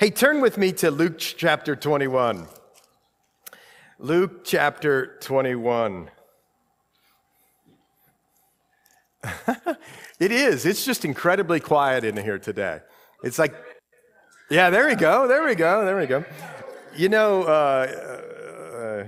Hey, 0.00 0.10
turn 0.10 0.40
with 0.40 0.56
me 0.56 0.70
to 0.74 0.92
Luke 0.92 1.18
chapter 1.18 1.74
21. 1.74 2.46
Luke 3.98 4.44
chapter 4.44 5.18
21. 5.18 6.08
it 10.20 10.30
is. 10.30 10.64
It's 10.66 10.84
just 10.84 11.04
incredibly 11.04 11.58
quiet 11.58 12.04
in 12.04 12.16
here 12.16 12.38
today. 12.38 12.78
It's 13.24 13.40
like, 13.40 13.56
yeah, 14.48 14.70
there 14.70 14.86
we 14.86 14.94
go. 14.94 15.26
There 15.26 15.44
we 15.44 15.56
go. 15.56 15.84
There 15.84 15.98
we 15.98 16.06
go. 16.06 16.24
You 16.96 17.08
know, 17.08 17.42
uh, 17.42 17.48
uh, 18.78 19.04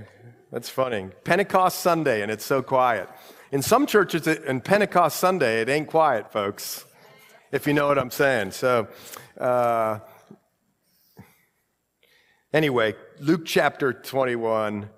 that's 0.51 0.67
funny. 0.67 1.07
Pentecost 1.23 1.79
Sunday, 1.79 2.21
and 2.21 2.29
it's 2.29 2.45
so 2.45 2.61
quiet. 2.61 3.07
In 3.53 3.61
some 3.61 3.85
churches, 3.85 4.27
in 4.27 4.59
Pentecost 4.59 5.21
Sunday, 5.21 5.61
it 5.61 5.69
ain't 5.69 5.87
quiet, 5.87 6.33
folks, 6.33 6.83
if 7.53 7.65
you 7.65 7.71
know 7.71 7.87
what 7.87 7.97
I'm 7.97 8.11
saying. 8.11 8.51
So, 8.51 8.89
uh, 9.39 9.99
Anyway, 12.53 12.93
Luke 13.21 13.45
chapter 13.45 13.93
21, 13.93 14.89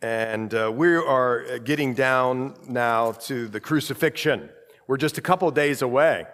and 0.00 0.54
uh, 0.54 0.72
we 0.74 0.96
are 0.96 1.58
getting 1.58 1.92
down 1.92 2.54
now 2.66 3.12
to 3.12 3.46
the 3.46 3.60
crucifixion. 3.60 4.48
We're 4.86 4.96
just 4.96 5.18
a 5.18 5.20
couple 5.20 5.50
days 5.50 5.82
away 5.82 6.24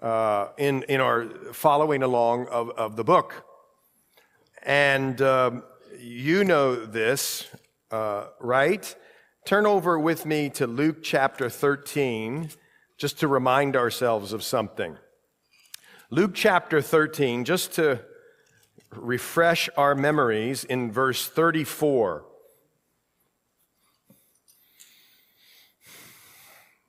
uh, 0.00 0.50
in, 0.56 0.84
in 0.84 1.00
our 1.00 1.28
following 1.52 2.04
along 2.04 2.46
of, 2.46 2.70
of 2.70 2.94
the 2.94 3.02
book. 3.02 3.44
And 4.62 5.20
um, 5.20 5.64
you 5.98 6.44
know 6.44 6.76
this, 6.76 7.48
uh, 7.90 8.26
right? 8.38 8.94
Turn 9.44 9.66
over 9.66 9.98
with 9.98 10.26
me 10.26 10.48
to 10.50 10.68
Luke 10.68 11.02
chapter 11.02 11.50
13, 11.50 12.50
just 12.98 13.18
to 13.18 13.26
remind 13.26 13.74
ourselves 13.74 14.32
of 14.32 14.44
something. 14.44 14.96
Luke 16.10 16.34
chapter 16.34 16.80
13, 16.80 17.44
just 17.44 17.72
to 17.72 18.04
refresh 18.96 19.68
our 19.76 19.94
memories 19.94 20.64
in 20.64 20.92
verse 20.92 21.28
34. 21.28 22.24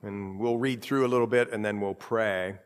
And 0.02 0.38
we'll 0.38 0.58
read 0.58 0.82
through 0.82 1.06
a 1.06 1.08
little 1.08 1.26
bit 1.26 1.52
and 1.52 1.64
then 1.64 1.80
we'll 1.80 1.94
pray. 1.94 2.56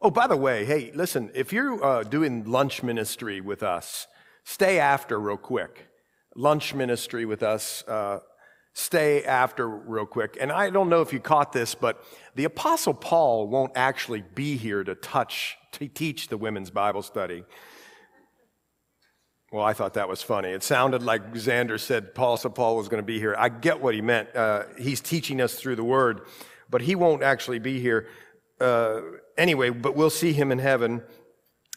Oh, 0.00 0.10
by 0.10 0.26
the 0.26 0.36
way, 0.36 0.64
hey, 0.64 0.92
listen, 0.94 1.30
if 1.34 1.52
you're 1.52 1.82
uh, 1.84 2.02
doing 2.02 2.44
lunch 2.44 2.82
ministry 2.82 3.40
with 3.40 3.62
us, 3.62 4.06
stay 4.44 4.78
after 4.78 5.18
real 5.18 5.36
quick. 5.36 5.88
Lunch 6.34 6.74
ministry 6.74 7.24
with 7.24 7.42
us, 7.42 7.82
uh, 7.88 8.20
stay 8.76 9.24
after 9.24 9.66
real 9.66 10.04
quick. 10.04 10.36
And 10.38 10.52
I 10.52 10.68
don't 10.68 10.90
know 10.90 11.00
if 11.00 11.10
you 11.10 11.18
caught 11.18 11.50
this, 11.50 11.74
but 11.74 12.04
the 12.34 12.44
Apostle 12.44 12.92
Paul 12.92 13.48
won't 13.48 13.72
actually 13.74 14.22
be 14.34 14.58
here 14.58 14.84
to 14.84 14.94
touch, 14.94 15.56
to 15.72 15.88
teach 15.88 16.28
the 16.28 16.36
women's 16.36 16.68
Bible 16.68 17.00
study. 17.00 17.44
Well, 19.50 19.64
I 19.64 19.72
thought 19.72 19.94
that 19.94 20.10
was 20.10 20.22
funny. 20.22 20.50
It 20.50 20.62
sounded 20.62 21.02
like 21.02 21.32
Xander 21.32 21.80
said 21.80 22.14
Paul 22.14 22.36
said 22.36 22.54
Paul 22.54 22.76
was 22.76 22.88
going 22.88 23.02
to 23.02 23.06
be 23.06 23.18
here. 23.18 23.34
I 23.38 23.48
get 23.48 23.80
what 23.80 23.94
he 23.94 24.02
meant. 24.02 24.36
Uh, 24.36 24.64
he's 24.78 25.00
teaching 25.00 25.40
us 25.40 25.54
through 25.54 25.76
the 25.76 25.84
word, 25.84 26.20
but 26.68 26.82
he 26.82 26.94
won't 26.94 27.22
actually 27.22 27.60
be 27.60 27.80
here. 27.80 28.08
Uh, 28.60 29.00
anyway, 29.38 29.70
but 29.70 29.96
we'll 29.96 30.10
see 30.10 30.34
him 30.34 30.52
in 30.52 30.58
heaven. 30.58 31.02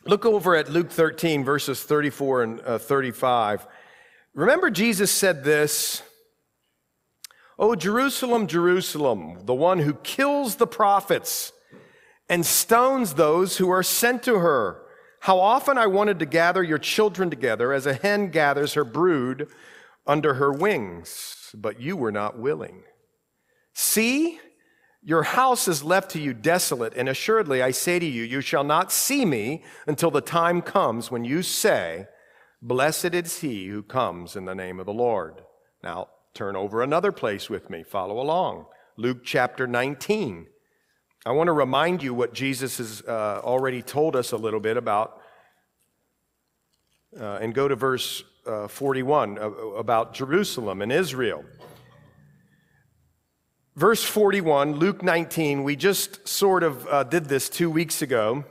Look 0.06 0.26
over 0.26 0.54
at 0.54 0.70
Luke 0.70 0.92
13, 0.92 1.46
verses 1.46 1.82
34 1.82 2.44
and 2.44 2.62
uh, 2.62 2.78
35. 2.78 3.68
Remember, 4.34 4.70
Jesus 4.70 5.12
said 5.12 5.46
this 5.46 6.04
Oh, 7.62 7.76
Jerusalem, 7.76 8.48
Jerusalem, 8.48 9.40
the 9.44 9.54
one 9.54 9.80
who 9.80 9.96
kills 9.96 10.56
the 10.56 10.66
prophets 10.66 11.52
and 12.30 12.46
stones 12.46 13.16
those 13.16 13.58
who 13.58 13.70
are 13.70 13.84
sent 13.84 14.24
to 14.24 14.40
her. 14.40 14.82
How 15.20 15.40
often 15.40 15.78
I 15.78 15.86
wanted 15.88 16.20
to 16.20 16.26
gather 16.26 16.64
your 16.64 16.78
children 16.78 17.30
together 17.30 17.74
as 17.74 17.86
a 17.86 17.96
hen 17.96 18.30
gathers 18.30 18.76
her 18.76 18.86
brood 18.86 19.50
under 20.08 20.36
her 20.36 20.54
wings, 20.54 21.54
but 21.54 21.82
you 21.82 21.98
were 21.98 22.14
not 22.14 22.40
willing. 22.40 22.84
See, 23.74 24.40
your 25.04 25.24
house 25.24 25.68
is 25.68 25.84
left 25.84 26.12
to 26.12 26.20
you 26.22 26.34
desolate, 26.34 26.94
and 26.96 27.10
assuredly 27.10 27.62
I 27.62 27.72
say 27.72 28.00
to 28.00 28.06
you, 28.06 28.24
you 28.24 28.40
shall 28.40 28.64
not 28.64 28.90
see 28.90 29.26
me 29.26 29.64
until 29.86 30.12
the 30.12 30.22
time 30.22 30.62
comes 30.62 31.12
when 31.12 31.26
you 31.26 31.42
say, 31.42 32.08
Blessed 32.62 33.14
is 33.14 33.40
he 33.40 33.68
who 33.68 33.84
comes 33.84 34.38
in 34.38 34.46
the 34.46 34.56
name 34.56 34.80
of 34.80 34.86
the 34.86 34.94
Lord. 34.94 35.42
Now, 35.84 36.08
Turn 36.34 36.56
over 36.56 36.82
another 36.82 37.12
place 37.12 37.50
with 37.50 37.70
me. 37.70 37.84
Follow 37.84 38.20
along. 38.20 38.66
Luke 38.98 39.24
chapter 39.24 39.68
19. 39.68 40.48
I 41.26 41.32
want 41.32 41.48
to 41.48 41.54
remind 41.54 42.02
you 42.02 42.14
what 42.14 42.34
Jesus 42.34 42.78
has 42.78 43.02
uh, 43.08 43.42
already 43.44 43.82
told 43.82 44.16
us 44.16 44.32
a 44.32 44.38
little 44.38 44.60
bit 44.60 44.78
about. 44.78 45.22
Uh, 47.20 47.40
and 47.42 47.56
go 47.56 47.68
to 47.68 47.76
verse 47.76 48.24
uh, 48.46 48.68
41 48.68 49.38
uh, 49.38 49.50
about 49.50 50.14
Jerusalem 50.14 50.82
and 50.82 50.92
Israel. 50.92 51.44
Verse 53.76 54.04
41, 54.04 54.74
Luke 54.74 55.02
19, 55.02 55.64
we 55.64 55.76
just 55.76 56.28
sort 56.28 56.64
of 56.64 56.86
uh, 56.88 57.04
did 57.04 57.26
this 57.26 57.50
two 57.50 57.70
weeks 57.70 58.02
ago. 58.02 58.44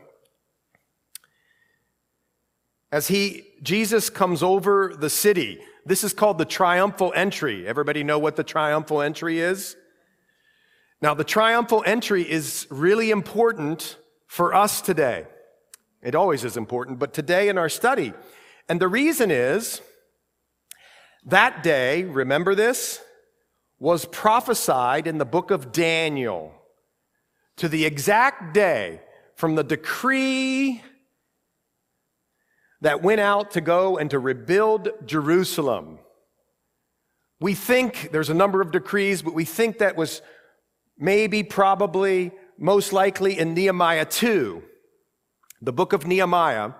As 2.90 3.08
he, 3.08 3.44
Jesus 3.62 4.08
comes 4.08 4.42
over 4.42 4.94
the 4.98 5.10
city, 5.10 5.60
this 5.88 6.04
is 6.04 6.12
called 6.12 6.38
the 6.38 6.44
triumphal 6.44 7.12
entry. 7.16 7.66
Everybody 7.66 8.04
know 8.04 8.18
what 8.18 8.36
the 8.36 8.44
triumphal 8.44 9.00
entry 9.00 9.40
is? 9.40 9.76
Now, 11.00 11.14
the 11.14 11.24
triumphal 11.24 11.82
entry 11.86 12.28
is 12.28 12.66
really 12.70 13.10
important 13.10 13.96
for 14.26 14.54
us 14.54 14.80
today. 14.80 15.26
It 16.02 16.14
always 16.14 16.44
is 16.44 16.56
important, 16.56 16.98
but 16.98 17.12
today 17.14 17.48
in 17.48 17.56
our 17.56 17.68
study. 17.68 18.12
And 18.68 18.80
the 18.80 18.88
reason 18.88 19.30
is 19.30 19.80
that 21.24 21.62
day, 21.62 22.04
remember 22.04 22.54
this, 22.54 23.00
was 23.78 24.04
prophesied 24.04 25.06
in 25.06 25.18
the 25.18 25.24
book 25.24 25.50
of 25.50 25.72
Daniel 25.72 26.52
to 27.56 27.68
the 27.68 27.84
exact 27.84 28.52
day 28.54 29.00
from 29.36 29.54
the 29.54 29.64
decree 29.64 30.82
that 32.80 33.02
went 33.02 33.20
out 33.20 33.50
to 33.52 33.60
go 33.60 33.98
and 33.98 34.10
to 34.10 34.18
rebuild 34.18 34.90
Jerusalem. 35.04 35.98
We 37.40 37.54
think 37.54 38.10
there's 38.12 38.30
a 38.30 38.34
number 38.34 38.60
of 38.60 38.72
decrees, 38.72 39.22
but 39.22 39.34
we 39.34 39.44
think 39.44 39.78
that 39.78 39.96
was 39.96 40.22
maybe, 40.96 41.42
probably, 41.42 42.32
most 42.58 42.92
likely 42.92 43.38
in 43.38 43.54
Nehemiah 43.54 44.04
2, 44.04 44.62
the 45.62 45.72
book 45.72 45.92
of 45.92 46.06
Nehemiah. 46.06 46.72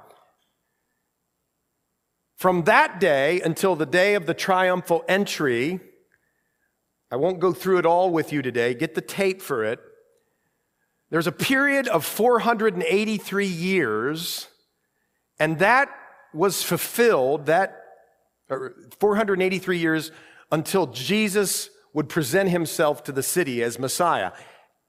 From 2.37 2.65
that 2.65 3.01
day 3.01 3.41
until 3.41 3.75
the 3.77 3.87
day 3.87 4.15
of 4.15 4.27
the 4.27 4.35
triumphal 4.35 5.05
entry, 5.09 5.81
I 7.11 7.17
won't 7.17 7.41
go 7.41 7.53
through 7.53 7.79
it 7.79 7.87
all 7.87 8.11
with 8.11 8.33
you 8.33 8.43
today, 8.43 8.75
get 8.75 8.95
the 8.95 9.01
tape 9.01 9.41
for 9.41 9.65
it. 9.65 9.81
There's 11.11 11.27
a 11.27 11.33
period 11.33 11.89
of 11.89 12.05
483 12.05 13.47
years 13.47 14.49
and 15.39 15.59
that 15.59 15.91
was 16.33 16.63
fulfilled, 16.63 17.47
that 17.47 17.83
er, 18.51 18.75
483 19.01 19.79
years 19.79 20.11
until 20.51 20.87
Jesus 20.87 21.71
would 21.93 22.09
present 22.09 22.51
himself 22.51 23.03
to 23.05 23.13
the 23.13 23.23
city 23.23 23.63
as 23.63 23.79
Messiah. 23.79 24.33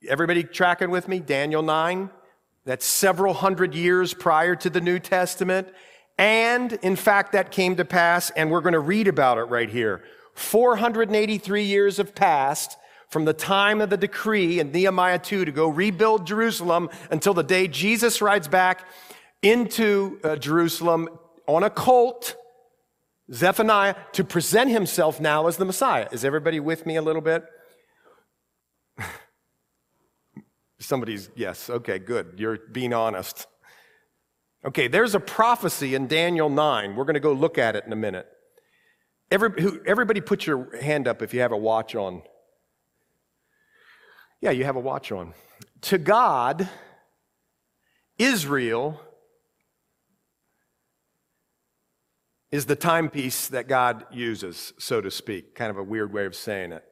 Everybody 0.07 0.43
tracking 0.43 0.91
with 0.91 1.07
me? 1.07 1.19
Daniel 1.19 1.61
9. 1.61 2.09
That's 2.65 2.85
several 2.85 3.33
hundred 3.33 3.73
years 3.73 4.13
prior 4.13 4.55
to 4.57 4.69
the 4.69 4.81
New 4.81 4.99
Testament. 4.99 5.67
And 6.17 6.73
in 6.73 6.95
fact, 6.95 7.31
that 7.31 7.51
came 7.51 7.77
to 7.77 7.85
pass, 7.85 8.29
and 8.31 8.51
we're 8.51 8.61
going 8.61 8.73
to 8.73 8.79
read 8.79 9.07
about 9.07 9.38
it 9.38 9.43
right 9.43 9.69
here. 9.69 10.03
483 10.35 11.63
years 11.63 11.97
have 11.97 12.13
passed 12.13 12.77
from 13.07 13.25
the 13.25 13.33
time 13.33 13.81
of 13.81 13.89
the 13.89 13.97
decree 13.97 14.59
in 14.59 14.71
Nehemiah 14.71 15.19
2 15.19 15.45
to 15.45 15.51
go 15.51 15.67
rebuild 15.67 16.27
Jerusalem 16.27 16.89
until 17.09 17.33
the 17.33 17.43
day 17.43 17.67
Jesus 17.67 18.21
rides 18.21 18.47
back 18.47 18.85
into 19.41 20.19
uh, 20.23 20.35
Jerusalem 20.35 21.09
on 21.47 21.63
a 21.63 21.69
colt, 21.69 22.36
Zephaniah, 23.31 23.95
to 24.13 24.24
present 24.24 24.69
himself 24.69 25.19
now 25.19 25.47
as 25.47 25.57
the 25.57 25.65
Messiah. 25.65 26.07
Is 26.12 26.25
everybody 26.25 26.59
with 26.59 26.86
me 26.86 26.95
a 26.95 27.01
little 27.01 27.21
bit? 27.21 27.45
Somebody's, 30.80 31.30
yes, 31.36 31.69
okay, 31.69 32.00
good. 32.00 32.36
You're 32.38 32.57
being 32.71 32.94
honest. 32.94 33.47
Okay, 34.65 34.88
there's 34.88 35.15
a 35.15 35.19
prophecy 35.19 35.95
in 35.95 36.07
Daniel 36.07 36.50
9. 36.50 36.95
We're 36.95 37.06
going 37.06 37.13
to 37.13 37.19
go 37.21 37.33
look 37.33 37.57
at 37.57 37.75
it 37.75 37.86
in 37.86 37.94
a 37.94 37.97
minute. 37.97 38.27
Every, 39.31 39.62
who, 39.62 39.80
everybody 39.86 40.21
put 40.21 40.45
your 40.45 40.75
hand 40.81 41.07
up 41.07 41.21
if 41.21 41.33
you 41.33 41.39
have 41.41 41.51
a 41.51 41.57
watch 41.57 41.95
on. 41.95 42.24
Yeah, 44.41 44.51
you 44.51 44.65
have 44.65 44.75
a 44.75 44.81
watch 44.81 45.12
on. 45.12 45.33
To 45.81 45.97
God, 45.97 46.68
Israel 48.18 49.00
is 52.51 52.66
the 52.66 52.75
timepiece 52.75 53.48
that 53.48 53.68
God 53.68 54.06
uses, 54.12 54.74
so 54.80 55.01
to 55.01 55.12
speak. 55.12 55.56
Kind 55.56 55.69
of 55.69 55.78
a 55.78 55.84
weird 55.84 56.12
way 56.12 56.25
of 56.25 56.36
saying 56.36 56.72
it. 56.72 56.84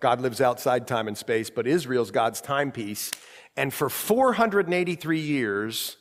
God 0.00 0.20
lives 0.20 0.40
outside 0.40 0.86
time 0.86 1.08
and 1.08 1.16
space, 1.16 1.48
but 1.48 1.66
Israel's 1.66 2.10
God's 2.10 2.40
timepiece. 2.40 3.10
And 3.56 3.72
for 3.72 3.88
483 3.88 5.20
years, 5.20 5.96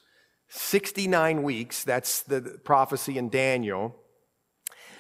69 0.50 1.44
weeks, 1.44 1.84
that's 1.84 2.22
the 2.22 2.60
prophecy 2.64 3.18
in 3.18 3.30
Daniel. 3.30 3.96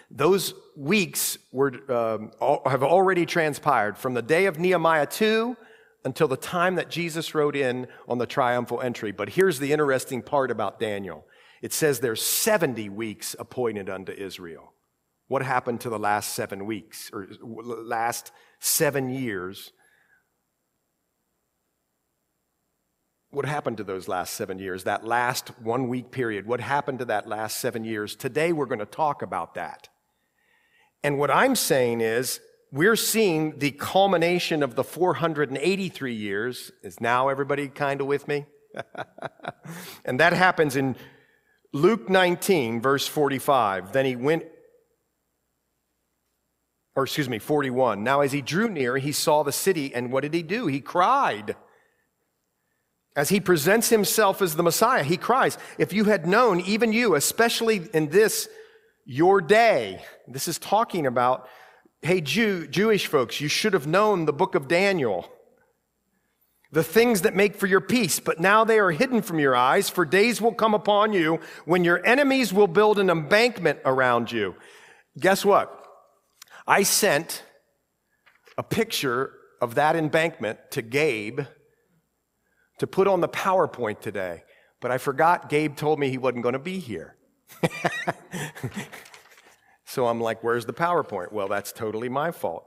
Those 0.10 0.54
weeks 0.78 1.40
were, 1.52 1.74
um, 1.92 2.32
have 2.66 2.84
already 2.84 3.26
transpired 3.26 3.98
from 3.98 4.14
the 4.14 4.22
day 4.22 4.46
of 4.46 4.60
Nehemiah 4.60 5.08
2 5.08 5.58
until 6.06 6.28
the 6.28 6.38
time 6.38 6.76
that 6.76 6.90
Jesus 6.90 7.34
rode 7.34 7.56
in 7.56 7.88
on 8.08 8.20
the 8.20 8.26
triumphal 8.28 8.82
entry. 8.82 9.12
But 9.12 9.30
here's 9.30 9.60
the 9.60 9.72
interesting 9.72 10.22
part 10.22 10.52
about 10.52 10.80
Daniel 10.80 11.26
it 11.64 11.72
says 11.72 12.02
there's 12.02 12.22
70 12.22 12.90
weeks 12.90 13.38
appointed 13.40 13.90
unto 13.90 14.12
Israel. 14.12 14.74
What 15.30 15.44
happened 15.44 15.80
to 15.82 15.90
the 15.90 15.98
last 15.98 16.34
seven 16.34 16.66
weeks 16.66 17.10
or 17.14 17.26
last 17.42 18.34
seven 18.60 19.10
years? 19.10 19.72
What 23.30 23.46
happened 23.46 23.78
to 23.78 23.86
those 23.86 24.10
last 24.10 24.34
seven 24.34 24.60
years? 24.60 24.84
That 24.84 25.06
last 25.06 25.58
one 25.62 25.88
week 25.88 26.12
period? 26.12 26.46
What 26.46 26.60
happened 26.60 27.00
to 27.00 27.06
that 27.06 27.30
last 27.30 27.56
seven 27.62 27.86
years? 27.86 28.18
Today 28.18 28.52
we're 28.52 28.66
going 28.66 28.80
to 28.80 28.86
talk 28.86 29.22
about 29.22 29.56
that. 29.56 29.88
And 31.02 31.18
what 31.18 31.32
I'm 31.32 31.56
saying 31.56 32.02
is, 32.02 32.42
we're 32.74 32.98
seeing 32.98 33.60
the 33.60 33.72
culmination 33.72 34.64
of 34.64 34.76
the 34.76 34.84
483 34.84 36.14
years. 36.14 36.72
Is 36.82 37.00
now 37.00 37.30
everybody 37.30 37.70
kind 37.70 38.02
of 38.02 38.08
with 38.08 38.28
me? 38.28 38.48
and 40.06 40.20
that 40.20 40.34
happens 40.34 40.76
in 40.76 40.98
Luke 41.74 42.08
19, 42.08 42.82
verse 42.82 43.08
45. 43.08 43.92
Then 43.92 44.06
he 44.06 44.16
went, 44.16 44.46
or 46.96 47.04
excuse 47.04 47.28
me, 47.28 47.40
41. 47.40 48.04
Now, 48.04 48.22
as 48.22 48.32
he 48.32 48.42
drew 48.42 48.70
near, 48.70 48.98
he 48.98 49.12
saw 49.12 49.42
the 49.42 49.52
city, 49.52 49.94
and 49.94 50.12
what 50.12 50.22
did 50.22 50.34
he 50.36 50.44
do? 50.44 50.68
He 50.68 50.80
cried. 50.80 51.56
As 53.16 53.30
he 53.30 53.40
presents 53.40 53.90
himself 53.90 54.42
as 54.42 54.56
the 54.56 54.64
Messiah, 54.64 55.04
he 55.04 55.18
cries, 55.18 55.58
If 55.80 55.94
you 55.94 56.06
had 56.06 56.28
known, 56.28 56.62
even 56.62 56.94
you, 56.94 57.16
especially 57.16 57.90
in 57.94 58.10
this 58.10 58.48
your 59.06 59.42
day, 59.42 60.04
this 60.28 60.48
is 60.48 60.60
talking 60.60 61.08
about, 61.08 61.48
hey, 62.02 62.22
Jew, 62.22 62.68
Jewish 62.68 63.08
folks, 63.08 63.42
you 63.42 63.48
should 63.48 63.74
have 63.74 63.88
known 63.88 64.26
the 64.26 64.34
book 64.34 64.56
of 64.56 64.68
Daniel, 64.68 65.28
the 66.74 66.84
things 66.84 67.22
that 67.22 67.36
make 67.36 67.56
for 67.56 67.68
your 67.68 67.80
peace, 67.80 68.20
but 68.20 68.40
now 68.40 68.64
they 68.64 68.80
are 68.80 68.90
hidden 68.90 69.22
from 69.22 69.38
your 69.38 69.56
eyes, 69.56 69.92
for 69.92 70.06
days 70.06 70.42
will 70.42 70.56
come 70.56 70.74
upon 70.74 71.14
you 71.14 71.40
when 71.66 71.84
your 71.84 72.04
enemies 72.04 72.52
will 72.52 72.66
build 72.66 72.98
an 72.98 73.12
embankment 73.12 73.78
around 73.86 74.32
you. 74.32 74.56
Guess 75.20 75.46
what? 75.46 75.88
I 76.66 76.82
sent 76.82 77.44
a 78.58 78.64
picture 78.64 79.34
of 79.62 79.76
that 79.76 79.96
embankment 79.96 80.58
to 80.72 80.82
Gabe 80.82 81.42
to 82.80 82.88
put 82.88 83.08
on 83.08 83.22
the 83.22 83.30
PowerPoint 83.30 84.02
today, 84.02 84.44
but 84.82 84.90
I 84.90 84.98
forgot 84.98 85.50
Gabe 85.50 85.76
told 85.76 86.00
me 86.00 86.10
he 86.10 86.18
wasn't 86.18 86.42
going 86.42 86.54
to 86.54 86.60
be 86.60 86.80
here. 86.80 87.18
so 89.86 90.08
I'm 90.08 90.20
like, 90.20 90.44
where's 90.44 90.66
the 90.66 90.74
PowerPoint? 90.74 91.32
Well, 91.32 91.48
that's 91.48 91.72
totally 91.72 92.10
my 92.10 92.32
fault. 92.32 92.66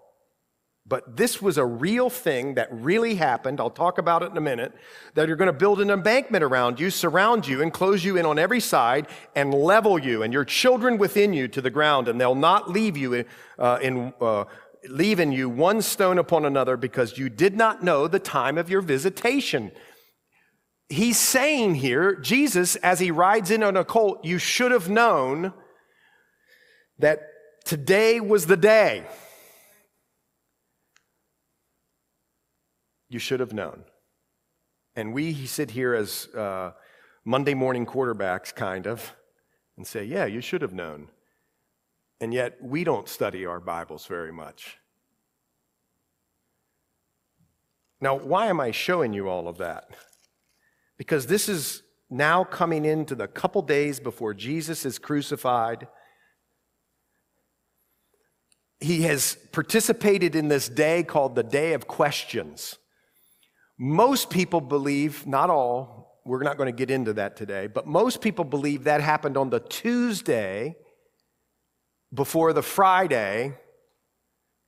But 0.89 1.17
this 1.17 1.43
was 1.43 1.59
a 1.59 1.65
real 1.65 2.09
thing 2.09 2.55
that 2.55 2.69
really 2.71 3.17
happened. 3.17 3.61
I'll 3.61 3.71
talk 3.71 3.99
about 3.99 4.23
it 4.23 4.31
in 4.31 4.37
a 4.37 4.41
minute. 4.41 4.73
That 5.15 5.27
you're 5.27 5.37
going 5.37 5.47
to 5.47 5.53
build 5.53 5.81
an 5.81 5.91
embankment 5.91 6.45
around 6.45 6.79
you, 6.79 6.91
surround 6.91 7.47
you, 7.47 7.61
and 7.61 7.73
close 7.73 8.05
you 8.05 8.17
in 8.17 8.25
on 8.25 8.39
every 8.39 8.61
side, 8.61 9.09
and 9.35 9.53
level 9.53 9.99
you 9.99 10.23
and 10.23 10.33
your 10.33 10.45
children 10.45 10.97
within 10.97 11.33
you 11.33 11.49
to 11.49 11.61
the 11.61 11.71
ground, 11.71 12.09
and 12.09 12.21
they'll 12.21 12.35
not 12.35 12.71
leave 12.71 12.97
you 12.97 13.25
uh, 13.59 13.79
in. 13.83 14.13
Uh, 14.21 14.45
leaving 14.89 15.33
you 15.33 15.49
one 15.49 15.83
stone 15.83 16.17
upon 16.17 16.45
another 16.45 16.77
because 16.77 17.19
you 17.19 17.29
did 17.29 17.57
not 17.57 17.83
know 17.83 18.07
the 18.07 18.21
time 18.21 18.57
of 18.57 18.71
your 18.71 18.81
visitation 18.81 19.73
he's 20.89 21.19
saying 21.19 21.77
here, 21.77 22.15
Jesus, 22.17 22.77
as 22.77 23.01
he 23.01 23.11
rides 23.11 23.51
in 23.51 23.63
on 23.63 23.77
a 23.77 23.85
colt, 23.85 24.25
you 24.25 24.39
should 24.39 24.73
have 24.73 24.89
known 24.89 25.53
that 26.99 27.21
today 27.65 28.21
was 28.21 28.47
the 28.47 28.57
day. 28.57 29.05
You 33.09 33.19
should 33.19 33.41
have 33.41 33.53
known. 33.53 33.85
And 34.95 35.13
we 35.13 35.47
sit 35.47 35.71
here 35.71 35.95
as 35.95 36.29
uh, 36.35 36.73
Monday 37.25 37.55
morning 37.55 37.87
quarterbacks, 37.87 38.55
kind 38.55 38.87
of, 38.87 39.15
and 39.77 39.87
say, 39.87 40.05
yeah, 40.05 40.25
you 40.25 40.41
should 40.41 40.63
have 40.63 40.73
known. 40.73 41.09
And 42.21 42.33
yet, 42.33 42.57
we 42.63 42.83
don't 42.83 43.09
study 43.09 43.45
our 43.45 43.61
Bibles 43.61 44.07
very 44.07 44.33
much. 44.33 44.79
Now, 48.01 48.17
why 48.17 48.47
am 48.47 48.61
I 48.61 48.71
showing 48.71 49.13
you 49.13 49.29
all 49.29 49.49
of 49.49 49.59
that? 49.59 49.91
because 50.99 51.27
this 51.27 51.49
is 51.49 51.83
now 52.09 52.45
coming 52.45 52.85
into 52.85 53.15
the 53.15 53.29
couple 53.29 53.63
days 53.63 54.01
before 54.01 54.33
Jesus 54.33 54.87
is 54.87 54.99
crucified. 54.99 55.89
He 58.81 59.03
has 59.03 59.37
participated 59.53 60.37
in 60.37 60.49
this 60.49 60.69
day 60.69 61.03
called 61.03 61.35
the 61.35 61.43
Day 61.43 61.73
of 61.73 61.87
Questions. 61.87 62.79
Most 63.79 64.31
people 64.31 64.61
believe, 64.61 65.27
not 65.27 65.51
all, 65.51 66.21
we're 66.25 66.43
not 66.43 66.57
going 66.57 66.73
to 66.73 66.77
get 66.77 66.91
into 66.91 67.13
that 67.15 67.37
today, 67.37 67.67
but 67.67 67.87
most 67.87 68.21
people 68.21 68.45
believe 68.45 68.85
that 68.85 69.01
happened 69.01 69.37
on 69.37 69.51
the 69.51 69.61
Tuesday 69.61 70.77
before 72.13 72.53
the 72.53 72.63
Friday, 72.63 73.55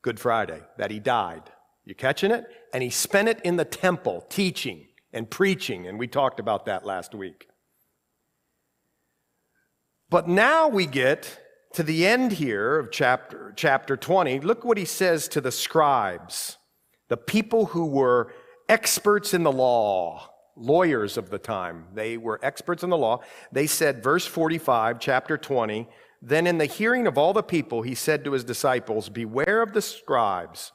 Good 0.02 0.20
Friday, 0.20 0.60
that 0.76 0.90
he 0.90 1.00
died. 1.00 1.50
You 1.84 1.94
catching 1.94 2.30
it? 2.30 2.44
And 2.72 2.82
he 2.82 2.90
spent 2.90 3.28
it 3.28 3.40
in 3.42 3.56
the 3.56 3.64
temple 3.64 4.24
teaching 4.28 4.86
and 5.12 5.28
preaching, 5.28 5.86
and 5.86 5.98
we 5.98 6.06
talked 6.06 6.38
about 6.38 6.66
that 6.66 6.84
last 6.84 7.14
week. 7.14 7.48
But 10.10 10.28
now 10.28 10.68
we 10.68 10.86
get 10.86 11.40
to 11.72 11.82
the 11.82 12.06
end 12.06 12.32
here 12.32 12.78
of 12.78 12.90
chapter, 12.90 13.52
chapter 13.56 13.96
20. 13.96 14.40
Look 14.40 14.64
what 14.64 14.78
he 14.78 14.84
says 14.84 15.28
to 15.28 15.40
the 15.40 15.52
scribes, 15.52 16.58
the 17.08 17.16
people 17.16 17.66
who 17.66 17.86
were 17.86 18.32
experts 18.68 19.34
in 19.34 19.42
the 19.42 19.52
law, 19.52 20.30
lawyers 20.56 21.16
of 21.16 21.30
the 21.30 21.38
time. 21.38 21.86
They 21.94 22.16
were 22.16 22.40
experts 22.42 22.82
in 22.82 22.90
the 22.90 22.96
law. 22.96 23.20
They 23.52 23.66
said, 23.66 24.02
verse 24.02 24.26
45, 24.26 24.98
chapter 25.00 25.38
20, 25.38 25.88
then 26.20 26.46
in 26.46 26.58
the 26.58 26.66
hearing 26.66 27.06
of 27.06 27.16
all 27.16 27.32
the 27.32 27.42
people, 27.42 27.82
he 27.82 27.94
said 27.94 28.24
to 28.24 28.32
his 28.32 28.44
disciples, 28.44 29.08
Beware 29.08 29.62
of 29.62 29.72
the 29.72 29.82
scribes 29.82 30.72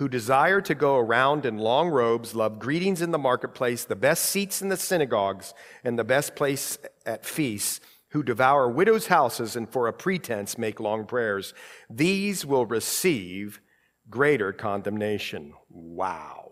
who 0.00 0.08
desire 0.08 0.62
to 0.62 0.74
go 0.74 0.96
around 0.96 1.44
in 1.44 1.58
long 1.58 1.90
robes, 1.90 2.34
love 2.34 2.58
greetings 2.58 3.02
in 3.02 3.10
the 3.10 3.18
marketplace, 3.18 3.84
the 3.84 3.94
best 3.94 4.24
seats 4.24 4.62
in 4.62 4.70
the 4.70 4.76
synagogues, 4.78 5.52
and 5.84 5.98
the 5.98 6.04
best 6.04 6.34
place 6.34 6.78
at 7.04 7.26
feasts, 7.26 7.82
who 8.08 8.22
devour 8.22 8.66
widows' 8.70 9.08
houses 9.08 9.56
and 9.56 9.68
for 9.68 9.88
a 9.88 9.92
pretense 9.92 10.56
make 10.56 10.80
long 10.80 11.04
prayers. 11.04 11.52
These 11.90 12.46
will 12.46 12.64
receive 12.64 13.60
greater 14.08 14.54
condemnation. 14.54 15.52
Wow. 15.68 16.49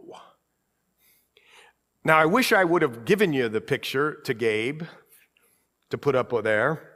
Now, 2.09 2.17
I 2.17 2.25
wish 2.25 2.55
I 2.55 2.65
would 2.65 2.81
have 2.81 3.05
given 3.05 3.35
you 3.35 3.51
the 3.51 3.61
picture 3.61 4.15
to 4.25 4.33
Gabe 4.33 4.85
to 5.91 5.99
put 5.99 6.17
up 6.17 6.33
there, 6.43 6.95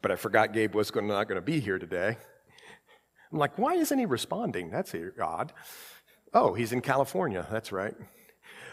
but 0.00 0.10
I 0.10 0.16
forgot 0.16 0.54
Gabe 0.54 0.74
was 0.74 0.90
not 0.94 1.24
going 1.28 1.36
to 1.36 1.42
be 1.42 1.60
here 1.60 1.78
today. 1.78 2.16
I'm 3.30 3.38
like, 3.38 3.58
why 3.58 3.74
isn't 3.74 3.98
he 3.98 4.06
responding? 4.06 4.70
That's 4.70 4.94
odd. 5.20 5.52
Oh, 6.32 6.54
he's 6.54 6.72
in 6.72 6.80
California. 6.80 7.46
That's 7.50 7.72
right. 7.72 7.94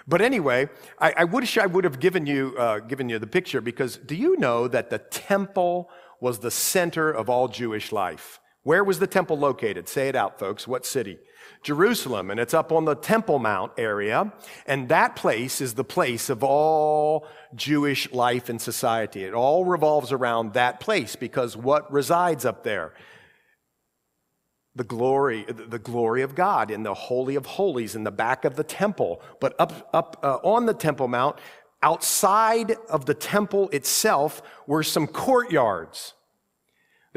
But 0.07 0.21
anyway, 0.21 0.69
I, 0.97 1.13
I 1.17 1.23
wish 1.25 1.57
I 1.57 1.65
would 1.65 1.83
have 1.83 1.99
given 1.99 2.25
you, 2.25 2.55
uh, 2.57 2.79
given 2.79 3.09
you 3.09 3.19
the 3.19 3.27
picture 3.27 3.59
because 3.59 3.97
do 3.97 4.15
you 4.15 4.37
know 4.37 4.69
that 4.69 4.89
the 4.89 4.99
temple 4.99 5.89
was 6.21 6.39
the 6.39 6.51
center 6.51 7.11
of 7.11 7.29
all 7.29 7.49
Jewish 7.49 7.91
life? 7.91 8.39
Where 8.63 8.85
was 8.85 8.99
the 8.99 9.07
temple 9.07 9.37
located? 9.37 9.89
Say 9.89 10.07
it 10.07 10.15
out, 10.15 10.39
folks. 10.39 10.69
What 10.69 10.85
city? 10.85 11.19
Jerusalem, 11.63 12.31
and 12.31 12.39
it's 12.39 12.53
up 12.53 12.71
on 12.71 12.85
the 12.85 12.95
Temple 12.95 13.39
Mount 13.39 13.71
area. 13.77 14.31
And 14.65 14.89
that 14.89 15.15
place 15.15 15.61
is 15.61 15.73
the 15.73 15.83
place 15.83 16.29
of 16.29 16.43
all 16.43 17.27
Jewish 17.55 18.11
life 18.11 18.49
and 18.49 18.61
society. 18.61 19.23
It 19.23 19.33
all 19.33 19.65
revolves 19.65 20.11
around 20.11 20.53
that 20.53 20.79
place 20.79 21.15
because 21.15 21.57
what 21.57 21.91
resides 21.91 22.45
up 22.45 22.63
there? 22.63 22.93
the 24.75 24.83
glory, 24.85 25.45
the 25.49 25.77
glory 25.77 26.21
of 26.21 26.35
God 26.35 26.71
in 26.71 26.83
the 26.83 26.93
Holy 26.93 27.35
of 27.35 27.45
Holies 27.45 27.95
in 27.95 28.05
the 28.05 28.11
back 28.11 28.45
of 28.45 28.55
the 28.55 28.63
temple. 28.63 29.21
But 29.41 29.53
up, 29.59 29.89
up 29.93 30.17
uh, 30.23 30.37
on 30.37 30.67
the 30.67 30.73
Temple 30.73 31.09
Mount, 31.09 31.37
outside 31.81 32.77
of 32.89 33.05
the 33.05 33.13
temple 33.13 33.67
itself, 33.69 34.41
were 34.67 34.83
some 34.83 35.05
courtyards. 35.05 36.13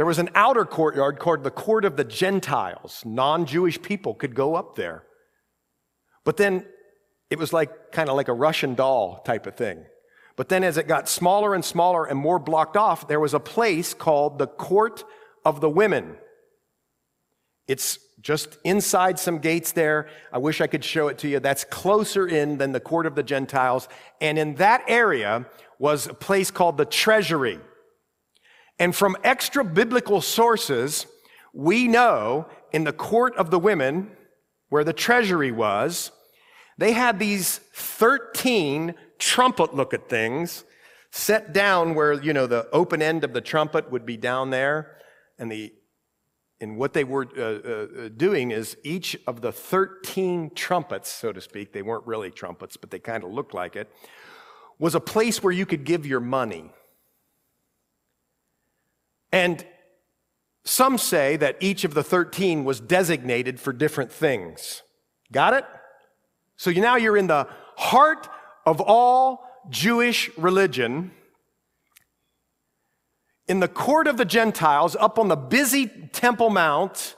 There 0.03 0.07
was 0.09 0.19
an 0.19 0.31
outer 0.35 0.65
courtyard 0.65 1.21
called 1.21 1.45
the 1.45 1.51
Court 1.53 1.85
of 1.85 1.97
the 1.97 2.03
Gentiles. 2.03 3.05
Non 3.07 3.47
Jewish 3.47 3.81
people 3.81 4.15
could 4.15 4.35
go 4.35 4.57
up 4.57 4.75
there. 4.75 5.05
But 6.25 6.39
then 6.39 6.67
it 7.31 7.39
was 7.39 7.53
like 7.53 7.93
kind 7.93 8.09
of 8.09 8.17
like 8.17 8.27
a 8.27 8.33
Russian 8.33 8.75
doll 8.75 9.23
type 9.25 9.47
of 9.47 9.55
thing. 9.55 9.85
But 10.35 10.49
then 10.49 10.65
as 10.65 10.77
it 10.77 10.89
got 10.89 11.09
smaller 11.09 11.55
and 11.55 11.65
smaller 11.65 12.05
and 12.05 12.19
more 12.19 12.41
blocked 12.41 12.77
off, 12.77 13.07
there 13.07 13.21
was 13.21 13.33
a 13.33 13.39
place 13.39 13.95
called 13.95 14.41
the 14.41 14.49
Court 14.49 15.05
of 15.45 15.61
the 15.61 15.71
Women. 15.71 16.17
It's 17.69 18.01
just 18.21 18.59
inside 18.65 19.21
some 19.21 19.39
gates 19.39 19.71
there. 19.71 20.09
I 20.33 20.39
wish 20.39 20.61
I 20.61 20.67
could 20.67 20.83
show 20.83 21.07
it 21.07 21.19
to 21.19 21.29
you. 21.29 21.39
That's 21.39 21.63
closer 21.63 22.27
in 22.27 22.59
than 22.59 22.73
the 22.73 22.81
court 22.81 23.07
of 23.07 23.15
the 23.15 23.23
Gentiles. 23.23 23.87
And 24.21 24.37
in 24.37 24.57
that 24.57 24.83
area 24.89 25.47
was 25.79 26.09
a 26.09 26.15
place 26.15 26.51
called 26.51 26.77
the 26.77 26.87
treasury. 26.87 27.61
And 28.83 28.97
from 28.97 29.17
extra 29.23 29.65
biblical 29.65 30.21
sources, 30.21 31.07
we 31.53 31.87
know 31.87 32.49
in 32.73 32.83
the 32.83 32.93
court 32.93 33.37
of 33.37 33.53
the 33.53 33.59
women, 33.61 34.11
where 34.71 34.83
the 34.83 34.93
treasury 34.93 35.53
was, 35.53 36.11
they 36.79 36.91
had 36.91 37.21
these 37.21 37.59
13 37.75 38.95
trumpet 39.21 39.73
look 39.73 39.95
at 39.95 40.09
things 40.09 40.65
set 41.13 41.53
down 41.53 41.95
where, 41.95 42.15
you 42.15 42.33
know, 42.33 42.49
the 42.49 42.69
open 42.73 43.01
end 43.01 43.23
of 43.23 43.33
the 43.33 43.41
trumpet 43.41 43.89
would 43.93 44.05
be 44.05 44.17
down 44.17 44.51
there. 44.51 44.97
And 45.39 45.53
the 45.53 45.73
and 46.61 46.77
what 46.77 46.93
they 46.93 47.05
were 47.05 47.29
uh, 47.39 47.43
uh, 47.43 48.09
doing 48.09 48.51
is 48.51 48.77
each 48.83 49.17
of 49.29 49.43
the 49.43 49.53
13 49.53 50.51
trumpets, 50.57 51.09
so 51.09 51.33
to 51.33 51.41
speak, 51.41 51.73
they 51.73 51.83
weren't 51.83 52.07
really 52.09 52.33
trumpets, 52.33 52.77
but 52.77 52.91
they 52.91 52.99
kind 52.99 53.23
of 53.23 53.31
looked 53.31 53.55
like 53.55 53.77
it, 53.77 53.89
was 54.81 54.97
a 54.97 55.01
place 55.01 55.41
where 55.41 55.53
you 55.53 55.67
could 55.67 55.85
give 55.85 56.05
your 56.05 56.19
money. 56.19 56.73
And 59.33 59.65
some 60.65 60.99
say 60.99 61.37
that 61.37 61.57
each 61.61 61.85
of 61.85 61.95
the 61.95 62.05
13 62.05 62.65
was 62.65 62.81
designated 62.81 63.59
for 63.59 63.73
different 63.73 64.13
things. 64.13 64.83
Got 65.33 65.55
it? 65.55 65.65
So 66.57 66.71
now 66.71 66.97
you're 66.97 67.17
in 67.17 67.27
the 67.27 67.49
heart 67.77 68.29
of 68.67 68.81
all 68.81 69.45
Jewish 69.71 70.31
religion 70.37 71.13
in 73.49 73.61
the 73.61 73.69
court 73.69 74.07
of 74.07 74.17
the 74.17 74.25
Gentiles, 74.25 74.97
up 74.99 75.19
on 75.19 75.29
the 75.29 75.37
busy 75.37 75.87
Temple 75.87 76.51
Mount, 76.51 77.17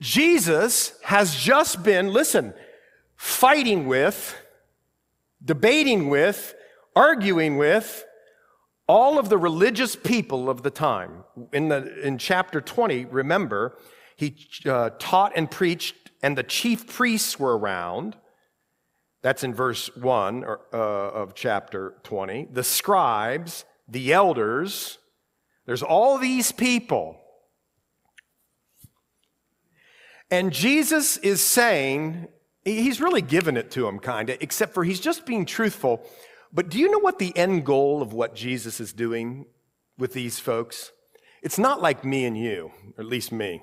Jesus 0.00 0.98
has 1.04 1.36
just 1.36 1.82
been, 1.82 2.12
listen, 2.12 2.54
fighting 3.16 3.86
with, 3.86 4.36
debating 5.44 6.08
with, 6.08 6.54
arguing 6.96 7.56
with 7.56 8.04
all 8.90 9.20
of 9.20 9.28
the 9.28 9.38
religious 9.38 9.94
people 9.94 10.50
of 10.50 10.64
the 10.64 10.70
time. 10.70 11.22
In, 11.52 11.68
the, 11.68 12.04
in 12.04 12.18
chapter 12.18 12.60
20, 12.60 13.04
remember, 13.04 13.78
he 14.16 14.48
uh, 14.66 14.90
taught 14.98 15.32
and 15.36 15.48
preached, 15.48 16.10
and 16.24 16.36
the 16.36 16.42
chief 16.42 16.88
priests 16.88 17.38
were 17.38 17.56
around. 17.56 18.16
That's 19.22 19.44
in 19.44 19.54
verse 19.54 19.94
1 19.94 20.42
or, 20.42 20.62
uh, 20.72 20.76
of 20.76 21.36
chapter 21.36 21.94
20. 22.02 22.48
The 22.50 22.64
scribes, 22.64 23.64
the 23.86 24.12
elders, 24.12 24.98
there's 25.66 25.84
all 25.84 26.18
these 26.18 26.50
people. 26.50 27.16
And 30.32 30.52
Jesus 30.52 31.16
is 31.18 31.40
saying, 31.40 32.26
he's 32.64 33.00
really 33.00 33.22
giving 33.22 33.56
it 33.56 33.70
to 33.72 33.82
them, 33.82 34.00
kind 34.00 34.30
of, 34.30 34.38
except 34.40 34.74
for 34.74 34.82
he's 34.82 35.00
just 35.00 35.26
being 35.26 35.46
truthful. 35.46 36.04
But 36.52 36.68
do 36.68 36.78
you 36.78 36.90
know 36.90 36.98
what 36.98 37.18
the 37.18 37.36
end 37.36 37.64
goal 37.64 38.02
of 38.02 38.12
what 38.12 38.34
Jesus 38.34 38.80
is 38.80 38.92
doing 38.92 39.46
with 39.98 40.12
these 40.12 40.38
folks? 40.38 40.92
It's 41.42 41.58
not 41.58 41.80
like 41.80 42.04
me 42.04 42.24
and 42.24 42.36
you, 42.36 42.72
or 42.96 43.04
at 43.04 43.06
least 43.06 43.32
me. 43.32 43.62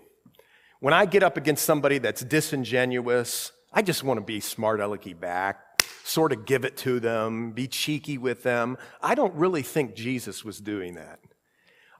When 0.80 0.94
I 0.94 1.06
get 1.06 1.24
up 1.24 1.38
against 1.38 1.66
somebody 1.66 1.98
that's 1.98 2.24
disingenuous, 2.24 3.52
I 3.74 3.82
just 3.82 4.04
want 4.04 4.20
to 4.20 4.26
be 4.26 4.40
smart 4.40 4.80
alecky 4.80 5.20
back 5.20 5.68
sort 6.08 6.32
of 6.32 6.46
give 6.46 6.64
it 6.64 6.78
to 6.78 7.00
them, 7.00 7.52
be 7.52 7.68
cheeky 7.68 8.18
with 8.18 8.44
them. 8.44 8.78
I 9.02 9.14
don't 9.16 9.34
really 9.36 9.62
think 9.62 9.96
Jesus 9.96 10.44
was 10.44 10.60
doing 10.60 10.96
that. 10.96 11.20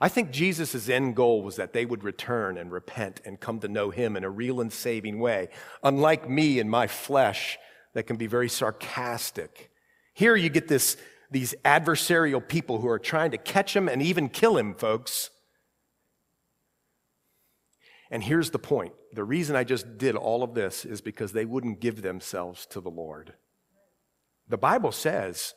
I 0.00 0.08
think 0.08 0.30
Jesus' 0.30 0.88
end 0.88 1.16
goal 1.16 1.42
was 1.42 1.56
that 1.56 1.72
they 1.72 1.84
would 1.84 2.04
return 2.04 2.56
and 2.56 2.70
repent 2.70 3.20
and 3.24 3.40
come 3.40 3.58
to 3.60 3.68
know 3.68 3.90
him 3.90 4.16
in 4.16 4.24
a 4.24 4.30
real 4.30 4.60
and 4.60 4.72
saving 4.72 5.18
way, 5.18 5.48
unlike 5.82 6.28
me 6.28 6.60
and 6.60 6.70
my 6.70 6.86
flesh 6.86 7.58
that 7.94 8.04
can 8.04 8.16
be 8.16 8.26
very 8.26 8.48
sarcastic. 8.48 9.70
Here 10.18 10.34
you 10.34 10.48
get 10.48 10.66
this, 10.66 10.96
these 11.30 11.54
adversarial 11.64 12.46
people 12.46 12.80
who 12.80 12.88
are 12.88 12.98
trying 12.98 13.30
to 13.30 13.38
catch 13.38 13.76
him 13.76 13.88
and 13.88 14.02
even 14.02 14.28
kill 14.28 14.56
him, 14.56 14.74
folks. 14.74 15.30
And 18.10 18.24
here's 18.24 18.50
the 18.50 18.58
point 18.58 18.94
the 19.12 19.22
reason 19.22 19.54
I 19.54 19.62
just 19.62 19.96
did 19.96 20.16
all 20.16 20.42
of 20.42 20.54
this 20.54 20.84
is 20.84 21.00
because 21.00 21.30
they 21.30 21.44
wouldn't 21.44 21.78
give 21.78 22.02
themselves 22.02 22.66
to 22.70 22.80
the 22.80 22.90
Lord. 22.90 23.34
The 24.48 24.58
Bible 24.58 24.90
says, 24.90 25.54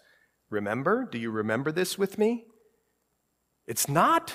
remember? 0.52 1.10
Do 1.12 1.18
you 1.18 1.32
remember 1.32 1.72
this 1.72 1.98
with 1.98 2.20
me? 2.20 2.46
It's 3.66 3.90
not 3.90 4.32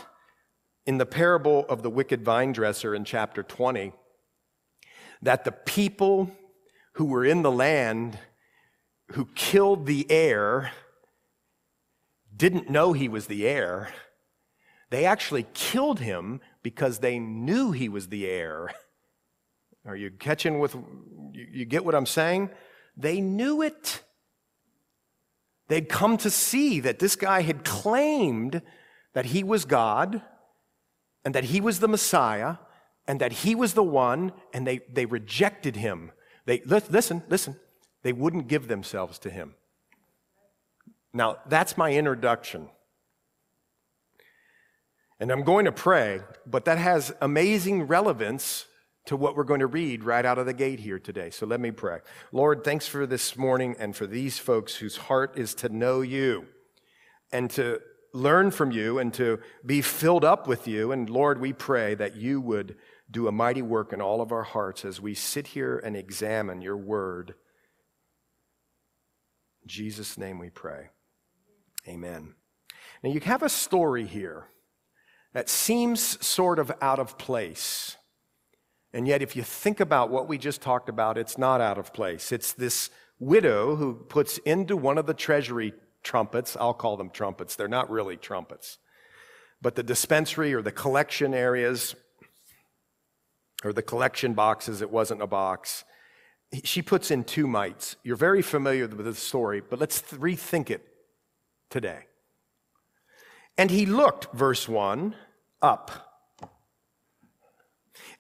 in 0.87 0.99
the 0.99 1.07
parable 1.07 1.67
of 1.69 1.85
the 1.85 1.91
wicked 1.91 2.25
vine 2.25 2.51
dresser 2.51 2.97
in 2.97 3.05
chapter 3.05 3.45
20 3.45 3.93
that 5.23 5.45
the 5.45 5.53
people 5.53 6.33
who 6.95 7.05
were 7.05 7.25
in 7.25 7.43
the 7.43 7.53
land 7.53 8.19
who 9.13 9.27
killed 9.35 9.87
the 9.87 10.07
heir 10.11 10.73
didn't 12.37 12.69
know 12.69 12.93
he 12.93 13.09
was 13.09 13.27
the 13.27 13.47
heir. 13.47 13.89
They 14.91 15.05
actually 15.05 15.47
killed 15.55 16.01
him 16.01 16.41
because 16.63 16.99
they 16.99 17.19
knew 17.19 17.73
he 17.73 17.89
was 17.89 18.09
the 18.09 18.27
heir. 18.27 18.71
Are 19.87 19.97
you 19.97 20.11
catching 20.11 20.59
with, 20.59 20.77
you 21.33 21.65
get 21.65 21.85
what 21.85 21.95
I'm 21.95 22.07
saying? 22.07 22.51
They 22.97 23.21
knew 23.21 23.63
it. 23.63 24.03
They'd 25.69 25.89
come 25.89 26.17
to 26.19 26.31
see 26.31 26.81
that 26.81 26.99
this 26.99 27.17
guy 27.17 27.43
had 27.43 27.65
claimed 27.65 28.63
that 29.15 29.27
he 29.27 29.43
was 29.43 29.65
God 29.65 30.23
and 31.25 31.35
that 31.35 31.45
he 31.45 31.61
was 31.61 31.81
the 31.81 31.89
Messiah 31.89 32.57
and 33.09 33.21
that 33.21 33.33
he 33.33 33.55
was 33.55 33.75
the 33.75 33.85
one, 33.85 34.33
and 34.53 34.67
they, 34.67 34.81
they 34.91 35.07
rejected 35.07 35.77
him. 35.77 36.11
They, 36.45 36.61
listen, 36.65 37.23
listen, 37.29 37.57
they 38.03 38.13
wouldn't 38.13 38.49
give 38.49 38.69
themselves 38.69 39.19
to 39.21 39.31
him. 39.31 39.55
Now, 41.13 41.39
that's 41.47 41.79
my 41.79 41.93
introduction. 41.93 42.69
And 45.19 45.31
I'm 45.31 45.45
going 45.45 45.65
to 45.65 45.73
pray, 45.73 46.21
but 46.47 46.67
that 46.67 46.79
has 46.79 47.15
amazing 47.21 47.85
relevance 47.85 48.67
to 49.07 49.17
what 49.17 49.37
we're 49.37 49.45
going 49.45 49.61
to 49.61 49.67
read 49.67 50.05
right 50.05 50.27
out 50.27 50.39
of 50.39 50.47
the 50.47 50.53
gate 50.53 50.81
here 50.81 50.99
today. 50.99 51.31
So 51.31 51.47
let 51.47 51.61
me 51.61 51.71
pray. 51.71 52.01
Lord, 52.33 52.65
thanks 52.65 52.87
for 52.87 53.07
this 53.07 53.37
morning 53.37 53.77
and 53.79 53.97
for 53.97 54.07
these 54.07 54.39
folks 54.39 54.75
whose 54.75 54.97
heart 54.97 55.39
is 55.39 55.55
to 55.57 55.69
know 55.69 56.01
you 56.01 56.47
and 57.33 57.49
to 57.53 57.81
learn 58.13 58.51
from 58.51 58.73
you 58.73 58.99
and 58.99 59.15
to 59.15 59.39
be 59.65 59.81
filled 59.81 60.25
up 60.25 60.47
with 60.47 60.67
you. 60.67 60.93
And 60.93 61.09
Lord, 61.09 61.41
we 61.41 61.53
pray 61.53 61.95
that 61.95 62.17
you 62.17 62.41
would 62.41 62.77
do 63.11 63.29
a 63.29 63.33
mighty 63.33 63.63
work 63.63 63.93
in 63.93 64.01
all 64.01 64.21
of 64.21 64.33
our 64.33 64.43
hearts 64.43 64.85
as 64.85 65.01
we 65.01 65.15
sit 65.15 65.49
here 65.49 65.79
and 65.79 65.97
examine 65.97 66.61
your 66.61 66.77
word. 66.77 67.35
Jesus' 69.67 70.17
name 70.17 70.39
we 70.39 70.51
pray. 70.51 70.91
Amen. 71.89 72.35
Now, 73.03 73.11
you 73.11 73.21
have 73.21 73.43
a 73.43 73.49
story 73.49 74.07
here 74.07 74.49
that 75.33 75.49
seems 75.49 76.25
sort 76.25 76.59
of 76.59 76.73
out 76.81 76.99
of 76.99 77.19
place. 77.19 77.97
And 78.93 79.07
yet, 79.07 79.23
if 79.23 79.37
you 79.37 79.43
think 79.43 79.81
about 79.81 80.11
what 80.11 80.29
we 80.29 80.39
just 80.39 80.63
talked 80.63 80.89
about, 80.89 81.19
it's 81.19 81.37
not 81.37 81.61
out 81.61 81.79
of 81.79 81.93
place. 81.93 82.33
It's 82.33 82.53
this 82.53 82.91
widow 83.19 83.77
who 83.77 83.95
puts 83.95 84.39
into 84.39 84.77
one 84.77 84.99
of 84.99 85.07
the 85.07 85.15
treasury 85.15 85.75
trumpets, 86.03 86.57
I'll 86.59 86.75
call 86.75 86.97
them 86.97 87.11
trumpets, 87.11 87.57
they're 87.57 87.69
not 87.69 87.91
really 87.91 88.17
trumpets, 88.17 88.79
but 89.61 89.75
the 89.75 89.83
dispensary 89.83 90.55
or 90.55 90.63
the 90.63 90.73
collection 90.73 91.35
areas 91.35 91.95
or 93.65 93.73
the 93.73 93.83
collection 93.83 94.35
boxes, 94.35 94.83
it 94.83 94.91
wasn't 94.91 95.23
a 95.23 95.27
box. 95.27 95.85
She 96.65 96.83
puts 96.83 97.11
in 97.11 97.25
two 97.25 97.47
mites. 97.47 97.97
You're 98.03 98.17
very 98.17 98.43
familiar 98.43 98.87
with 98.87 99.07
the 99.07 99.15
story, 99.15 99.61
but 99.61 99.79
let's 99.79 100.01
rethink 100.03 100.71
it 100.71 100.87
today. 101.71 102.07
And 103.59 103.71
he 103.71 103.87
looked, 103.87 104.33
verse 104.35 104.69
1, 104.69 105.15
up. 105.63 105.91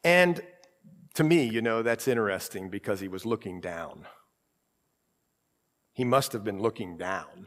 And 0.02 0.40
to 1.14 1.24
me, 1.24 1.44
you 1.44 1.62
know, 1.62 1.82
that's 1.82 2.08
interesting 2.08 2.68
because 2.68 3.00
he 3.00 3.08
was 3.08 3.24
looking 3.24 3.60
down. 3.60 4.06
He 5.92 6.04
must 6.04 6.32
have 6.32 6.44
been 6.44 6.60
looking 6.60 6.96
down. 6.96 7.46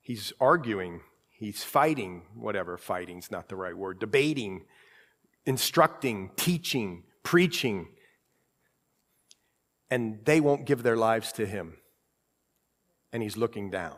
He's 0.00 0.32
arguing, 0.40 1.02
he's 1.28 1.62
fighting, 1.62 2.22
whatever, 2.34 2.78
fighting's 2.78 3.30
not 3.30 3.48
the 3.48 3.56
right 3.56 3.76
word, 3.76 3.98
debating, 3.98 4.64
instructing, 5.44 6.30
teaching, 6.34 7.04
preaching, 7.22 7.88
and 9.90 10.24
they 10.24 10.40
won't 10.40 10.66
give 10.66 10.82
their 10.82 10.96
lives 10.96 11.32
to 11.32 11.46
him. 11.46 11.76
And 13.12 13.22
he's 13.22 13.36
looking 13.36 13.70
down. 13.70 13.96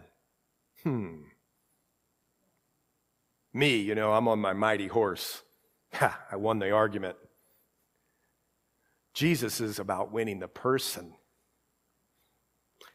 Hmm. 0.85 1.23
Me, 3.53 3.77
you 3.77 3.95
know, 3.95 4.13
I'm 4.13 4.29
on 4.29 4.39
my 4.39 4.53
mighty 4.53 4.87
horse. 4.87 5.43
Ha, 5.95 6.21
I 6.31 6.37
won 6.37 6.61
the 6.61 6.71
argument. 6.71 7.17
Jesus 9.13 9.61
is 9.61 9.79
about 9.79 10.13
winning 10.13 10.39
the 10.39 10.49
person. 10.49 11.15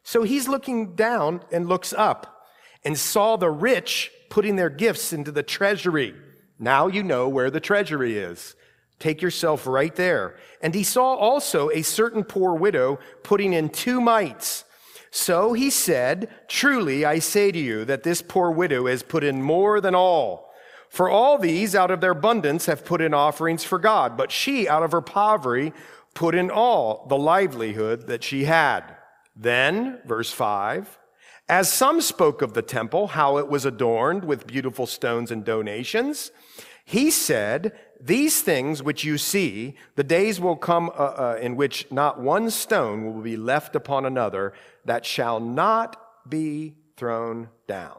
So 0.04 0.24
he's 0.24 0.48
looking 0.48 0.96
down 0.96 1.42
and 1.52 1.68
looks 1.68 1.92
up 1.92 2.48
and 2.86 2.98
saw 2.98 3.36
the 3.36 3.50
rich 3.50 4.12
putting 4.30 4.56
their 4.56 4.70
gifts 4.70 5.12
into 5.12 5.32
the 5.32 5.44
treasury. 5.44 6.16
Now 6.58 6.88
you 6.88 7.04
know 7.04 7.28
where 7.28 7.52
the 7.52 7.60
treasury 7.60 8.18
is. 8.18 8.56
Take 9.00 9.22
yourself 9.22 9.68
right 9.68 9.96
there. 9.96 10.36
And 10.62 10.74
he 10.74 10.84
saw 10.84 11.16
also 11.16 11.70
a 11.72 11.82
certain 11.82 12.24
poor 12.24 12.56
widow 12.56 13.00
putting 13.24 13.54
in 13.54 13.70
two 13.70 14.00
mites. 14.00 14.64
So 15.12 15.54
he 15.54 15.70
said, 15.70 16.30
Truly 16.48 17.06
I 17.06 17.20
say 17.20 17.52
to 17.52 17.60
you 17.60 17.86
that 17.86 18.04
this 18.04 18.22
poor 18.22 18.52
widow 18.52 18.88
has 18.88 19.04
put 19.04 19.24
in 19.24 19.42
more 19.42 19.80
than 19.80 19.96
all. 19.96 20.52
For 20.90 21.10
all 21.10 21.38
these 21.38 21.76
out 21.76 21.92
of 21.92 22.02
their 22.02 22.12
abundance 22.12 22.68
have 22.68 22.86
put 22.86 23.02
in 23.02 23.14
offerings 23.14 23.64
for 23.64 23.80
God, 23.80 24.16
but 24.16 24.32
she 24.32 24.68
out 24.68 24.84
of 24.84 24.92
her 24.92 25.02
poverty 25.02 25.74
put 26.14 26.36
in 26.36 26.50
all 26.50 27.06
the 27.10 27.18
livelihood 27.18 28.08
that 28.08 28.24
she 28.24 28.46
had. 28.46 28.96
Then, 29.36 30.00
verse 30.06 30.32
5, 30.32 30.98
as 31.48 31.72
some 31.72 32.02
spoke 32.02 32.42
of 32.42 32.54
the 32.54 32.62
temple, 32.62 33.08
how 33.08 33.38
it 33.38 33.48
was 33.48 33.66
adorned 33.66 34.24
with 34.24 34.48
beautiful 34.48 34.88
stones 34.88 35.32
and 35.32 35.44
donations, 35.44 36.32
he 36.86 37.12
said, 37.12 37.74
These 38.00 38.42
things 38.42 38.84
which 38.84 39.04
you 39.04 39.18
see, 39.18 39.76
the 39.96 40.04
days 40.04 40.40
will 40.40 40.56
come 40.56 40.90
uh, 40.90 41.04
uh, 41.04 41.40
in 41.42 41.56
which 41.56 41.92
not 41.92 42.20
one 42.20 42.50
stone 42.50 43.06
will 43.06 43.22
be 43.22 43.38
left 43.38 43.76
upon 43.76 44.06
another 44.06 44.54
that 44.84 45.06
shall 45.06 45.40
not 45.40 46.30
be 46.30 46.76
thrown 46.98 47.50
down. 47.68 47.98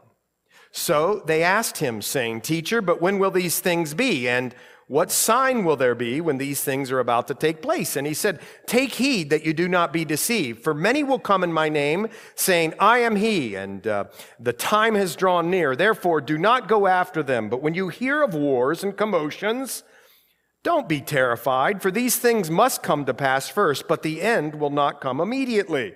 So 0.70 1.22
they 1.24 1.42
asked 1.42 1.78
him, 1.78 2.02
saying, 2.02 2.42
Teacher, 2.42 2.82
but 2.82 3.00
when 3.00 3.18
will 3.18 3.30
these 3.30 3.60
things 3.60 3.94
be? 3.94 4.28
And 4.28 4.54
what 4.88 5.10
sign 5.10 5.64
will 5.64 5.74
there 5.74 5.96
be 5.96 6.20
when 6.20 6.38
these 6.38 6.62
things 6.62 6.92
are 6.92 7.00
about 7.00 7.26
to 7.26 7.34
take 7.34 7.60
place? 7.60 7.96
And 7.96 8.06
he 8.06 8.14
said, 8.14 8.40
Take 8.66 8.94
heed 8.94 9.30
that 9.30 9.44
you 9.44 9.52
do 9.52 9.66
not 9.66 9.92
be 9.92 10.04
deceived, 10.04 10.62
for 10.62 10.74
many 10.74 11.02
will 11.02 11.18
come 11.18 11.42
in 11.42 11.52
my 11.52 11.68
name, 11.68 12.06
saying, 12.36 12.72
I 12.78 12.98
am 12.98 13.16
he, 13.16 13.56
and 13.56 13.84
uh, 13.84 14.04
the 14.38 14.52
time 14.52 14.94
has 14.94 15.16
drawn 15.16 15.50
near. 15.50 15.74
Therefore, 15.74 16.20
do 16.20 16.38
not 16.38 16.68
go 16.68 16.86
after 16.86 17.24
them. 17.24 17.48
But 17.48 17.62
when 17.62 17.74
you 17.74 17.88
hear 17.88 18.22
of 18.22 18.34
wars 18.34 18.84
and 18.84 18.96
commotions, 18.96 19.82
don't 20.62 20.88
be 20.88 21.00
terrified, 21.00 21.82
for 21.82 21.90
these 21.90 22.16
things 22.16 22.48
must 22.48 22.84
come 22.84 23.04
to 23.06 23.14
pass 23.14 23.48
first, 23.48 23.88
but 23.88 24.04
the 24.04 24.22
end 24.22 24.54
will 24.54 24.70
not 24.70 25.00
come 25.00 25.20
immediately. 25.20 25.94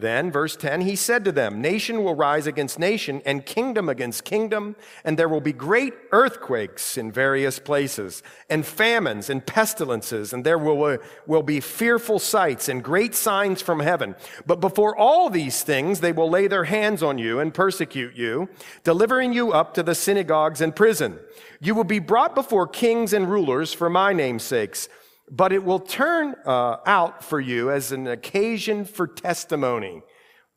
Then, 0.00 0.30
verse 0.30 0.56
10, 0.56 0.82
he 0.82 0.94
said 0.94 1.24
to 1.24 1.32
them, 1.32 1.62
Nation 1.62 2.04
will 2.04 2.14
rise 2.14 2.46
against 2.46 2.78
nation, 2.78 3.22
and 3.24 3.46
kingdom 3.46 3.88
against 3.88 4.24
kingdom, 4.24 4.76
and 5.04 5.18
there 5.18 5.28
will 5.28 5.40
be 5.40 5.54
great 5.54 5.94
earthquakes 6.12 6.98
in 6.98 7.10
various 7.10 7.58
places, 7.58 8.22
and 8.50 8.66
famines 8.66 9.30
and 9.30 9.46
pestilences, 9.46 10.34
and 10.34 10.44
there 10.44 10.58
will, 10.58 10.98
will 11.26 11.42
be 11.42 11.60
fearful 11.60 12.18
sights 12.18 12.68
and 12.68 12.84
great 12.84 13.14
signs 13.14 13.62
from 13.62 13.80
heaven. 13.80 14.14
But 14.44 14.60
before 14.60 14.94
all 14.94 15.30
these 15.30 15.62
things, 15.62 16.00
they 16.00 16.12
will 16.12 16.28
lay 16.28 16.46
their 16.46 16.64
hands 16.64 17.02
on 17.02 17.16
you 17.16 17.40
and 17.40 17.54
persecute 17.54 18.14
you, 18.14 18.50
delivering 18.84 19.32
you 19.32 19.52
up 19.52 19.72
to 19.74 19.82
the 19.82 19.94
synagogues 19.94 20.60
and 20.60 20.76
prison. 20.76 21.18
You 21.58 21.74
will 21.74 21.84
be 21.84 22.00
brought 22.00 22.34
before 22.34 22.66
kings 22.66 23.14
and 23.14 23.30
rulers 23.30 23.72
for 23.72 23.88
my 23.88 24.12
name's 24.12 24.42
sakes 24.42 24.90
but 25.30 25.52
it 25.52 25.64
will 25.64 25.80
turn 25.80 26.34
uh, 26.44 26.76
out 26.86 27.24
for 27.24 27.40
you 27.40 27.70
as 27.70 27.92
an 27.92 28.06
occasion 28.06 28.84
for 28.84 29.06
testimony. 29.06 30.02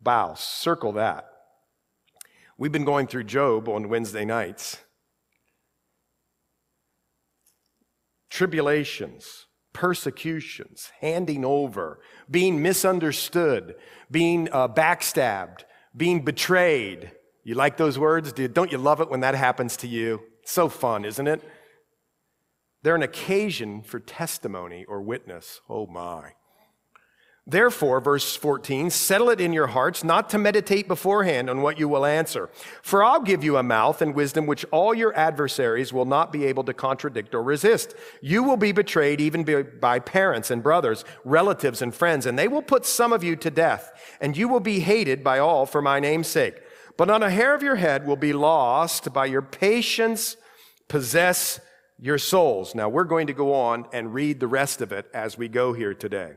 Bow, 0.02 0.34
circle 0.36 0.94
that. 0.94 1.26
We've 2.58 2.72
been 2.72 2.86
going 2.86 3.08
through 3.08 3.24
Job 3.24 3.68
on 3.70 3.90
Wednesday 3.90 4.26
nights. 4.26 4.78
Tribulations, 8.30 9.48
persecutions, 9.74 10.92
handing 11.02 11.44
over, 11.44 12.00
being 12.30 12.62
misunderstood, 12.62 13.76
being 14.12 14.50
uh, 14.52 14.68
backstabbed, 14.68 15.64
being 15.96 16.24
betrayed. 16.24 17.12
You 17.44 17.56
like 17.56 17.78
those 17.78 17.98
words? 17.98 18.32
Don't 18.34 18.72
you 18.72 18.78
love 18.78 19.02
it 19.02 19.10
when 19.10 19.22
that 19.22 19.36
happens 19.36 19.78
to 19.78 19.88
you? 19.88 20.22
so 20.50 20.68
fun, 20.68 21.06
isn't 21.06 21.28
it? 21.28 21.42
They're 22.81 22.95
an 22.95 23.03
occasion 23.03 23.81
for 23.81 24.00
testimony 24.00 24.86
or 24.86 25.01
witness. 25.01 25.62
Oh 25.69 25.86
my. 25.88 26.33
Therefore, 27.50 28.00
verse 28.00 28.36
14, 28.36 28.91
settle 28.91 29.31
it 29.31 29.41
in 29.41 29.53
your 29.53 29.67
hearts 29.67 30.03
not 30.03 30.29
to 30.29 30.38
meditate 30.38 30.88
beforehand 30.88 31.50
on 31.50 31.63
what 31.63 31.79
you 31.79 31.89
will 31.89 32.05
answer. 32.05 32.48
For 32.83 33.03
I'll 33.03 33.24
give 33.24 33.43
you 33.43 33.57
a 33.57 33.63
mouth 33.63 34.03
and 34.03 34.13
wisdom 34.13 34.45
which 34.45 34.65
all 34.69 34.93
your 34.93 35.17
adversaries 35.17 35.91
will 35.91 36.05
not 36.05 36.31
be 36.31 36.46
able 36.46 36.63
to 36.65 36.75
contradict 36.75 37.33
or 37.33 37.42
resist. 37.42 37.96
You 38.22 38.44
will 38.44 38.57
be 38.57 38.72
betrayed 38.72 39.20
even 39.20 39.65
by 39.79 39.98
parents 39.98 40.51
and 40.51 40.61
brothers, 40.61 41.03
relatives 41.25 41.81
and 41.81 41.94
friends, 41.94 42.27
and 42.27 42.37
they 42.37 42.48
will 42.48 42.61
put 42.61 42.85
some 42.85 43.11
of 43.11 43.24
you 43.24 43.35
to 43.37 43.50
death, 43.50 43.92
and 44.22 44.37
you 44.37 44.48
will 44.48 44.59
be 44.59 44.81
hated 44.81 45.24
by 45.24 45.39
all 45.39 45.65
for 45.65 45.81
my 45.81 46.00
name's 46.00 46.27
sake. 46.27 46.61
But 46.98 47.07
not 47.07 47.24
a 47.24 47.31
hair 47.31 47.55
of 47.55 47.63
your 47.63 47.77
head 47.77 48.05
will 48.05 48.15
be 48.15 48.33
lost 48.33 49.11
by 49.11 49.25
your 49.25 49.42
patience. 49.42 50.37
Possess 50.87 51.59
your 52.01 52.18
souls. 52.18 52.75
Now, 52.75 52.90
we're 52.90 53.03
going 53.03 53.27
to 53.27 53.33
go 53.33 53.53
on 53.53 53.88
and 53.92 54.14
read 54.14 54.40
the 54.40 54.48
rest 54.48 54.81
of 54.81 54.92
it 54.92 55.09
as 55.14 55.38
we 55.38 55.48
go 55.48 55.74
here 55.74 55.94
today. 55.94 56.33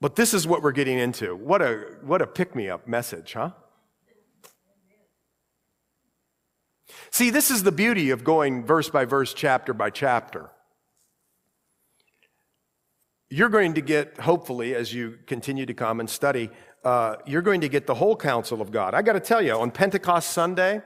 But 0.00 0.16
this 0.16 0.34
is 0.34 0.46
what 0.46 0.62
we're 0.62 0.72
getting 0.72 0.98
into. 0.98 1.34
What 1.36 1.62
a, 1.62 1.84
what 2.02 2.20
a 2.20 2.26
pick 2.26 2.54
me 2.54 2.68
up 2.68 2.86
message, 2.86 3.32
huh? 3.32 3.50
See, 7.10 7.30
this 7.30 7.50
is 7.50 7.62
the 7.62 7.72
beauty 7.72 8.10
of 8.10 8.24
going 8.24 8.64
verse 8.64 8.90
by 8.90 9.04
verse, 9.04 9.32
chapter 9.32 9.72
by 9.72 9.90
chapter. 9.90 10.50
You're 13.30 13.48
going 13.48 13.74
to 13.74 13.80
get, 13.80 14.18
hopefully, 14.18 14.74
as 14.74 14.92
you 14.92 15.18
continue 15.26 15.64
to 15.64 15.74
come 15.74 16.00
and 16.00 16.10
study, 16.10 16.50
uh, 16.84 17.16
you're 17.24 17.42
going 17.42 17.62
to 17.62 17.68
get 17.68 17.86
the 17.86 17.94
whole 17.94 18.16
counsel 18.16 18.60
of 18.60 18.70
God. 18.70 18.94
I 18.94 19.02
got 19.02 19.14
to 19.14 19.20
tell 19.20 19.40
you, 19.40 19.52
on 19.52 19.70
Pentecost 19.70 20.30
Sunday, 20.30 20.82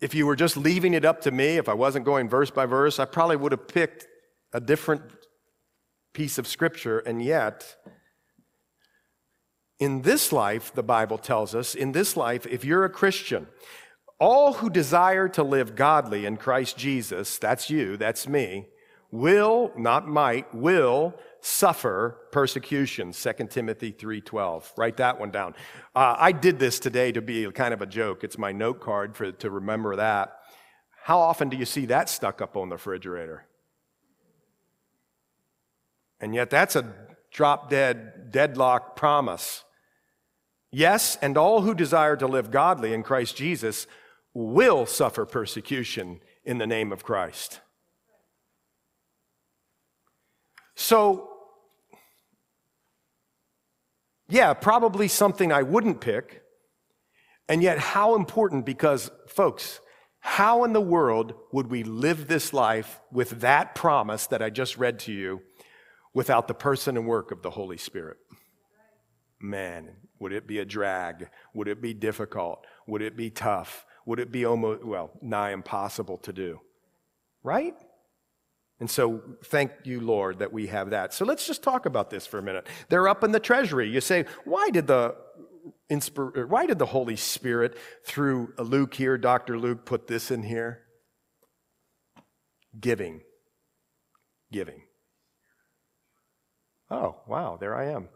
if 0.00 0.14
you 0.14 0.26
were 0.26 0.36
just 0.36 0.56
leaving 0.56 0.94
it 0.94 1.04
up 1.04 1.20
to 1.22 1.30
me, 1.30 1.56
if 1.56 1.68
I 1.68 1.74
wasn't 1.74 2.04
going 2.04 2.28
verse 2.28 2.50
by 2.50 2.66
verse, 2.66 2.98
I 2.98 3.04
probably 3.04 3.36
would 3.36 3.52
have 3.52 3.68
picked 3.68 4.06
a 4.52 4.60
different 4.60 5.02
piece 6.12 6.38
of 6.38 6.46
scripture. 6.46 7.00
And 7.00 7.22
yet, 7.22 7.76
in 9.78 10.02
this 10.02 10.32
life, 10.32 10.72
the 10.72 10.82
Bible 10.82 11.18
tells 11.18 11.54
us, 11.54 11.74
in 11.74 11.92
this 11.92 12.16
life, 12.16 12.46
if 12.46 12.64
you're 12.64 12.84
a 12.84 12.90
Christian, 12.90 13.48
all 14.20 14.54
who 14.54 14.70
desire 14.70 15.28
to 15.28 15.42
live 15.42 15.76
godly 15.76 16.26
in 16.26 16.36
Christ 16.36 16.76
Jesus, 16.76 17.38
that's 17.38 17.70
you, 17.70 17.96
that's 17.96 18.26
me, 18.26 18.66
will, 19.10 19.72
not 19.76 20.08
might, 20.08 20.52
will 20.54 21.14
suffer 21.40 22.18
persecution 22.32 23.12
2 23.12 23.32
timothy 23.48 23.92
3.12 23.92 24.76
write 24.76 24.96
that 24.96 25.18
one 25.18 25.30
down. 25.30 25.54
Uh, 25.94 26.16
i 26.18 26.32
did 26.32 26.58
this 26.58 26.78
today 26.78 27.12
to 27.12 27.20
be 27.22 27.50
kind 27.52 27.72
of 27.72 27.82
a 27.82 27.86
joke. 27.86 28.24
It's 28.24 28.38
my 28.38 28.52
note 28.52 28.80
card 28.80 29.16
for, 29.16 29.32
to 29.32 29.50
remember 29.50 29.96
that. 29.96 30.38
How 31.04 31.18
often 31.20 31.48
do 31.48 31.56
you 31.56 31.64
see 31.64 31.86
that 31.86 32.08
stuck 32.08 32.42
up 32.42 32.56
on 32.56 32.68
the 32.68 32.76
refrigerator? 32.76 33.46
And 36.20 36.34
yet 36.34 36.50
that's 36.50 36.76
a 36.76 36.92
drop 37.30 37.70
dead 37.70 38.30
deadlock 38.30 38.96
promise. 38.96 39.64
Yes 40.70 41.16
and 41.22 41.38
all 41.38 41.62
who 41.62 41.74
desire 41.74 42.16
to 42.16 42.26
live 42.26 42.50
godly 42.50 42.92
in 42.92 43.02
christ 43.02 43.36
jesus 43.36 43.86
will 44.34 44.84
suffer 44.84 45.24
persecution 45.24 46.20
in 46.44 46.58
the 46.58 46.66
name 46.66 46.92
of 46.92 47.02
christ 47.02 47.60
so, 50.80 51.28
yeah, 54.28 54.54
probably 54.54 55.08
something 55.08 55.50
I 55.50 55.64
wouldn't 55.64 56.00
pick. 56.00 56.44
And 57.48 57.64
yet, 57.64 57.80
how 57.80 58.14
important 58.14 58.64
because, 58.64 59.10
folks, 59.26 59.80
how 60.20 60.62
in 60.62 60.72
the 60.72 60.80
world 60.80 61.34
would 61.50 61.68
we 61.68 61.82
live 61.82 62.28
this 62.28 62.52
life 62.52 63.00
with 63.10 63.40
that 63.40 63.74
promise 63.74 64.28
that 64.28 64.40
I 64.40 64.50
just 64.50 64.78
read 64.78 65.00
to 65.00 65.12
you 65.12 65.42
without 66.14 66.46
the 66.46 66.54
person 66.54 66.96
and 66.96 67.08
work 67.08 67.32
of 67.32 67.42
the 67.42 67.50
Holy 67.50 67.76
Spirit? 67.76 68.18
Man, 69.40 69.96
would 70.20 70.32
it 70.32 70.46
be 70.46 70.60
a 70.60 70.64
drag? 70.64 71.28
Would 71.54 71.66
it 71.66 71.82
be 71.82 71.92
difficult? 71.92 72.64
Would 72.86 73.02
it 73.02 73.16
be 73.16 73.30
tough? 73.30 73.84
Would 74.06 74.20
it 74.20 74.30
be 74.30 74.44
almost, 74.44 74.84
well, 74.84 75.10
nigh 75.20 75.50
impossible 75.50 76.18
to 76.18 76.32
do? 76.32 76.60
Right? 77.42 77.74
And 78.80 78.88
so, 78.88 79.22
thank 79.46 79.72
you, 79.84 80.00
Lord, 80.00 80.38
that 80.38 80.52
we 80.52 80.68
have 80.68 80.90
that. 80.90 81.12
So, 81.12 81.24
let's 81.24 81.46
just 81.46 81.62
talk 81.62 81.86
about 81.86 82.10
this 82.10 82.26
for 82.26 82.38
a 82.38 82.42
minute. 82.42 82.66
They're 82.88 83.08
up 83.08 83.24
in 83.24 83.32
the 83.32 83.40
treasury. 83.40 83.88
You 83.88 84.00
say, 84.00 84.24
why 84.44 84.70
did 84.70 84.86
the 84.86 85.16
why 86.48 86.66
did 86.66 86.78
the 86.78 86.86
Holy 86.86 87.16
Spirit, 87.16 87.76
through 88.04 88.52
Luke 88.58 88.94
here, 88.94 89.16
Dr. 89.16 89.58
Luke, 89.58 89.86
put 89.86 90.06
this 90.06 90.30
in 90.30 90.42
here? 90.42 90.82
Giving. 92.78 93.22
Giving. 94.52 94.82
Oh, 96.90 97.16
wow, 97.26 97.56
there 97.58 97.74
I 97.74 97.86
am. 97.86 98.08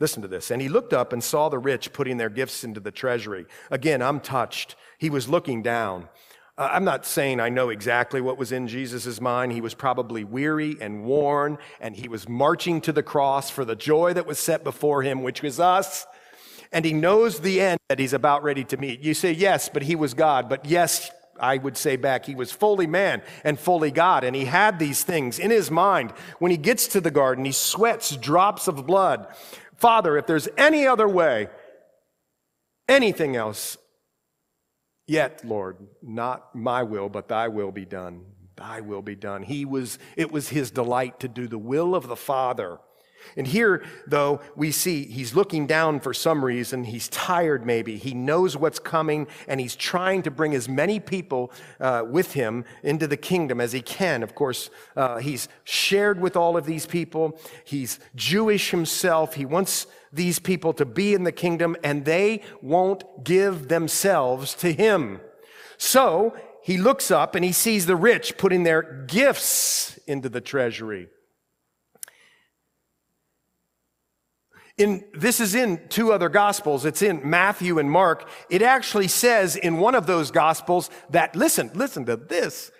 Listen 0.00 0.22
to 0.22 0.28
this. 0.28 0.50
And 0.50 0.60
he 0.60 0.68
looked 0.68 0.92
up 0.92 1.12
and 1.12 1.22
saw 1.22 1.48
the 1.48 1.58
rich 1.58 1.92
putting 1.92 2.16
their 2.16 2.28
gifts 2.28 2.64
into 2.64 2.80
the 2.80 2.90
treasury. 2.90 3.46
Again, 3.70 4.02
I'm 4.02 4.20
touched. 4.20 4.76
He 4.98 5.08
was 5.08 5.28
looking 5.28 5.62
down. 5.62 6.08
Uh, 6.56 6.70
I'm 6.72 6.84
not 6.84 7.04
saying 7.04 7.40
I 7.40 7.48
know 7.48 7.70
exactly 7.70 8.20
what 8.20 8.38
was 8.38 8.52
in 8.52 8.68
Jesus' 8.68 9.20
mind. 9.20 9.52
He 9.52 9.60
was 9.60 9.74
probably 9.74 10.22
weary 10.22 10.76
and 10.80 11.04
worn, 11.04 11.58
and 11.80 11.96
he 11.96 12.08
was 12.08 12.28
marching 12.28 12.80
to 12.82 12.92
the 12.92 13.02
cross 13.02 13.50
for 13.50 13.64
the 13.64 13.74
joy 13.74 14.12
that 14.12 14.26
was 14.26 14.38
set 14.38 14.62
before 14.62 15.02
him, 15.02 15.22
which 15.22 15.42
was 15.42 15.58
us. 15.58 16.06
And 16.70 16.84
he 16.84 16.92
knows 16.92 17.40
the 17.40 17.60
end 17.60 17.78
that 17.88 17.98
he's 17.98 18.12
about 18.12 18.42
ready 18.42 18.64
to 18.64 18.76
meet. 18.76 19.00
You 19.00 19.14
say, 19.14 19.32
yes, 19.32 19.68
but 19.68 19.82
he 19.82 19.96
was 19.96 20.14
God. 20.14 20.48
But 20.48 20.64
yes, 20.64 21.10
I 21.40 21.58
would 21.58 21.76
say 21.76 21.96
back, 21.96 22.26
he 22.26 22.34
was 22.34 22.52
fully 22.52 22.86
man 22.86 23.22
and 23.42 23.58
fully 23.58 23.90
God. 23.90 24.24
And 24.24 24.34
he 24.34 24.44
had 24.44 24.78
these 24.78 25.02
things 25.02 25.38
in 25.38 25.50
his 25.50 25.70
mind. 25.70 26.12
When 26.38 26.50
he 26.50 26.56
gets 26.56 26.88
to 26.88 27.00
the 27.00 27.10
garden, 27.10 27.44
he 27.44 27.52
sweats 27.52 28.16
drops 28.16 28.68
of 28.68 28.86
blood. 28.86 29.26
Father, 29.76 30.16
if 30.16 30.26
there's 30.26 30.48
any 30.56 30.86
other 30.86 31.08
way, 31.08 31.48
anything 32.88 33.36
else, 33.36 33.76
yet, 35.06 35.44
Lord, 35.44 35.76
not 36.02 36.54
my 36.54 36.82
will, 36.82 37.08
but 37.08 37.28
thy 37.28 37.48
will 37.48 37.72
be 37.72 37.84
done. 37.84 38.24
Thy 38.56 38.80
will 38.80 39.02
be 39.02 39.16
done. 39.16 39.42
He 39.42 39.64
was, 39.64 39.98
it 40.16 40.30
was 40.30 40.48
his 40.50 40.70
delight 40.70 41.20
to 41.20 41.28
do 41.28 41.48
the 41.48 41.58
will 41.58 41.94
of 41.94 42.08
the 42.08 42.16
Father. 42.16 42.78
And 43.36 43.46
here, 43.46 43.82
though, 44.06 44.40
we 44.54 44.70
see 44.70 45.06
he's 45.06 45.34
looking 45.34 45.66
down 45.66 46.00
for 46.00 46.12
some 46.12 46.44
reason. 46.44 46.84
He's 46.84 47.08
tired, 47.08 47.66
maybe. 47.66 47.96
He 47.96 48.14
knows 48.14 48.56
what's 48.56 48.78
coming, 48.78 49.26
and 49.48 49.60
he's 49.60 49.76
trying 49.76 50.22
to 50.22 50.30
bring 50.30 50.54
as 50.54 50.68
many 50.68 51.00
people 51.00 51.52
uh, 51.80 52.04
with 52.06 52.34
him 52.34 52.64
into 52.82 53.06
the 53.06 53.16
kingdom 53.16 53.60
as 53.60 53.72
he 53.72 53.80
can. 53.80 54.22
Of 54.22 54.34
course, 54.34 54.70
uh, 54.96 55.18
he's 55.18 55.48
shared 55.64 56.20
with 56.20 56.36
all 56.36 56.56
of 56.56 56.66
these 56.66 56.86
people. 56.86 57.40
He's 57.64 57.98
Jewish 58.14 58.70
himself. 58.70 59.34
He 59.34 59.46
wants 59.46 59.86
these 60.14 60.38
people 60.38 60.72
to 60.74 60.84
be 60.84 61.14
in 61.14 61.24
the 61.24 61.32
kingdom, 61.32 61.76
and 61.82 62.04
they 62.04 62.42
won't 62.62 63.24
give 63.24 63.68
themselves 63.68 64.54
to 64.54 64.72
him. 64.72 65.20
So 65.76 66.34
he 66.62 66.78
looks 66.78 67.10
up 67.10 67.34
and 67.34 67.44
he 67.44 67.52
sees 67.52 67.86
the 67.86 67.96
rich 67.96 68.38
putting 68.38 68.62
their 68.62 69.04
gifts 69.06 69.98
into 70.06 70.28
the 70.28 70.40
treasury. 70.40 71.08
In, 74.76 75.04
this 75.12 75.40
is 75.40 75.54
in 75.54 75.88
two 75.88 76.12
other 76.12 76.28
gospels. 76.28 76.84
It's 76.84 77.02
in 77.02 77.28
Matthew 77.28 77.78
and 77.78 77.90
Mark. 77.90 78.28
It 78.50 78.62
actually 78.62 79.08
says 79.08 79.56
in 79.56 79.76
one 79.76 79.94
of 79.94 80.06
those 80.06 80.30
gospels 80.30 80.90
that, 81.10 81.36
listen, 81.36 81.70
listen 81.74 82.06
to 82.06 82.16
this. 82.16 82.72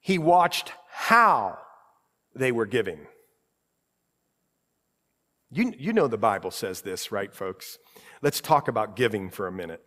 He 0.00 0.18
watched 0.18 0.72
how 0.90 1.56
they 2.34 2.52
were 2.52 2.66
giving. 2.66 3.06
You, 5.50 5.72
you 5.78 5.92
know 5.92 6.08
the 6.08 6.18
Bible 6.18 6.50
says 6.50 6.82
this, 6.82 7.10
right, 7.10 7.34
folks? 7.34 7.78
Let's 8.20 8.40
talk 8.40 8.68
about 8.68 8.96
giving 8.96 9.30
for 9.30 9.46
a 9.46 9.52
minute. 9.52 9.82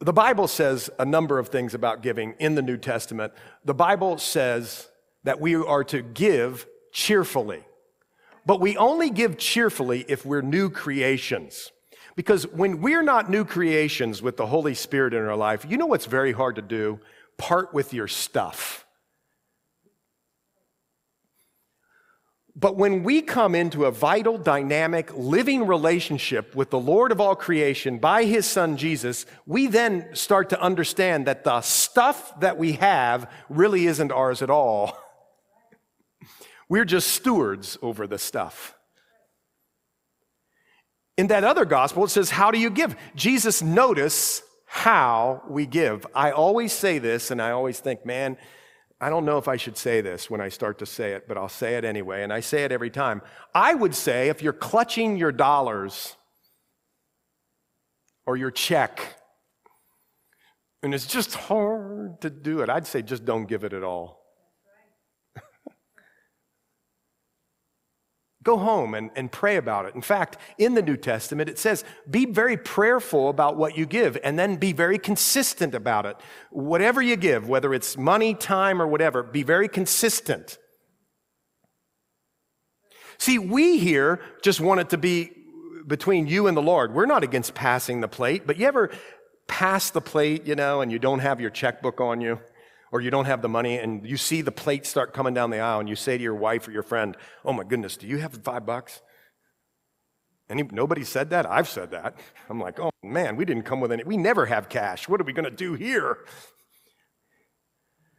The 0.00 0.12
Bible 0.12 0.48
says 0.48 0.88
a 0.98 1.04
number 1.04 1.38
of 1.38 1.48
things 1.48 1.74
about 1.74 2.02
giving 2.02 2.34
in 2.38 2.54
the 2.54 2.62
New 2.62 2.76
Testament. 2.76 3.32
The 3.64 3.74
Bible 3.74 4.18
says 4.18 4.88
that 5.24 5.40
we 5.40 5.56
are 5.56 5.84
to 5.84 6.02
give 6.02 6.66
cheerfully. 6.92 7.64
But 8.46 8.60
we 8.60 8.76
only 8.76 9.10
give 9.10 9.36
cheerfully 9.36 10.06
if 10.08 10.24
we're 10.24 10.40
new 10.40 10.70
creations. 10.70 11.72
Because 12.16 12.46
when 12.46 12.80
we're 12.80 13.02
not 13.02 13.28
new 13.28 13.44
creations 13.44 14.22
with 14.22 14.36
the 14.36 14.46
Holy 14.46 14.74
Spirit 14.74 15.12
in 15.12 15.22
our 15.24 15.36
life, 15.36 15.66
you 15.68 15.76
know 15.76 15.86
what's 15.86 16.06
very 16.06 16.32
hard 16.32 16.56
to 16.56 16.62
do? 16.62 16.98
Part 17.36 17.74
with 17.74 17.92
your 17.92 18.08
stuff. 18.08 18.77
But 22.60 22.76
when 22.76 23.04
we 23.04 23.22
come 23.22 23.54
into 23.54 23.84
a 23.84 23.92
vital, 23.92 24.36
dynamic, 24.36 25.16
living 25.16 25.66
relationship 25.68 26.56
with 26.56 26.70
the 26.70 26.80
Lord 26.80 27.12
of 27.12 27.20
all 27.20 27.36
creation 27.36 27.98
by 27.98 28.24
his 28.24 28.46
son 28.46 28.76
Jesus, 28.76 29.26
we 29.46 29.68
then 29.68 30.08
start 30.12 30.48
to 30.48 30.60
understand 30.60 31.28
that 31.28 31.44
the 31.44 31.60
stuff 31.60 32.40
that 32.40 32.58
we 32.58 32.72
have 32.72 33.30
really 33.48 33.86
isn't 33.86 34.10
ours 34.10 34.42
at 34.42 34.50
all. 34.50 34.98
We're 36.68 36.84
just 36.84 37.10
stewards 37.10 37.78
over 37.80 38.08
the 38.08 38.18
stuff. 38.18 38.74
In 41.16 41.28
that 41.28 41.44
other 41.44 41.64
gospel, 41.64 42.04
it 42.04 42.10
says, 42.10 42.30
How 42.30 42.50
do 42.50 42.58
you 42.58 42.70
give? 42.70 42.96
Jesus 43.14 43.62
notice 43.62 44.42
how 44.66 45.42
we 45.48 45.64
give. 45.64 46.06
I 46.12 46.32
always 46.32 46.72
say 46.72 46.98
this, 46.98 47.30
and 47.30 47.40
I 47.40 47.52
always 47.52 47.78
think, 47.78 48.04
man, 48.04 48.36
I 49.00 49.10
don't 49.10 49.24
know 49.24 49.38
if 49.38 49.46
I 49.46 49.56
should 49.56 49.76
say 49.76 50.00
this 50.00 50.28
when 50.28 50.40
I 50.40 50.48
start 50.48 50.78
to 50.80 50.86
say 50.86 51.12
it, 51.12 51.28
but 51.28 51.36
I'll 51.36 51.48
say 51.48 51.76
it 51.76 51.84
anyway, 51.84 52.22
and 52.24 52.32
I 52.32 52.40
say 52.40 52.64
it 52.64 52.72
every 52.72 52.90
time. 52.90 53.22
I 53.54 53.74
would 53.74 53.94
say 53.94 54.28
if 54.28 54.42
you're 54.42 54.52
clutching 54.52 55.16
your 55.16 55.30
dollars 55.30 56.16
or 58.26 58.36
your 58.36 58.50
check, 58.50 59.00
and 60.82 60.92
it's 60.92 61.06
just 61.06 61.34
hard 61.34 62.20
to 62.22 62.30
do 62.30 62.60
it, 62.60 62.68
I'd 62.68 62.86
say 62.86 63.02
just 63.02 63.24
don't 63.24 63.46
give 63.46 63.62
it 63.62 63.72
at 63.72 63.84
all. 63.84 64.17
Go 68.48 68.56
home 68.56 68.94
and, 68.94 69.10
and 69.14 69.30
pray 69.30 69.56
about 69.56 69.84
it. 69.84 69.94
In 69.94 70.00
fact, 70.00 70.38
in 70.56 70.72
the 70.72 70.80
New 70.80 70.96
Testament, 70.96 71.50
it 71.50 71.58
says, 71.58 71.84
be 72.10 72.24
very 72.24 72.56
prayerful 72.56 73.28
about 73.28 73.58
what 73.58 73.76
you 73.76 73.84
give 73.84 74.16
and 74.24 74.38
then 74.38 74.56
be 74.56 74.72
very 74.72 74.98
consistent 74.98 75.74
about 75.74 76.06
it. 76.06 76.16
Whatever 76.48 77.02
you 77.02 77.16
give, 77.16 77.46
whether 77.46 77.74
it's 77.74 77.98
money, 77.98 78.32
time, 78.32 78.80
or 78.80 78.86
whatever, 78.86 79.22
be 79.22 79.42
very 79.42 79.68
consistent. 79.68 80.56
See, 83.18 83.38
we 83.38 83.76
here 83.76 84.18
just 84.42 84.62
want 84.62 84.80
it 84.80 84.88
to 84.88 84.96
be 84.96 85.30
between 85.86 86.26
you 86.26 86.46
and 86.46 86.56
the 86.56 86.62
Lord. 86.62 86.94
We're 86.94 87.04
not 87.04 87.22
against 87.22 87.52
passing 87.52 88.00
the 88.00 88.08
plate, 88.08 88.46
but 88.46 88.56
you 88.56 88.66
ever 88.66 88.88
pass 89.46 89.90
the 89.90 90.00
plate, 90.00 90.46
you 90.46 90.54
know, 90.54 90.80
and 90.80 90.90
you 90.90 90.98
don't 90.98 91.18
have 91.18 91.38
your 91.38 91.50
checkbook 91.50 92.00
on 92.00 92.22
you? 92.22 92.40
Or 92.90 93.00
you 93.00 93.10
don't 93.10 93.26
have 93.26 93.42
the 93.42 93.48
money 93.48 93.78
and 93.78 94.06
you 94.06 94.16
see 94.16 94.40
the 94.40 94.52
plate 94.52 94.86
start 94.86 95.12
coming 95.12 95.34
down 95.34 95.50
the 95.50 95.60
aisle 95.60 95.80
and 95.80 95.88
you 95.88 95.96
say 95.96 96.16
to 96.16 96.22
your 96.22 96.34
wife 96.34 96.66
or 96.68 96.70
your 96.70 96.82
friend, 96.82 97.16
Oh 97.44 97.52
my 97.52 97.64
goodness, 97.64 97.96
do 97.96 98.06
you 98.06 98.18
have 98.18 98.34
five 98.42 98.64
bucks? 98.66 99.00
Any, 100.50 100.62
nobody 100.62 101.04
said 101.04 101.30
that? 101.30 101.44
I've 101.44 101.68
said 101.68 101.90
that. 101.90 102.18
I'm 102.48 102.60
like, 102.60 102.80
Oh 102.80 102.90
man, 103.02 103.36
we 103.36 103.44
didn't 103.44 103.64
come 103.64 103.80
with 103.80 103.92
any, 103.92 104.04
we 104.04 104.16
never 104.16 104.46
have 104.46 104.68
cash. 104.68 105.08
What 105.08 105.20
are 105.20 105.24
we 105.24 105.32
going 105.32 105.44
to 105.44 105.50
do 105.50 105.74
here? 105.74 106.18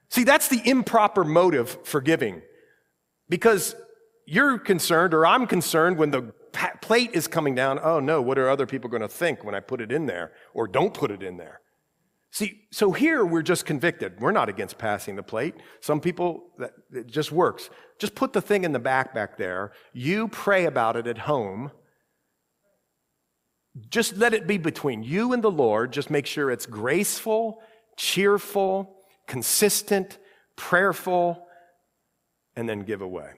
See, 0.09 0.23
that's 0.23 0.47
the 0.47 0.61
improper 0.67 1.23
motive 1.23 1.77
for 1.83 2.01
giving 2.01 2.41
because 3.29 3.75
you're 4.25 4.57
concerned 4.57 5.13
or 5.13 5.25
I'm 5.25 5.47
concerned 5.47 5.97
when 5.97 6.11
the 6.11 6.33
plate 6.81 7.11
is 7.13 7.27
coming 7.27 7.55
down. 7.55 7.79
Oh 7.81 7.99
no, 7.99 8.21
what 8.21 8.37
are 8.37 8.49
other 8.49 8.65
people 8.65 8.89
going 8.89 9.01
to 9.01 9.07
think 9.07 9.43
when 9.43 9.55
I 9.55 9.59
put 9.59 9.81
it 9.81 9.91
in 9.91 10.05
there 10.05 10.31
or 10.53 10.67
don't 10.67 10.93
put 10.93 11.11
it 11.11 11.23
in 11.23 11.37
there? 11.37 11.61
See, 12.31 12.67
so 12.71 12.91
here 12.91 13.25
we're 13.25 13.41
just 13.41 13.65
convicted. 13.65 14.19
We're 14.19 14.31
not 14.31 14.49
against 14.49 14.77
passing 14.77 15.15
the 15.15 15.23
plate. 15.23 15.55
Some 15.81 15.99
people, 15.99 16.51
that, 16.59 16.73
it 16.93 17.07
just 17.07 17.31
works. 17.31 17.69
Just 17.97 18.13
put 18.13 18.33
the 18.33 18.41
thing 18.41 18.63
in 18.63 18.71
the 18.71 18.79
back 18.79 19.13
back 19.15 19.37
there. 19.37 19.71
You 19.93 20.27
pray 20.27 20.65
about 20.65 20.95
it 20.95 21.07
at 21.07 21.19
home. 21.19 21.71
Just 23.89 24.17
let 24.17 24.33
it 24.33 24.45
be 24.45 24.57
between 24.57 25.03
you 25.03 25.33
and 25.33 25.43
the 25.43 25.51
Lord. 25.51 25.91
Just 25.91 26.09
make 26.09 26.27
sure 26.27 26.51
it's 26.51 26.65
graceful, 26.65 27.61
cheerful, 27.97 28.95
consistent, 29.25 30.19
prayerful, 30.55 31.47
and 32.55 32.69
then 32.69 32.81
give 32.81 33.01
away. 33.01 33.31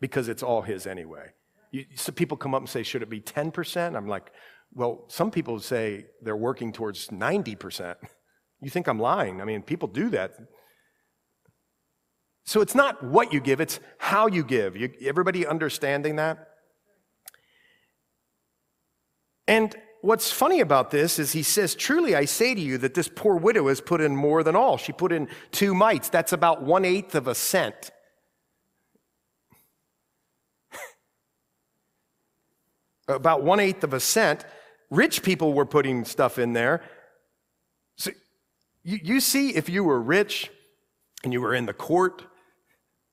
Because 0.00 0.28
it's 0.28 0.42
all 0.42 0.62
His 0.62 0.86
anyway. 0.86 1.32
You, 1.70 1.86
so 1.94 2.12
people 2.12 2.36
come 2.36 2.54
up 2.54 2.60
and 2.60 2.68
say, 2.68 2.82
Should 2.82 3.02
it 3.02 3.10
be 3.10 3.20
10%? 3.20 3.96
I'm 3.96 4.08
like, 4.08 4.32
well, 4.72 5.04
some 5.08 5.30
people 5.30 5.58
say 5.60 6.06
they're 6.22 6.36
working 6.36 6.72
towards 6.72 7.08
90%. 7.08 7.96
You 8.62 8.68
think 8.68 8.88
I'm 8.88 8.98
lying? 8.98 9.40
I 9.40 9.46
mean, 9.46 9.62
people 9.62 9.88
do 9.88 10.10
that. 10.10 10.34
So 12.44 12.60
it's 12.60 12.74
not 12.74 13.02
what 13.02 13.32
you 13.32 13.40
give, 13.40 13.58
it's 13.60 13.80
how 13.96 14.26
you 14.26 14.44
give. 14.44 14.76
You, 14.76 14.92
everybody 15.06 15.46
understanding 15.46 16.16
that? 16.16 16.46
And 19.48 19.74
what's 20.02 20.30
funny 20.30 20.60
about 20.60 20.90
this 20.90 21.18
is 21.18 21.32
he 21.32 21.42
says, 21.42 21.74
Truly 21.74 22.14
I 22.14 22.24
say 22.24 22.54
to 22.54 22.60
you 22.60 22.78
that 22.78 22.94
this 22.94 23.08
poor 23.08 23.36
widow 23.36 23.68
has 23.68 23.80
put 23.80 24.00
in 24.00 24.14
more 24.14 24.42
than 24.42 24.56
all. 24.56 24.76
She 24.76 24.92
put 24.92 25.12
in 25.12 25.28
two 25.52 25.74
mites. 25.74 26.08
That's 26.08 26.32
about 26.32 26.62
one 26.62 26.84
eighth 26.84 27.14
of 27.14 27.28
a 27.28 27.34
cent. 27.34 27.90
about 33.08 33.42
one 33.42 33.60
eighth 33.60 33.84
of 33.84 33.94
a 33.94 34.00
cent. 34.00 34.44
Rich 34.90 35.22
people 35.22 35.52
were 35.52 35.66
putting 35.66 36.04
stuff 36.04 36.38
in 36.38 36.52
there. 36.52 36.82
So 37.96 38.10
you, 38.82 38.98
you 39.02 39.20
see, 39.20 39.50
if 39.50 39.68
you 39.68 39.84
were 39.84 40.00
rich 40.00 40.50
and 41.22 41.32
you 41.32 41.40
were 41.40 41.54
in 41.54 41.66
the 41.66 41.72
court 41.72 42.24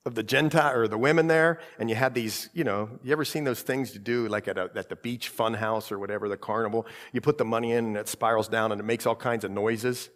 of 0.04 0.14
the 0.14 0.22
Gentile 0.22 0.74
or 0.74 0.88
the 0.88 0.98
women 0.98 1.26
there, 1.26 1.60
and 1.78 1.90
you 1.90 1.94
had 1.94 2.14
these, 2.14 2.48
you 2.54 2.64
know, 2.64 2.88
you 3.02 3.12
ever 3.12 3.24
seen 3.24 3.44
those 3.44 3.60
things 3.62 3.94
you 3.94 4.00
do 4.00 4.26
like 4.28 4.48
at, 4.48 4.56
a, 4.56 4.70
at 4.74 4.88
the 4.88 4.96
beach 4.96 5.28
fun 5.28 5.54
house 5.54 5.92
or 5.92 5.98
whatever, 5.98 6.28
the 6.28 6.36
carnival? 6.36 6.86
You 7.12 7.20
put 7.20 7.36
the 7.36 7.44
money 7.44 7.72
in 7.72 7.84
and 7.84 7.96
it 7.96 8.08
spirals 8.08 8.48
down 8.48 8.72
and 8.72 8.80
it 8.80 8.84
makes 8.84 9.06
all 9.06 9.14
kinds 9.16 9.44
of 9.44 9.50
noises. 9.50 10.08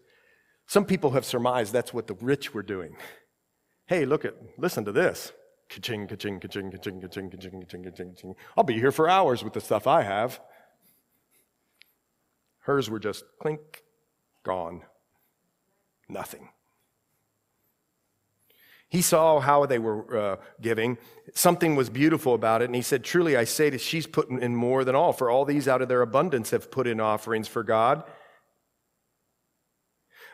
Some 0.67 0.85
people 0.85 1.11
have 1.11 1.25
surmised 1.25 1.73
that's 1.73 1.93
what 1.93 2.07
the 2.07 2.15
rich 2.15 2.55
were 2.55 2.63
doing. 2.63 2.97
Hey, 3.87 4.05
look 4.07 4.25
at, 4.25 4.35
listen 4.57 4.85
to 4.87 4.93
this. 4.93 5.33
Ka-ching, 5.69 6.07
ka-ching, 6.07 6.41
ka-ching, 6.41 6.71
ka-ching, 6.71 7.01
ka-ching, 7.01 7.31
ka-ching, 7.31 7.61
ka-ching, 7.61 7.85
ka-ching, 7.85 8.15
ka-ching. 8.15 8.35
I'll 8.57 8.65
be 8.65 8.79
here 8.79 8.93
for 8.93 9.09
hours 9.09 9.45
with 9.45 9.53
the 9.53 9.61
stuff 9.61 9.87
I 9.87 10.03
have. 10.03 10.41
Hers 12.63 12.89
were 12.89 12.99
just 12.99 13.25
clink, 13.41 13.83
gone, 14.43 14.83
nothing. 16.09 16.49
He 18.89 19.01
saw 19.01 19.41
how 19.41 19.65
they 19.65 19.79
were 19.79 20.19
uh, 20.19 20.37
giving. 20.61 20.99
Something 21.33 21.77
was 21.77 21.89
beautiful 21.89 22.35
about 22.35 22.61
it. 22.61 22.67
And 22.67 22.75
he 22.75 22.83
said, 22.83 23.03
Truly, 23.03 23.39
I 23.39 23.45
say 23.45 23.71
that 23.71 23.81
she's 23.81 24.07
putting 24.07 24.43
in 24.43 24.55
more 24.55 24.85
than 24.85 24.95
all, 24.95 25.15
for 25.15 25.31
all 25.31 25.47
these 25.47 25.67
out 25.67 25.81
of 25.81 25.89
their 25.89 26.03
abundance 26.03 26.51
have 26.51 26.71
put 26.71 26.87
in 26.87 27.01
offerings 27.01 27.49
for 27.49 27.63
God. 27.63 28.05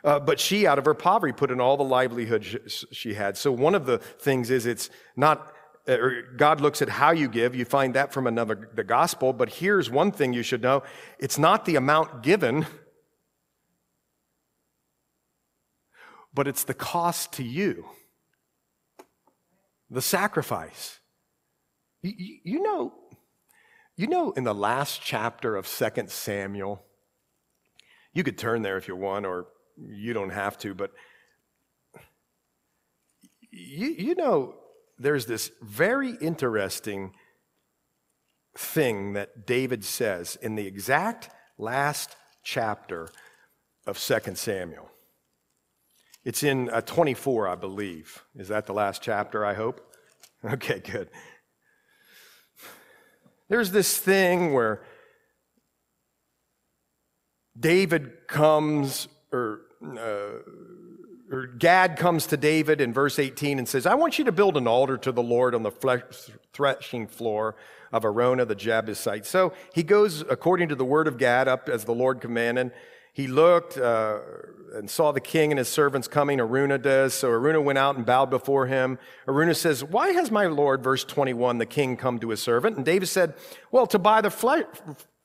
Uh, 0.03 0.19
but 0.19 0.41
she, 0.41 0.67
out 0.67 0.79
of 0.79 0.85
her 0.85 0.95
poverty, 0.95 1.33
put 1.33 1.53
in 1.53 1.61
all 1.61 1.77
the 1.77 1.85
livelihood 1.85 2.45
sh- 2.45 2.85
she 2.91 3.15
had. 3.15 3.37
So 3.37 3.53
one 3.53 3.77
of 3.77 3.87
the 3.87 3.99
things 3.99 4.51
is 4.51 4.67
it's 4.67 4.91
not, 5.15 5.53
uh, 5.89 5.97
God 6.37 6.61
looks 6.61 6.83
at 6.83 6.89
how 6.89 7.13
you 7.13 7.29
give. 7.29 7.55
You 7.55 7.65
find 7.65 7.95
that 7.95 8.13
from 8.13 8.27
another, 8.27 8.71
the 8.75 8.85
gospel. 8.85 9.33
But 9.33 9.49
here's 9.49 9.91
one 9.91 10.13
thing 10.13 10.35
you 10.35 10.43
should 10.43 10.63
know 10.63 10.83
it's 11.19 11.39
not 11.39 11.65
the 11.65 11.77
amount 11.77 12.23
given, 12.23 12.67
but 16.35 16.47
it's 16.47 16.65
the 16.65 16.75
cost 16.75 17.33
to 17.35 17.43
you, 17.43 17.87
the 19.91 20.03
sacrifice. 20.03 21.01
You, 22.03 22.39
you, 22.45 22.63
know, 22.63 22.93
you 23.97 24.07
know, 24.07 24.31
in 24.33 24.45
the 24.45 24.55
last 24.55 25.01
chapter 25.03 25.57
of 25.57 25.67
2 25.67 26.05
Samuel, 26.09 26.85
you 28.13 28.23
could 28.23 28.39
turn 28.39 28.63
there 28.63 28.77
if 28.77 28.87
you 28.87 28.95
want, 28.95 29.27
or 29.27 29.47
you 29.77 30.13
don't 30.13 30.31
have 30.31 30.59
to, 30.59 30.75
but 30.75 30.93
you, 33.51 33.89
you 33.89 34.15
know, 34.15 34.55
there's 34.99 35.27
this 35.27 35.51
very 35.63 36.13
interesting 36.21 37.13
thing 38.57 39.13
that 39.13 39.47
David 39.47 39.85
says 39.85 40.37
in 40.43 40.57
the 40.57 40.67
exact 40.67 41.31
last 41.57 42.17
chapter 42.43 43.09
of 43.87 43.99
2 43.99 44.35
Samuel. 44.35 44.91
It's 46.25 46.43
in 46.43 46.69
uh, 46.71 46.81
24, 46.81 47.49
I 47.49 47.55
believe. 47.55 48.25
Is 48.37 48.49
that 48.49 48.67
the 48.67 48.73
last 48.75 49.03
chapter, 49.03 49.45
I 49.45 49.55
hope? 49.55 49.85
Okay, 50.45 50.79
good. 50.79 51.11
There's 53.49 53.73
this 53.73 53.99
thing 53.99 54.53
where 54.53 54.85
David 57.59 58.29
comes, 58.29 59.09
or, 59.33 59.63
uh, 59.83 60.43
or 61.31 61.47
Gad 61.47 61.97
comes 61.97 62.27
to 62.27 62.37
David 62.37 62.81
in 62.81 62.93
verse 62.93 63.19
18 63.19 63.59
and 63.59 63.69
says, 63.69 63.87
I 63.87 63.95
want 63.95 64.19
you 64.19 64.25
to 64.25 64.33
build 64.33 64.57
an 64.57 64.67
altar 64.67 64.97
to 64.99 65.13
the 65.13 65.23
Lord 65.23 65.55
on 65.55 65.63
the 65.63 65.71
threshing 66.53 67.07
floor 67.07 67.57
of 67.93 68.05
Araunah 68.05 68.47
the 68.47 68.55
Jebusite. 68.55 69.27
So 69.27 69.53
he 69.75 69.83
goes 69.83 70.23
according 70.23 70.69
to 70.69 70.75
the 70.75 70.85
word 70.85 71.07
of 71.07 71.19
Gad 71.19 71.49
up 71.49 71.69
as 71.69 71.85
the 71.85 71.95
Lord 71.95 72.21
commanded. 72.21 72.73
He 73.13 73.27
looked 73.27 73.77
uh, 73.77 74.19
and 74.75 74.89
saw 74.89 75.13
the 75.13 75.21
king 75.21 75.51
and 75.51 75.59
his 75.59 75.69
servants 75.69 76.09
coming. 76.09 76.39
Araunah 76.39 76.79
does. 76.79 77.15
So 77.15 77.29
Araunah 77.29 77.63
went 77.63 77.79
out 77.79 77.97
and 77.97 78.07
bowed 78.07 78.31
before 78.31 78.67
him. 78.67 78.99
Araunah 79.27 79.57
says, 79.57 79.83
Why 79.83 80.11
has 80.11 80.31
my 80.31 80.47
Lord, 80.47 80.83
verse 80.83 81.05
21, 81.05 81.59
the 81.59 81.67
king 81.67 81.97
come 81.97 82.19
to 82.21 82.31
his 82.31 82.41
servant? 82.41 82.77
And 82.77 82.85
David 82.85 83.09
said, 83.09 83.35
Well, 83.71 83.87
to 83.89 83.99
buy 83.99 84.21
the 84.21 84.31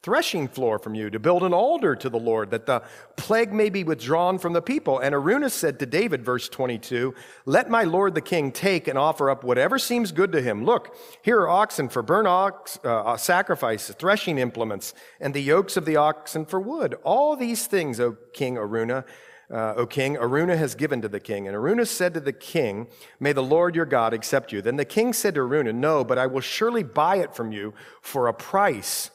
threshing 0.04 0.50
floor 0.50 0.78
from 0.78 0.94
you, 0.94 1.10
to 1.10 1.18
build 1.18 1.44
an 1.44 1.54
altar 1.54 1.96
to 1.96 2.10
the 2.10 2.20
Lord, 2.20 2.52
that 2.52 2.66
the 2.66 2.84
plague 3.16 3.54
may 3.54 3.70
be 3.70 3.86
withdrawn 3.86 4.38
from 4.38 4.52
the 4.52 4.62
people. 4.62 5.00
And 5.00 5.16
Araunah 5.16 5.50
said 5.50 5.80
to 5.80 5.86
David, 5.86 6.26
verse 6.26 6.50
22, 6.50 7.16
Let 7.46 7.70
my 7.70 7.84
lord 7.84 8.14
the 8.14 8.22
king 8.22 8.52
take 8.52 8.90
and 8.90 8.98
offer 8.98 9.30
up 9.30 9.46
whatever 9.46 9.80
seems 9.80 10.12
good 10.12 10.34
to 10.34 10.42
him. 10.42 10.66
Look, 10.66 10.96
here 11.22 11.40
are 11.40 11.50
oxen 11.50 11.88
for 11.88 12.04
burnt 12.04 12.28
ox, 12.28 12.78
uh, 12.84 13.04
uh 13.04 13.18
sacrifices, 13.18 13.96
threshing 13.96 14.38
implements, 14.38 14.94
and 15.22 15.34
the 15.34 15.42
yokes 15.42 15.78
of 15.78 15.86
the 15.86 15.96
oxen 15.96 16.46
for 16.46 16.60
wood. 16.60 16.96
All 17.04 17.38
these 17.38 17.66
things, 17.66 18.02
O 18.02 18.18
King 18.34 18.58
Araunah, 18.58 19.06
uh, 19.50 19.74
O 19.78 19.86
king, 19.86 20.18
Araunah 20.18 20.58
has 20.58 20.76
given 20.76 21.02
to 21.02 21.08
the 21.08 21.20
king. 21.20 21.48
And 21.48 21.56
Araunah 21.56 21.86
said 21.86 22.14
to 22.16 22.20
the 22.20 22.34
king, 22.34 22.88
May 23.22 23.32
the 23.32 23.44
Lord 23.44 23.74
your 23.74 23.86
God 23.86 24.14
accept 24.14 24.52
you. 24.52 24.62
Then 24.62 24.76
the 24.76 24.86
king 24.86 25.14
said 25.14 25.36
to 25.36 25.42
Araunah, 25.42 25.74
No, 25.74 26.04
but 26.04 26.18
I 26.18 26.28
will 26.28 26.42
surely 26.42 26.84
buy 26.84 27.18
it 27.18 27.34
from 27.34 27.54
you 27.54 27.74
for 28.02 28.28
a 28.28 28.34
price 28.34 29.10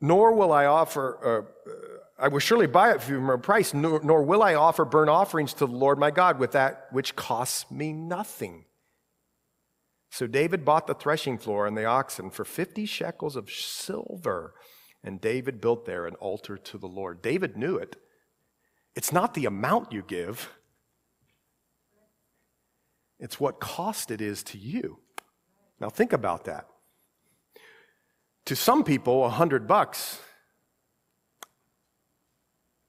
nor 0.00 0.32
will 0.32 0.52
I 0.52 0.66
offer, 0.66 1.46
uh, 1.68 1.72
I 2.18 2.28
will 2.28 2.38
surely 2.38 2.66
buy 2.66 2.92
it 2.92 3.02
for 3.02 3.34
a 3.34 3.38
price, 3.38 3.74
nor, 3.74 4.00
nor 4.02 4.22
will 4.22 4.42
I 4.42 4.54
offer 4.54 4.84
burnt 4.84 5.10
offerings 5.10 5.52
to 5.54 5.66
the 5.66 5.72
Lord 5.72 5.98
my 5.98 6.10
God 6.10 6.38
with 6.38 6.52
that 6.52 6.86
which 6.90 7.16
costs 7.16 7.70
me 7.70 7.92
nothing. 7.92 8.64
So 10.10 10.26
David 10.26 10.64
bought 10.64 10.86
the 10.86 10.94
threshing 10.94 11.38
floor 11.38 11.66
and 11.66 11.76
the 11.76 11.84
oxen 11.84 12.30
for 12.30 12.44
50 12.44 12.86
shekels 12.86 13.36
of 13.36 13.50
silver. 13.50 14.54
And 15.04 15.20
David 15.20 15.60
built 15.60 15.84
there 15.84 16.06
an 16.06 16.14
altar 16.16 16.56
to 16.56 16.78
the 16.78 16.86
Lord. 16.86 17.22
David 17.22 17.56
knew 17.56 17.76
it. 17.76 17.96
It's 18.96 19.12
not 19.12 19.34
the 19.34 19.46
amount 19.46 19.92
you 19.92 20.02
give, 20.02 20.50
it's 23.20 23.40
what 23.40 23.60
cost 23.60 24.10
it 24.10 24.20
is 24.20 24.42
to 24.44 24.58
you. 24.58 24.98
Now 25.80 25.88
think 25.88 26.12
about 26.12 26.44
that. 26.44 26.66
To 28.48 28.56
some 28.56 28.82
people, 28.82 29.26
a 29.26 29.28
hundred 29.28 29.66
bucks, 29.68 30.22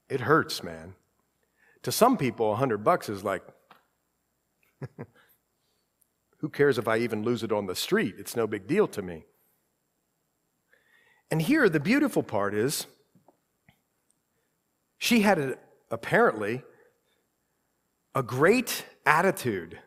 it 0.08 0.22
hurts, 0.22 0.64
man. 0.64 0.96
To 1.84 1.92
some 1.92 2.16
people, 2.16 2.54
a 2.54 2.56
hundred 2.56 2.82
bucks 2.82 3.10
is 3.10 3.26
like, 3.26 3.44
who 6.38 6.48
cares 6.48 6.78
if 6.78 6.88
I 6.88 7.00
even 7.00 7.24
lose 7.24 7.44
it 7.44 7.52
on 7.52 7.66
the 7.66 7.76
street? 7.76 8.16
It's 8.18 8.38
no 8.38 8.48
big 8.48 8.68
deal 8.68 8.88
to 8.88 9.02
me. 9.02 9.26
And 11.30 11.42
here, 11.42 11.68
the 11.68 11.82
beautiful 11.82 12.24
part 12.24 12.54
is, 12.54 12.88
she 14.98 15.24
had 15.24 15.40
a, 15.40 15.58
apparently 15.92 16.64
a 18.16 18.24
great 18.24 18.86
attitude. 19.06 19.78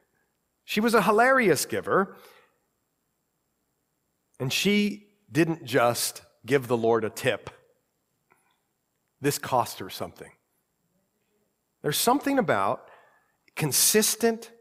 She 0.66 0.80
was 0.80 0.92
a 0.92 1.00
hilarious 1.00 1.64
giver, 1.64 2.14
and 4.38 4.52
she 4.52 5.08
didn't 5.32 5.64
just 5.64 6.22
give 6.46 6.68
the 6.68 6.76
Lord 6.76 7.04
a 7.04 7.10
tip. 7.10 7.50
This 9.20 9.38
cost 9.38 9.78
her 9.78 9.88
something. 9.88 10.30
There's 11.82 11.96
something 11.96 12.38
about 12.38 12.86
consistent 13.56 14.52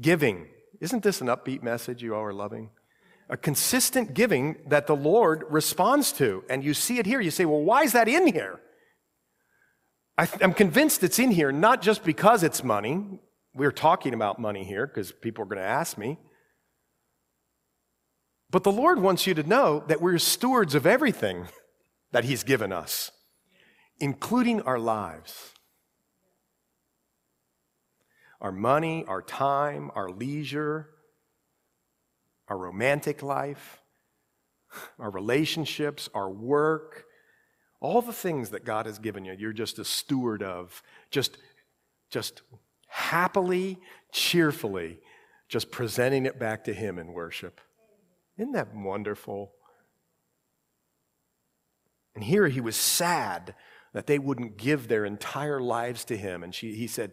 giving. 0.00 0.48
Isn't 0.80 1.02
this 1.02 1.20
an 1.20 1.28
upbeat 1.28 1.62
message 1.62 2.02
you 2.02 2.14
all 2.14 2.22
are 2.22 2.32
loving? 2.32 2.70
A 3.28 3.36
consistent 3.36 4.14
giving 4.14 4.56
that 4.66 4.86
the 4.86 4.96
Lord 4.96 5.44
responds 5.48 6.12
to. 6.12 6.44
And 6.50 6.64
you 6.64 6.74
see 6.74 6.98
it 6.98 7.06
here. 7.06 7.20
You 7.20 7.30
say, 7.30 7.44
well, 7.44 7.62
why 7.62 7.82
is 7.82 7.92
that 7.92 8.08
in 8.08 8.26
here? 8.26 8.60
I 10.18 10.28
am 10.40 10.52
convinced 10.52 11.02
it's 11.02 11.18
in 11.18 11.30
here 11.30 11.52
not 11.52 11.80
just 11.80 12.04
because 12.04 12.42
it's 12.42 12.64
money. 12.64 13.20
We're 13.54 13.72
talking 13.72 14.12
about 14.12 14.38
money 14.38 14.64
here 14.64 14.86
because 14.86 15.12
people 15.12 15.42
are 15.42 15.46
going 15.46 15.58
to 15.58 15.64
ask 15.64 15.96
me. 15.96 16.18
But 18.50 18.64
the 18.64 18.72
Lord 18.72 19.00
wants 19.00 19.26
you 19.26 19.34
to 19.34 19.42
know 19.42 19.84
that 19.86 20.00
we're 20.00 20.18
stewards 20.18 20.74
of 20.74 20.86
everything 20.86 21.46
that 22.12 22.24
He's 22.24 22.42
given 22.42 22.72
us, 22.72 23.12
including 23.98 24.60
our 24.62 24.78
lives. 24.78 25.52
Our 28.40 28.52
money, 28.52 29.04
our 29.06 29.22
time, 29.22 29.90
our 29.94 30.10
leisure, 30.10 30.88
our 32.48 32.56
romantic 32.56 33.22
life, 33.22 33.80
our 34.98 35.10
relationships, 35.10 36.08
our 36.14 36.30
work, 36.30 37.04
all 37.80 38.02
the 38.02 38.12
things 38.12 38.50
that 38.50 38.64
God 38.64 38.86
has 38.86 38.98
given 38.98 39.24
you, 39.24 39.34
you're 39.38 39.52
just 39.52 39.78
a 39.78 39.84
steward 39.84 40.42
of. 40.42 40.82
Just, 41.10 41.38
just 42.10 42.42
happily, 42.88 43.78
cheerfully, 44.10 44.98
just 45.48 45.70
presenting 45.70 46.26
it 46.26 46.38
back 46.38 46.64
to 46.64 46.74
Him 46.74 46.98
in 46.98 47.12
worship. 47.12 47.60
Isn't 48.40 48.52
that 48.52 48.74
wonderful? 48.74 49.52
And 52.14 52.24
here 52.24 52.48
he 52.48 52.62
was 52.62 52.74
sad 52.74 53.54
that 53.92 54.06
they 54.06 54.18
wouldn't 54.18 54.56
give 54.56 54.88
their 54.88 55.04
entire 55.04 55.60
lives 55.60 56.06
to 56.06 56.16
him. 56.16 56.42
And 56.42 56.54
she, 56.54 56.74
he 56.74 56.86
said, 56.86 57.12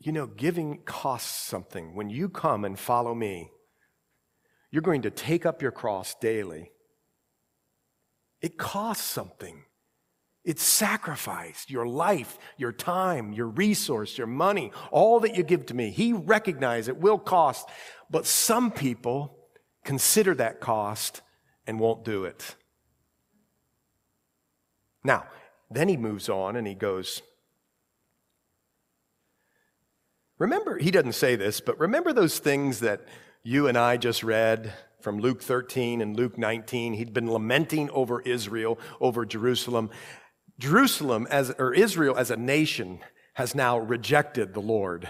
You 0.00 0.10
know, 0.10 0.26
giving 0.26 0.82
costs 0.82 1.30
something. 1.30 1.94
When 1.94 2.10
you 2.10 2.28
come 2.28 2.64
and 2.64 2.76
follow 2.76 3.14
me, 3.14 3.52
you're 4.72 4.82
going 4.82 5.02
to 5.02 5.10
take 5.10 5.46
up 5.46 5.62
your 5.62 5.70
cross 5.70 6.16
daily. 6.16 6.72
It 8.40 8.58
costs 8.58 9.04
something. 9.04 9.62
It's 10.50 10.64
sacrificed 10.64 11.70
your 11.70 11.86
life, 11.86 12.36
your 12.56 12.72
time, 12.72 13.32
your 13.32 13.46
resource, 13.46 14.18
your 14.18 14.26
money, 14.26 14.72
all 14.90 15.20
that 15.20 15.36
you 15.36 15.44
give 15.44 15.66
to 15.66 15.74
me. 15.74 15.90
He 15.90 16.12
recognized 16.12 16.88
it 16.88 16.96
will 16.96 17.20
cost, 17.20 17.68
but 18.10 18.26
some 18.26 18.72
people 18.72 19.38
consider 19.84 20.34
that 20.34 20.58
cost 20.58 21.22
and 21.68 21.78
won't 21.78 22.04
do 22.04 22.24
it. 22.24 22.56
Now, 25.04 25.26
then 25.70 25.88
he 25.88 25.96
moves 25.96 26.28
on 26.28 26.56
and 26.56 26.66
he 26.66 26.74
goes, 26.74 27.22
Remember, 30.36 30.78
he 30.78 30.90
doesn't 30.90 31.12
say 31.12 31.36
this, 31.36 31.60
but 31.60 31.78
remember 31.78 32.12
those 32.12 32.40
things 32.40 32.80
that 32.80 33.02
you 33.44 33.68
and 33.68 33.78
I 33.78 33.98
just 33.98 34.24
read 34.24 34.72
from 35.00 35.20
Luke 35.20 35.42
13 35.42 36.00
and 36.00 36.16
Luke 36.16 36.36
19? 36.36 36.94
He'd 36.94 37.12
been 37.12 37.30
lamenting 37.30 37.88
over 37.90 38.20
Israel, 38.22 38.80
over 39.00 39.24
Jerusalem. 39.24 39.90
Jerusalem 40.60 41.26
as, 41.30 41.50
or 41.58 41.72
Israel 41.72 42.16
as 42.16 42.30
a 42.30 42.36
nation 42.36 43.00
has 43.34 43.54
now 43.54 43.78
rejected 43.78 44.52
the 44.52 44.60
Lord. 44.60 45.08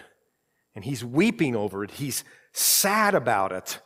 And 0.75 0.85
he's 0.85 1.05
weeping 1.05 1.57
over 1.57 1.83
it. 1.85 1.91
He's 1.91 2.25
sad 2.53 3.15
about 3.15 3.53
it. 3.53 3.81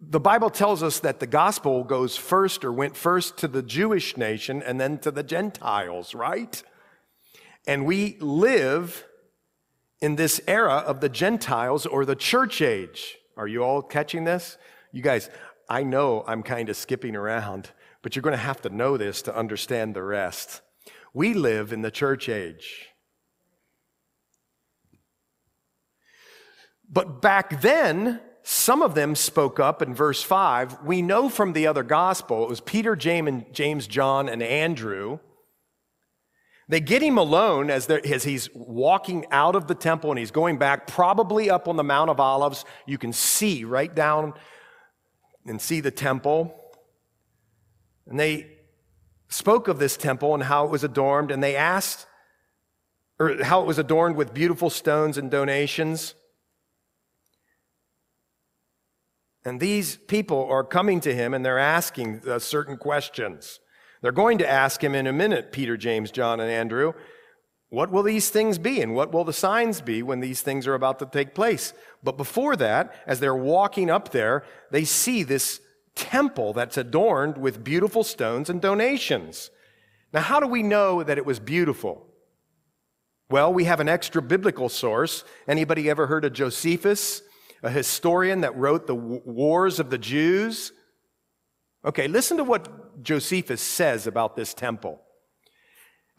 The 0.00 0.20
Bible 0.20 0.48
tells 0.48 0.82
us 0.82 1.00
that 1.00 1.20
the 1.20 1.26
gospel 1.26 1.84
goes 1.84 2.16
first 2.16 2.64
or 2.64 2.72
went 2.72 2.96
first 2.96 3.36
to 3.38 3.48
the 3.48 3.62
Jewish 3.62 4.16
nation 4.16 4.62
and 4.62 4.80
then 4.80 4.98
to 5.00 5.10
the 5.10 5.22
Gentiles, 5.22 6.14
right? 6.14 6.62
And 7.66 7.84
we 7.84 8.16
live 8.20 9.04
in 10.00 10.16
this 10.16 10.40
era 10.46 10.76
of 10.76 11.00
the 11.00 11.08
Gentiles 11.08 11.84
or 11.84 12.04
the 12.04 12.16
church 12.16 12.62
age. 12.62 13.18
Are 13.36 13.48
you 13.48 13.62
all 13.62 13.82
catching 13.82 14.24
this? 14.24 14.56
You 14.92 15.02
guys, 15.02 15.28
I 15.68 15.82
know 15.82 16.24
I'm 16.26 16.42
kind 16.42 16.70
of 16.70 16.76
skipping 16.76 17.14
around, 17.14 17.70
but 18.08 18.16
you're 18.16 18.22
going 18.22 18.32
to 18.32 18.38
have 18.38 18.62
to 18.62 18.70
know 18.70 18.96
this 18.96 19.20
to 19.20 19.36
understand 19.36 19.94
the 19.94 20.02
rest. 20.02 20.62
We 21.12 21.34
live 21.34 21.74
in 21.74 21.82
the 21.82 21.90
church 21.90 22.30
age. 22.30 22.86
But 26.88 27.20
back 27.20 27.60
then, 27.60 28.22
some 28.42 28.80
of 28.80 28.94
them 28.94 29.14
spoke 29.14 29.60
up 29.60 29.82
in 29.82 29.94
verse 29.94 30.22
5. 30.22 30.84
We 30.84 31.02
know 31.02 31.28
from 31.28 31.52
the 31.52 31.66
other 31.66 31.82
gospel, 31.82 32.44
it 32.44 32.48
was 32.48 32.62
Peter, 32.62 32.96
James, 32.96 33.86
John, 33.86 34.30
and 34.30 34.42
Andrew. 34.42 35.18
They 36.66 36.80
get 36.80 37.02
him 37.02 37.18
alone 37.18 37.68
as, 37.68 37.90
as, 37.90 38.24
he's 38.24 38.48
walking 38.54 39.26
out 39.30 39.54
of 39.54 39.66
the 39.66 39.74
temple 39.74 40.08
and 40.08 40.18
he's 40.18 40.30
going 40.30 40.56
back, 40.56 40.86
probably 40.86 41.50
up 41.50 41.68
on 41.68 41.76
the 41.76 41.84
Mount 41.84 42.08
of 42.08 42.20
Olives. 42.20 42.64
You 42.86 42.96
can 42.96 43.12
see 43.12 43.64
right 43.64 43.94
down 43.94 44.32
and 45.44 45.60
see 45.60 45.80
the 45.80 45.90
temple. 45.90 46.58
And 48.08 48.18
they 48.18 48.50
spoke 49.28 49.68
of 49.68 49.78
this 49.78 49.96
temple 49.96 50.34
and 50.34 50.42
how 50.42 50.64
it 50.64 50.70
was 50.70 50.84
adorned, 50.84 51.30
and 51.30 51.42
they 51.42 51.54
asked, 51.54 52.06
or 53.18 53.42
how 53.44 53.60
it 53.60 53.66
was 53.66 53.78
adorned 53.78 54.16
with 54.16 54.32
beautiful 54.32 54.70
stones 54.70 55.18
and 55.18 55.30
donations. 55.30 56.14
And 59.44 59.60
these 59.60 59.96
people 59.96 60.46
are 60.50 60.64
coming 60.64 61.00
to 61.00 61.14
him 61.14 61.32
and 61.32 61.44
they're 61.44 61.58
asking 61.58 62.22
uh, 62.28 62.38
certain 62.38 62.76
questions. 62.76 63.60
They're 64.02 64.12
going 64.12 64.38
to 64.38 64.48
ask 64.48 64.82
him 64.82 64.94
in 64.94 65.06
a 65.06 65.12
minute, 65.12 65.52
Peter, 65.52 65.76
James, 65.76 66.10
John, 66.10 66.38
and 66.38 66.50
Andrew, 66.50 66.92
what 67.70 67.90
will 67.90 68.02
these 68.02 68.30
things 68.30 68.58
be 68.58 68.80
and 68.80 68.94
what 68.94 69.12
will 69.12 69.24
the 69.24 69.32
signs 69.32 69.80
be 69.80 70.02
when 70.02 70.20
these 70.20 70.40
things 70.40 70.66
are 70.66 70.74
about 70.74 70.98
to 71.00 71.06
take 71.06 71.34
place? 71.34 71.72
But 72.02 72.16
before 72.16 72.56
that, 72.56 72.94
as 73.06 73.20
they're 73.20 73.34
walking 73.34 73.90
up 73.90 74.10
there, 74.10 74.44
they 74.70 74.84
see 74.84 75.22
this 75.22 75.60
temple 75.98 76.52
that's 76.52 76.78
adorned 76.78 77.36
with 77.36 77.64
beautiful 77.64 78.04
stones 78.04 78.48
and 78.48 78.62
donations. 78.62 79.50
Now, 80.12 80.20
how 80.20 80.40
do 80.40 80.46
we 80.46 80.62
know 80.62 81.02
that 81.02 81.18
it 81.18 81.26
was 81.26 81.40
beautiful? 81.40 82.06
Well, 83.28 83.52
we 83.52 83.64
have 83.64 83.80
an 83.80 83.88
extra 83.88 84.22
biblical 84.22 84.68
source. 84.68 85.24
Anybody 85.46 85.90
ever 85.90 86.06
heard 86.06 86.24
of 86.24 86.32
Josephus, 86.32 87.20
a 87.62 87.68
historian 87.68 88.40
that 88.40 88.56
wrote 88.56 88.86
the 88.86 88.94
Wars 88.94 89.80
of 89.80 89.90
the 89.90 89.98
Jews? 89.98 90.72
Okay, 91.84 92.08
listen 92.08 92.38
to 92.38 92.44
what 92.44 93.02
Josephus 93.02 93.60
says 93.60 94.06
about 94.06 94.36
this 94.36 94.54
temple. 94.54 95.02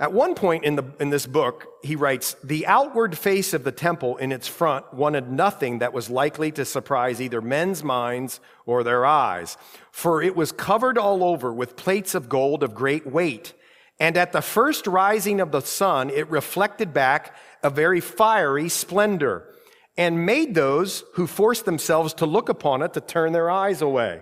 At 0.01 0.13
one 0.13 0.33
point 0.33 0.63
in, 0.63 0.77
the, 0.77 0.85
in 1.01 1.09
this 1.09 1.25
book, 1.25 1.67
he 1.83 1.97
writes, 1.97 2.37
The 2.41 2.65
outward 2.67 3.17
face 3.17 3.53
of 3.53 3.65
the 3.65 3.71
temple 3.73 4.15
in 4.15 4.31
its 4.31 4.47
front 4.47 4.93
wanted 4.93 5.29
nothing 5.29 5.79
that 5.79 5.91
was 5.91 6.09
likely 6.09 6.53
to 6.53 6.63
surprise 6.63 7.21
either 7.21 7.41
men's 7.41 7.83
minds 7.83 8.39
or 8.65 8.81
their 8.81 9.05
eyes, 9.05 9.57
for 9.91 10.21
it 10.21 10.37
was 10.37 10.53
covered 10.53 10.97
all 10.97 11.21
over 11.21 11.51
with 11.51 11.75
plates 11.75 12.15
of 12.15 12.29
gold 12.29 12.63
of 12.63 12.73
great 12.73 13.05
weight. 13.05 13.53
And 13.99 14.15
at 14.15 14.31
the 14.31 14.41
first 14.41 14.87
rising 14.87 15.41
of 15.41 15.51
the 15.51 15.59
sun, 15.59 16.09
it 16.09 16.29
reflected 16.29 16.93
back 16.93 17.35
a 17.61 17.69
very 17.69 17.99
fiery 17.99 18.69
splendor 18.69 19.53
and 19.97 20.25
made 20.25 20.55
those 20.55 21.03
who 21.15 21.27
forced 21.27 21.65
themselves 21.65 22.13
to 22.13 22.25
look 22.25 22.47
upon 22.47 22.81
it 22.81 22.93
to 22.93 23.01
turn 23.01 23.33
their 23.33 23.49
eyes 23.49 23.81
away, 23.81 24.21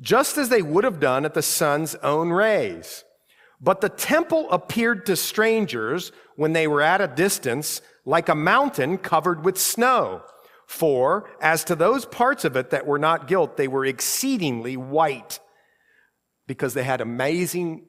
just 0.00 0.36
as 0.36 0.48
they 0.48 0.62
would 0.62 0.82
have 0.82 0.98
done 0.98 1.24
at 1.24 1.34
the 1.34 1.42
sun's 1.42 1.94
own 1.96 2.30
rays. 2.30 3.04
But 3.60 3.80
the 3.80 3.88
temple 3.88 4.50
appeared 4.50 5.06
to 5.06 5.16
strangers 5.16 6.12
when 6.36 6.52
they 6.54 6.66
were 6.66 6.80
at 6.80 7.00
a 7.00 7.06
distance 7.06 7.82
like 8.04 8.28
a 8.28 8.34
mountain 8.34 8.96
covered 8.96 9.44
with 9.44 9.58
snow. 9.58 10.22
For 10.66 11.28
as 11.42 11.64
to 11.64 11.74
those 11.74 12.06
parts 12.06 12.44
of 12.44 12.56
it 12.56 12.70
that 12.70 12.86
were 12.86 12.98
not 12.98 13.26
gilt, 13.26 13.56
they 13.56 13.68
were 13.68 13.84
exceedingly 13.84 14.76
white 14.76 15.40
because 16.46 16.74
they 16.74 16.84
had 16.84 17.00
amazing 17.00 17.86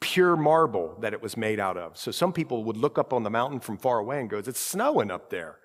pure 0.00 0.36
marble 0.36 0.96
that 1.00 1.14
it 1.14 1.22
was 1.22 1.36
made 1.36 1.58
out 1.58 1.78
of. 1.78 1.96
So 1.96 2.10
some 2.10 2.32
people 2.32 2.64
would 2.64 2.76
look 2.76 2.98
up 2.98 3.12
on 3.12 3.22
the 3.22 3.30
mountain 3.30 3.60
from 3.60 3.78
far 3.78 3.98
away 3.98 4.20
and 4.20 4.28
goes, 4.28 4.48
it's 4.48 4.60
snowing 4.60 5.10
up 5.10 5.30
there. 5.30 5.58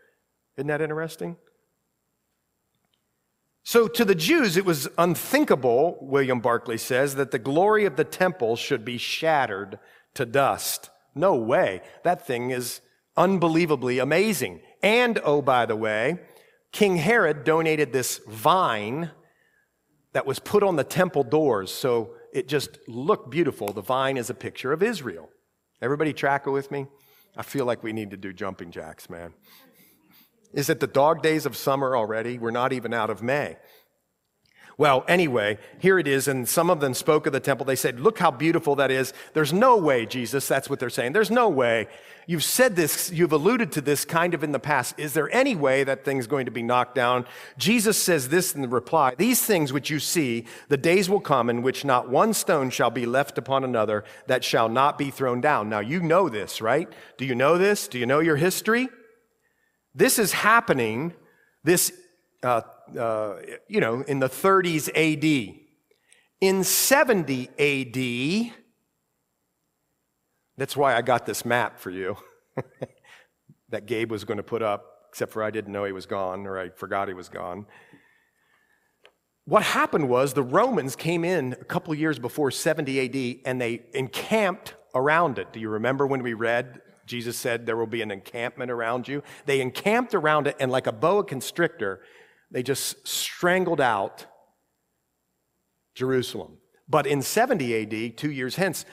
Isn't 0.58 0.68
that 0.68 0.82
interesting? 0.82 1.36
So, 3.72 3.88
to 3.88 4.04
the 4.04 4.16
Jews, 4.16 4.58
it 4.58 4.66
was 4.66 4.88
unthinkable, 4.98 6.00
William 6.02 6.40
Barclay 6.40 6.78
says, 6.78 7.14
that 7.14 7.30
the 7.30 7.38
glory 7.38 7.86
of 7.86 7.98
the 7.98 8.04
temple 8.04 8.56
should 8.56 8.84
be 8.84 8.98
shattered 8.98 9.78
to 10.16 10.26
dust. 10.26 10.90
No 11.14 11.36
way. 11.36 11.84
That 12.04 12.26
thing 12.26 12.50
is 12.50 12.82
unbelievably 13.16 14.00
amazing. 14.00 14.62
And, 14.82 15.20
oh, 15.24 15.44
by 15.44 15.68
the 15.68 15.76
way, 15.76 16.18
King 16.72 16.98
Herod 16.98 17.44
donated 17.44 17.94
this 17.94 18.20
vine 18.28 19.12
that 20.14 20.26
was 20.26 20.40
put 20.40 20.64
on 20.64 20.76
the 20.76 20.84
temple 20.84 21.24
doors, 21.24 21.72
so 21.72 22.16
it 22.34 22.48
just 22.48 22.80
looked 22.88 23.30
beautiful. 23.30 23.72
The 23.72 23.84
vine 23.84 24.18
is 24.18 24.32
a 24.32 24.34
picture 24.34 24.74
of 24.74 24.82
Israel. 24.82 25.30
Everybody 25.80 26.12
tracking 26.12 26.54
with 26.54 26.72
me? 26.72 26.88
I 27.38 27.44
feel 27.44 27.66
like 27.66 27.84
we 27.84 27.94
need 27.94 28.10
to 28.10 28.18
do 28.18 28.34
jumping 28.34 28.72
jacks, 28.72 29.12
man. 29.12 29.36
Is 30.54 30.70
it 30.70 30.80
the 30.80 30.88
dog 30.88 31.22
days 31.22 31.46
of 31.46 31.56
summer 31.56 31.96
already? 31.96 32.38
We're 32.40 32.52
not 32.52 32.74
even 32.74 32.94
out 32.94 33.10
of 33.10 33.22
May. 33.22 33.58
Well, 34.80 35.04
anyway, 35.10 35.58
here 35.80 36.00
it 36.00 36.08
is, 36.08 36.30
and 36.30 36.48
some 36.48 36.70
of 36.70 36.80
them 36.80 36.94
spoke 36.94 37.28
of 37.28 37.34
the 37.34 37.42
temple. 37.42 37.66
They 37.66 37.76
said, 37.76 38.00
Look 38.00 38.18
how 38.18 38.32
beautiful 38.32 38.78
that 38.78 38.92
is. 38.92 39.12
There's 39.34 39.52
no 39.52 39.76
way, 39.76 40.06
Jesus, 40.06 40.48
that's 40.48 40.70
what 40.70 40.80
they're 40.80 40.90
saying. 40.90 41.12
There's 41.12 41.30
no 41.30 41.50
way. 41.50 41.90
You've 42.28 42.46
said 42.46 42.78
this, 42.78 43.12
you've 43.12 43.34
alluded 43.34 43.74
to 43.74 43.82
this 43.82 44.06
kind 44.06 44.34
of 44.34 44.42
in 44.42 44.54
the 44.54 44.60
past. 44.60 44.98
Is 44.98 45.12
there 45.14 45.30
any 45.36 45.54
way 45.54 45.84
that 45.84 46.06
thing's 46.06 46.28
going 46.28 46.46
to 46.46 46.52
be 46.52 46.64
knocked 46.64 46.96
down? 46.96 47.26
Jesus 47.58 48.02
says 48.02 48.30
this 48.30 48.56
in 48.56 48.62
the 48.62 48.70
reply 48.70 49.16
These 49.18 49.46
things 49.46 49.74
which 49.74 49.90
you 49.90 50.00
see, 50.00 50.46
the 50.70 50.78
days 50.78 51.10
will 51.10 51.20
come 51.20 51.50
in 51.50 51.62
which 51.62 51.84
not 51.84 52.08
one 52.08 52.34
stone 52.34 52.70
shall 52.70 52.90
be 52.90 53.06
left 53.06 53.38
upon 53.38 53.66
another 53.66 54.06
that 54.28 54.46
shall 54.46 54.70
not 54.70 54.98
be 54.98 55.12
thrown 55.12 55.42
down. 55.42 55.68
Now, 55.68 55.80
you 55.82 56.00
know 56.00 56.30
this, 56.30 56.62
right? 56.62 56.88
Do 57.18 57.26
you 57.26 57.36
know 57.36 57.58
this? 57.58 57.90
Do 57.90 58.00
you 58.00 58.06
know 58.06 58.20
your 58.20 58.38
history? 58.38 58.88
This 59.96 60.20
is 60.20 60.32
happening, 60.32 61.14
this, 61.64 61.92
uh, 62.44 62.62
uh, 62.98 63.36
you 63.68 63.80
know, 63.80 64.02
in 64.02 64.20
the 64.20 64.30
30s 64.30 64.90
AD. 64.96 65.56
In 66.42 66.64
70 66.64 67.50
AD, 67.60 68.54
that's 70.58 70.78
why 70.78 70.96
I 70.96 71.02
got 71.02 71.26
this 71.26 71.44
map 71.44 71.80
for 71.80 71.90
you 71.90 72.16
that 73.70 73.86
Gabe 73.86 74.12
was 74.12 74.24
going 74.24 74.38
to 74.38 74.44
put 74.44 74.62
up, 74.62 75.08
except 75.10 75.34
for 75.34 75.44
I 75.44 75.52
didn't 75.52 75.74
know 75.74 75.84
he 75.84 75.92
was 75.92 76.06
gone 76.06 76.46
or 76.46 76.58
I 76.58 76.70
forgot 76.70 77.08
he 77.08 77.14
was 77.14 77.30
gone. 77.30 77.66
What 79.46 79.64
happened 79.64 80.08
was 80.08 80.34
the 80.34 80.44
Romans 80.44 80.96
came 80.96 81.26
in 81.26 81.54
a 81.54 81.66
couple 81.66 81.94
years 81.96 82.20
before 82.20 82.52
70 82.52 83.00
AD 83.00 83.42
and 83.46 83.60
they 83.60 83.82
encamped 83.94 84.76
around 84.94 85.40
it. 85.40 85.52
Do 85.52 85.60
you 85.60 85.70
remember 85.70 86.06
when 86.06 86.22
we 86.22 86.34
read 86.34 86.82
Jesus 87.10 87.38
said 87.38 87.66
there 87.66 87.76
will 87.76 87.88
be 87.88 88.04
an 88.04 88.12
encampment 88.12 88.70
around 88.70 89.08
you. 89.08 89.24
They 89.48 89.62
encamped 89.62 90.14
around 90.14 90.46
it, 90.46 90.56
and 90.60 90.72
like 90.72 90.86
a 90.86 90.92
boa 90.92 91.24
constrictor, 91.24 92.02
they 92.52 92.62
just 92.62 93.08
strangled 93.08 93.82
out 93.82 94.28
Jerusalem. 95.96 96.60
But 96.88 97.08
in 97.08 97.24
70 97.24 98.10
AD, 98.10 98.18
two 98.18 98.32
years 98.32 98.56
hence, 98.56 98.86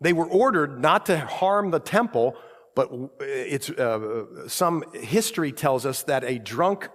they 0.00 0.12
were 0.12 0.26
ordered 0.26 0.80
not 0.80 1.06
to 1.06 1.18
harm 1.18 1.70
the 1.70 1.78
temple, 1.78 2.36
but 2.74 2.90
it's, 3.20 3.70
uh, 3.70 4.48
some 4.48 4.84
history 4.92 5.52
tells 5.52 5.86
us 5.86 6.02
that 6.02 6.24
a 6.24 6.38
drunk 6.38 6.88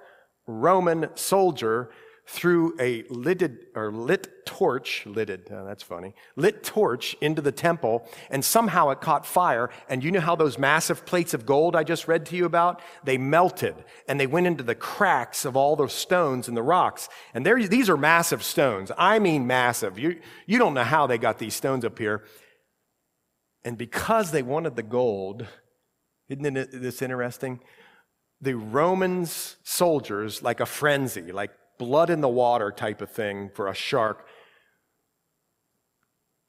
Roman 0.48 1.10
soldier 1.16 1.92
threw 2.28 2.76
a 2.80 3.04
lidded 3.10 3.66
or 3.76 3.92
lit 3.92 4.46
torch, 4.46 5.06
lidded, 5.06 5.48
oh, 5.52 5.66
that's 5.66 5.84
funny, 5.84 6.14
lit 6.36 6.64
torch 6.64 7.16
into 7.20 7.42
the 7.42 7.52
temple, 7.52 8.08
and 8.30 8.44
somehow 8.46 8.90
it 8.90 9.02
caught 9.02 9.26
fire. 9.26 9.70
And 9.90 10.04
you 10.04 10.12
know 10.12 10.20
how 10.20 10.36
those 10.36 10.58
massive 10.58 11.06
plates 11.06 11.34
of 11.34 11.46
gold 11.46 11.76
I 11.76 11.84
just 11.84 12.08
read 12.08 12.26
to 12.28 12.36
you 12.36 12.46
about? 12.46 12.82
They 13.04 13.18
melted 13.18 13.76
and 14.08 14.20
they 14.20 14.28
went 14.28 14.48
into 14.48 14.64
the 14.64 14.76
cracks 14.76 15.46
of 15.46 15.58
all 15.58 15.76
those 15.76 15.94
stones 15.94 16.48
and 16.48 16.56
the 16.56 16.64
rocks. 16.64 17.10
And 17.34 17.46
there, 17.46 17.62
these 17.68 17.90
are 17.90 17.98
massive 17.98 18.44
stones. 18.44 18.92
I 18.98 19.20
mean 19.20 19.48
massive. 19.48 20.00
You, 20.00 20.20
you 20.46 20.58
don't 20.58 20.74
know 20.74 20.84
how 20.84 21.08
they 21.08 21.18
got 21.18 21.38
these 21.38 21.56
stones 21.56 21.84
up 21.84 21.98
here. 21.98 22.24
And 23.64 23.78
because 23.78 24.32
they 24.32 24.42
wanted 24.42 24.76
the 24.76 24.84
gold, 24.84 25.46
isn't 26.30 26.54
this 26.54 27.02
interesting? 27.02 27.60
The 28.40 28.56
Romans 28.56 29.58
soldiers, 29.64 30.42
like 30.42 30.60
a 30.60 30.66
frenzy, 30.66 31.32
like 31.32 31.52
blood 31.82 32.12
in 32.12 32.22
the 32.22 32.30
water 32.30 32.72
type 32.72 33.02
of 33.02 33.10
thing 33.10 33.50
for 33.56 33.68
a 33.68 33.74
shark, 33.74 34.28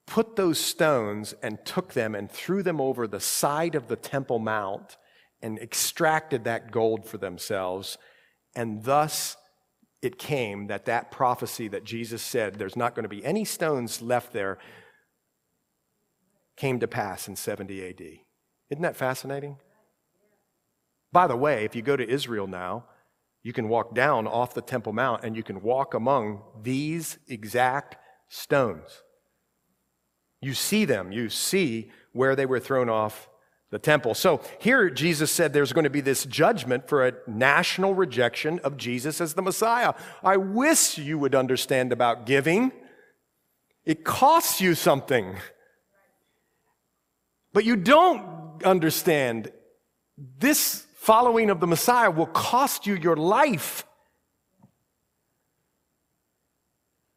put 0.07 0.37
those 0.37 0.59
stones 0.59 1.35
and 1.43 1.65
took 1.65 1.95
them 1.95 2.15
and 2.15 2.31
threw 2.31 2.63
them 2.63 2.83
over 2.83 3.07
the 3.07 3.19
side 3.19 3.75
of 3.75 3.89
the 3.89 3.97
Temple 3.97 4.39
Mount 4.39 4.99
and 5.41 5.59
extracted 5.59 6.45
that 6.45 6.71
gold 6.71 7.07
for 7.07 7.17
themselves. 7.17 7.97
And 8.55 8.85
thus, 8.85 9.39
it 10.03 10.19
came 10.19 10.67
that 10.67 10.85
that 10.85 11.11
prophecy 11.11 11.67
that 11.69 11.85
Jesus 11.85 12.21
said 12.21 12.57
there's 12.57 12.77
not 12.77 12.95
going 12.95 13.05
to 13.05 13.09
be 13.09 13.25
any 13.25 13.47
stones 13.47 14.03
left 14.03 14.35
there 14.35 14.59
came 16.57 16.79
to 16.79 16.87
pass 16.87 17.27
in 17.27 17.37
70 17.37 17.89
AD. 17.89 18.03
Isn't 18.69 18.83
that 18.83 18.97
fascinating? 18.97 19.57
By 21.11 21.27
the 21.27 21.37
way, 21.39 21.65
if 21.65 21.75
you 21.75 21.81
go 21.81 21.97
to 21.97 22.07
Israel 22.07 22.47
now, 22.47 22.85
you 23.43 23.53
can 23.53 23.69
walk 23.69 23.95
down 23.95 24.27
off 24.27 24.55
the 24.55 24.63
Temple 24.63 24.93
Mount 24.93 25.25
and 25.25 25.37
you 25.37 25.43
can 25.43 25.63
walk 25.63 25.95
among 25.95 26.43
these 26.63 27.19
exact 27.29 27.97
stones. 28.29 29.03
You 30.41 30.55
see 30.55 30.85
them, 30.85 31.13
you 31.13 31.29
see 31.29 31.91
where 32.13 32.37
they 32.37 32.47
were 32.47 32.61
thrown 32.61 32.89
off 32.89 33.29
the 33.71 33.79
temple. 33.79 34.15
So 34.15 34.43
here 34.61 34.91
Jesus 34.91 35.33
said 35.33 35.53
there's 35.53 35.73
going 35.73 35.85
to 35.85 35.91
be 35.91 36.03
this 36.03 36.27
judgment 36.27 36.89
for 36.89 37.07
a 37.07 37.15
national 37.27 37.95
rejection 37.95 38.59
of 38.61 38.77
Jesus 38.77 39.21
as 39.21 39.33
the 39.33 39.41
Messiah. 39.41 39.95
I 40.23 40.37
wish 40.37 40.99
you 40.99 41.19
would 41.19 41.35
understand 41.35 41.91
about 41.91 42.27
giving. 42.27 42.71
It 43.87 44.05
costs 44.05 44.61
you 44.61 44.75
something. 44.75 45.37
But 47.55 47.65
you 47.65 47.77
don't 47.77 48.63
understand 48.63 49.51
this 50.39 50.87
following 51.03 51.51
of 51.51 51.59
the 51.59 51.67
Messiah 51.67 52.13
will 52.13 52.27
cost 52.27 52.87
you 52.87 52.95
your 52.95 53.17
life. 53.17 53.85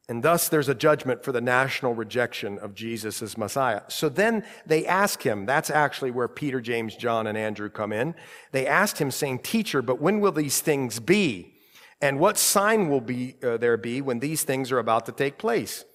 And 0.10 0.24
thus, 0.24 0.50
there's 0.50 0.70
a 0.70 0.76
judgment 0.76 1.24
for 1.24 1.32
the 1.32 1.42
national 1.42 1.94
rejection 1.94 2.58
of 2.58 2.74
Jesus 2.74 3.22
as 3.22 3.38
Messiah. 3.38 3.82
So 3.88 4.10
then 4.10 4.44
they 4.66 4.88
ask 4.88 5.22
him, 5.22 5.46
that's 5.46 5.70
actually 5.70 6.10
where 6.10 6.28
Peter, 6.28 6.62
James, 6.62 6.96
John, 6.96 7.28
and 7.28 7.38
Andrew 7.38 7.70
come 7.70 7.94
in. 7.94 8.16
They 8.52 8.66
asked 8.66 8.98
him, 9.00 9.12
saying, 9.12 9.40
Teacher, 9.40 9.84
but 9.84 10.02
when 10.02 10.20
will 10.20 10.32
these 10.32 10.62
things 10.62 11.00
be? 11.00 11.54
And 12.02 12.20
what 12.20 12.40
sign 12.40 12.90
will 12.90 13.02
be, 13.02 13.36
uh, 13.44 13.58
there 13.58 13.78
be 13.78 14.02
when 14.02 14.20
these 14.20 14.44
things 14.44 14.72
are 14.72 14.80
about 14.80 15.06
to 15.06 15.12
take 15.12 15.38
place? 15.38 15.86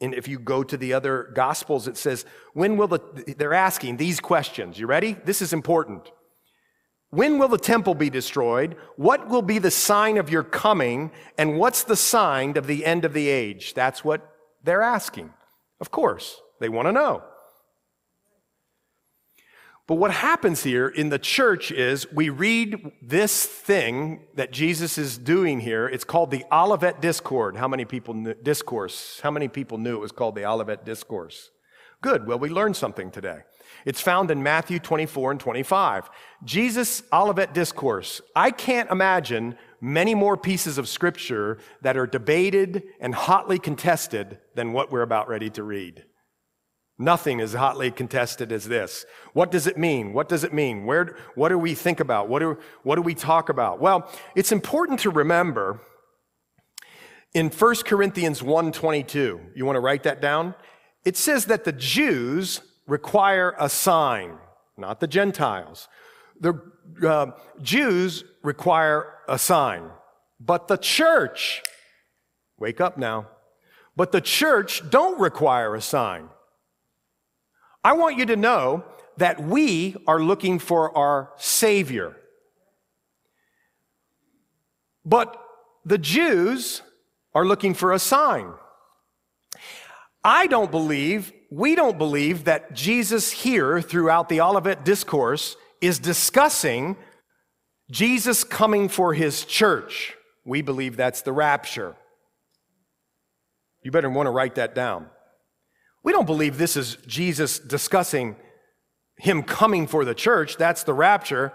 And 0.00 0.12
if 0.12 0.26
you 0.26 0.40
go 0.40 0.64
to 0.64 0.76
the 0.76 0.92
other 0.92 1.30
gospels, 1.34 1.86
it 1.86 1.96
says, 1.96 2.24
when 2.52 2.76
will 2.76 2.88
the, 2.88 3.34
they're 3.38 3.54
asking 3.54 3.96
these 3.96 4.18
questions. 4.18 4.76
You 4.76 4.88
ready? 4.88 5.12
This 5.24 5.40
is 5.40 5.52
important. 5.52 6.10
When 7.12 7.38
will 7.38 7.48
the 7.48 7.58
temple 7.58 7.94
be 7.94 8.08
destroyed? 8.08 8.74
What 8.96 9.28
will 9.28 9.42
be 9.42 9.58
the 9.58 9.70
sign 9.70 10.16
of 10.16 10.30
your 10.30 10.42
coming? 10.42 11.10
And 11.36 11.58
what's 11.58 11.84
the 11.84 11.94
sign 11.94 12.56
of 12.56 12.66
the 12.66 12.86
end 12.86 13.04
of 13.04 13.12
the 13.12 13.28
age? 13.28 13.74
That's 13.74 14.02
what 14.02 14.34
they're 14.64 14.80
asking. 14.80 15.30
Of 15.78 15.90
course, 15.90 16.40
they 16.58 16.70
want 16.70 16.88
to 16.88 16.92
know. 16.92 17.22
But 19.86 19.96
what 19.96 20.10
happens 20.10 20.62
here 20.62 20.88
in 20.88 21.10
the 21.10 21.18
church 21.18 21.70
is 21.70 22.10
we 22.10 22.30
read 22.30 22.92
this 23.02 23.44
thing 23.44 24.24
that 24.36 24.50
Jesus 24.50 24.96
is 24.96 25.18
doing 25.18 25.60
here. 25.60 25.86
It's 25.86 26.04
called 26.04 26.30
the 26.30 26.46
Olivet 26.50 27.02
Discord. 27.02 27.56
How 27.56 27.68
many 27.68 27.84
people 27.84 28.14
knew, 28.14 28.32
discourse? 28.32 29.20
How 29.22 29.30
many 29.30 29.48
people 29.48 29.76
knew 29.76 29.96
it 29.96 30.00
was 30.00 30.12
called 30.12 30.34
the 30.34 30.46
Olivet 30.46 30.86
Discourse? 30.86 31.50
Good. 32.00 32.26
Well, 32.26 32.38
we 32.38 32.48
learned 32.48 32.76
something 32.76 33.10
today. 33.10 33.40
It's 33.84 34.00
found 34.00 34.30
in 34.30 34.42
Matthew 34.42 34.78
24 34.78 35.32
and 35.32 35.40
25. 35.40 36.10
Jesus' 36.44 37.02
Olivet 37.12 37.52
Discourse. 37.52 38.20
I 38.34 38.50
can't 38.50 38.90
imagine 38.90 39.56
many 39.80 40.14
more 40.14 40.36
pieces 40.36 40.78
of 40.78 40.88
scripture 40.88 41.58
that 41.82 41.96
are 41.96 42.06
debated 42.06 42.84
and 43.00 43.14
hotly 43.14 43.58
contested 43.58 44.38
than 44.54 44.72
what 44.72 44.92
we're 44.92 45.02
about 45.02 45.28
ready 45.28 45.50
to 45.50 45.62
read. 45.62 46.04
Nothing 46.98 47.40
is 47.40 47.54
hotly 47.54 47.90
contested 47.90 48.52
as 48.52 48.68
this. 48.68 49.04
What 49.32 49.50
does 49.50 49.66
it 49.66 49.76
mean? 49.76 50.12
What 50.12 50.28
does 50.28 50.44
it 50.44 50.52
mean? 50.52 50.84
Where, 50.86 51.16
what 51.34 51.48
do 51.48 51.58
we 51.58 51.74
think 51.74 51.98
about? 51.98 52.28
What 52.28 52.38
do, 52.38 52.58
what 52.84 52.96
do 52.96 53.02
we 53.02 53.14
talk 53.14 53.48
about? 53.48 53.80
Well, 53.80 54.08
it's 54.36 54.52
important 54.52 55.00
to 55.00 55.10
remember 55.10 55.80
in 57.34 57.48
1 57.48 57.74
Corinthians 57.86 58.42
1.22, 58.42 59.56
you 59.56 59.64
want 59.64 59.76
to 59.76 59.80
write 59.80 60.02
that 60.02 60.20
down? 60.20 60.54
It 61.04 61.16
says 61.16 61.46
that 61.46 61.64
the 61.64 61.72
Jews 61.72 62.60
require 62.92 63.54
a 63.58 63.70
sign, 63.70 64.36
not 64.76 65.00
the 65.00 65.06
Gentiles. 65.06 65.88
The 66.38 66.60
uh, 67.02 67.28
Jews 67.62 68.22
require 68.42 69.14
a 69.26 69.38
sign, 69.38 69.84
but 70.38 70.68
the 70.68 70.76
church, 70.76 71.62
wake 72.58 72.82
up 72.82 72.98
now, 72.98 73.28
but 73.96 74.12
the 74.12 74.20
church 74.20 74.82
don't 74.90 75.18
require 75.18 75.74
a 75.74 75.80
sign. 75.80 76.28
I 77.82 77.94
want 77.94 78.18
you 78.18 78.26
to 78.26 78.36
know 78.36 78.84
that 79.16 79.42
we 79.42 79.96
are 80.06 80.20
looking 80.20 80.58
for 80.58 80.94
our 80.94 81.32
Savior. 81.38 82.14
But 85.02 85.28
the 85.86 85.98
Jews 85.98 86.82
are 87.34 87.46
looking 87.46 87.72
for 87.72 87.92
a 87.92 87.98
sign. 87.98 88.52
I 90.22 90.46
don't 90.46 90.70
believe 90.70 91.32
we 91.52 91.74
don't 91.74 91.98
believe 91.98 92.44
that 92.44 92.72
Jesus 92.72 93.30
here 93.30 93.82
throughout 93.82 94.30
the 94.30 94.40
Olivet 94.40 94.86
Discourse 94.86 95.54
is 95.82 95.98
discussing 95.98 96.96
Jesus 97.90 98.42
coming 98.42 98.88
for 98.88 99.12
his 99.12 99.44
church. 99.44 100.14
We 100.46 100.62
believe 100.62 100.96
that's 100.96 101.20
the 101.20 101.32
rapture. 101.32 101.94
You 103.82 103.90
better 103.90 104.08
want 104.08 104.28
to 104.28 104.30
write 104.30 104.54
that 104.54 104.74
down. 104.74 105.08
We 106.02 106.12
don't 106.12 106.24
believe 106.24 106.56
this 106.56 106.74
is 106.74 106.96
Jesus 107.06 107.58
discussing 107.58 108.36
him 109.18 109.42
coming 109.42 109.86
for 109.86 110.06
the 110.06 110.14
church. 110.14 110.56
That's 110.56 110.84
the 110.84 110.94
rapture. 110.94 111.52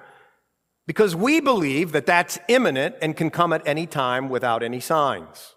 Because 0.85 1.15
we 1.15 1.39
believe 1.39 1.91
that 1.93 2.05
that's 2.05 2.37
imminent 2.47 2.97
and 3.01 3.17
can 3.17 3.31
come 3.31 3.51
at 3.51 3.67
any 3.67 3.87
time 3.87 4.29
without 4.29 4.61
any 4.61 4.79
signs. 4.79 5.55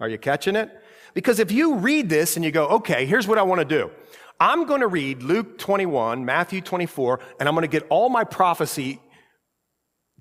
Are 0.00 0.08
you 0.08 0.16
catching 0.16 0.56
it? 0.56 0.70
Because 1.18 1.40
if 1.40 1.50
you 1.50 1.74
read 1.74 2.08
this 2.08 2.36
and 2.36 2.44
you 2.44 2.52
go, 2.52 2.68
okay, 2.68 3.04
here's 3.04 3.26
what 3.26 3.38
I 3.38 3.42
want 3.42 3.58
to 3.58 3.64
do. 3.64 3.90
I'm 4.38 4.66
going 4.66 4.82
to 4.82 4.86
read 4.86 5.20
Luke 5.20 5.58
21, 5.58 6.24
Matthew 6.24 6.60
24, 6.60 7.18
and 7.40 7.48
I'm 7.48 7.56
going 7.56 7.62
to 7.62 7.66
get 7.66 7.84
all 7.90 8.08
my 8.08 8.22
prophecy 8.22 9.00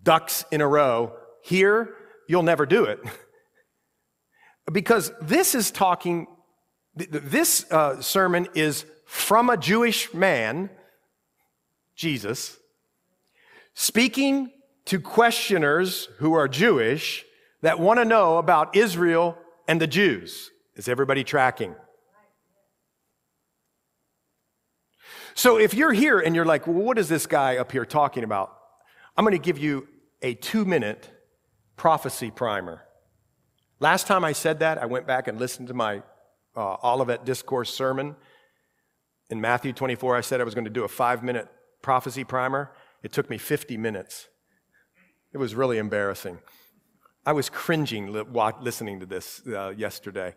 ducks 0.01 0.43
in 0.51 0.59
a 0.59 0.67
row 0.67 1.13
here, 1.43 1.93
you'll 2.27 2.41
never 2.41 2.65
do 2.65 2.85
it. 2.85 2.99
because 4.71 5.11
this 5.21 5.53
is 5.53 5.69
talking, 5.69 6.25
this 6.95 7.71
uh, 7.71 8.01
sermon 8.01 8.47
is 8.55 8.83
from 9.05 9.51
a 9.51 9.57
Jewish 9.57 10.11
man, 10.15 10.67
Jesus, 11.95 12.57
speaking 13.75 14.51
to 14.85 14.99
questioners 14.99 16.09
who 16.17 16.33
are 16.33 16.47
Jewish 16.47 17.23
that 17.61 17.79
want 17.79 17.99
to 17.99 18.05
know 18.05 18.39
about 18.39 18.75
Israel 18.75 19.37
and 19.67 19.79
the 19.79 19.85
Jews. 19.85 20.49
Is 20.77 20.87
everybody 20.87 21.23
tracking? 21.23 21.75
So 25.33 25.57
if 25.57 25.73
you're 25.73 25.91
here 25.91 26.19
and 26.19 26.35
you're 26.35 26.45
like, 26.45 26.67
well, 26.67 26.77
what 26.77 26.99
is 26.99 27.09
this 27.09 27.25
guy 27.25 27.57
up 27.57 27.71
here 27.71 27.85
talking 27.85 28.23
about? 28.23 28.55
I'm 29.15 29.25
going 29.25 29.33
to 29.33 29.43
give 29.43 29.57
you 29.57 29.87
a 30.21 30.35
two 30.35 30.65
minute 30.65 31.09
prophecy 31.75 32.29
primer. 32.29 32.83
Last 33.79 34.07
time 34.07 34.23
I 34.23 34.33
said 34.33 34.59
that, 34.59 34.77
I 34.77 34.85
went 34.85 35.07
back 35.07 35.27
and 35.27 35.39
listened 35.39 35.67
to 35.69 35.73
my 35.73 36.03
uh, 36.55 36.77
Olivet 36.83 37.25
Discourse 37.25 37.73
sermon. 37.73 38.15
In 39.29 39.41
Matthew 39.41 39.73
24, 39.73 40.15
I 40.15 40.21
said 40.21 40.41
I 40.41 40.43
was 40.43 40.55
going 40.55 40.65
to 40.65 40.71
do 40.71 40.83
a 40.83 40.87
five 40.87 41.23
minute 41.23 41.47
prophecy 41.81 42.23
primer. 42.23 42.71
It 43.01 43.11
took 43.11 43.29
me 43.29 43.37
50 43.37 43.77
minutes. 43.77 44.27
It 45.33 45.37
was 45.37 45.55
really 45.55 45.79
embarrassing. 45.79 46.37
I 47.25 47.33
was 47.33 47.49
cringing 47.49 48.11
listening 48.61 48.99
to 48.99 49.05
this 49.05 49.41
uh, 49.47 49.73
yesterday. 49.75 50.33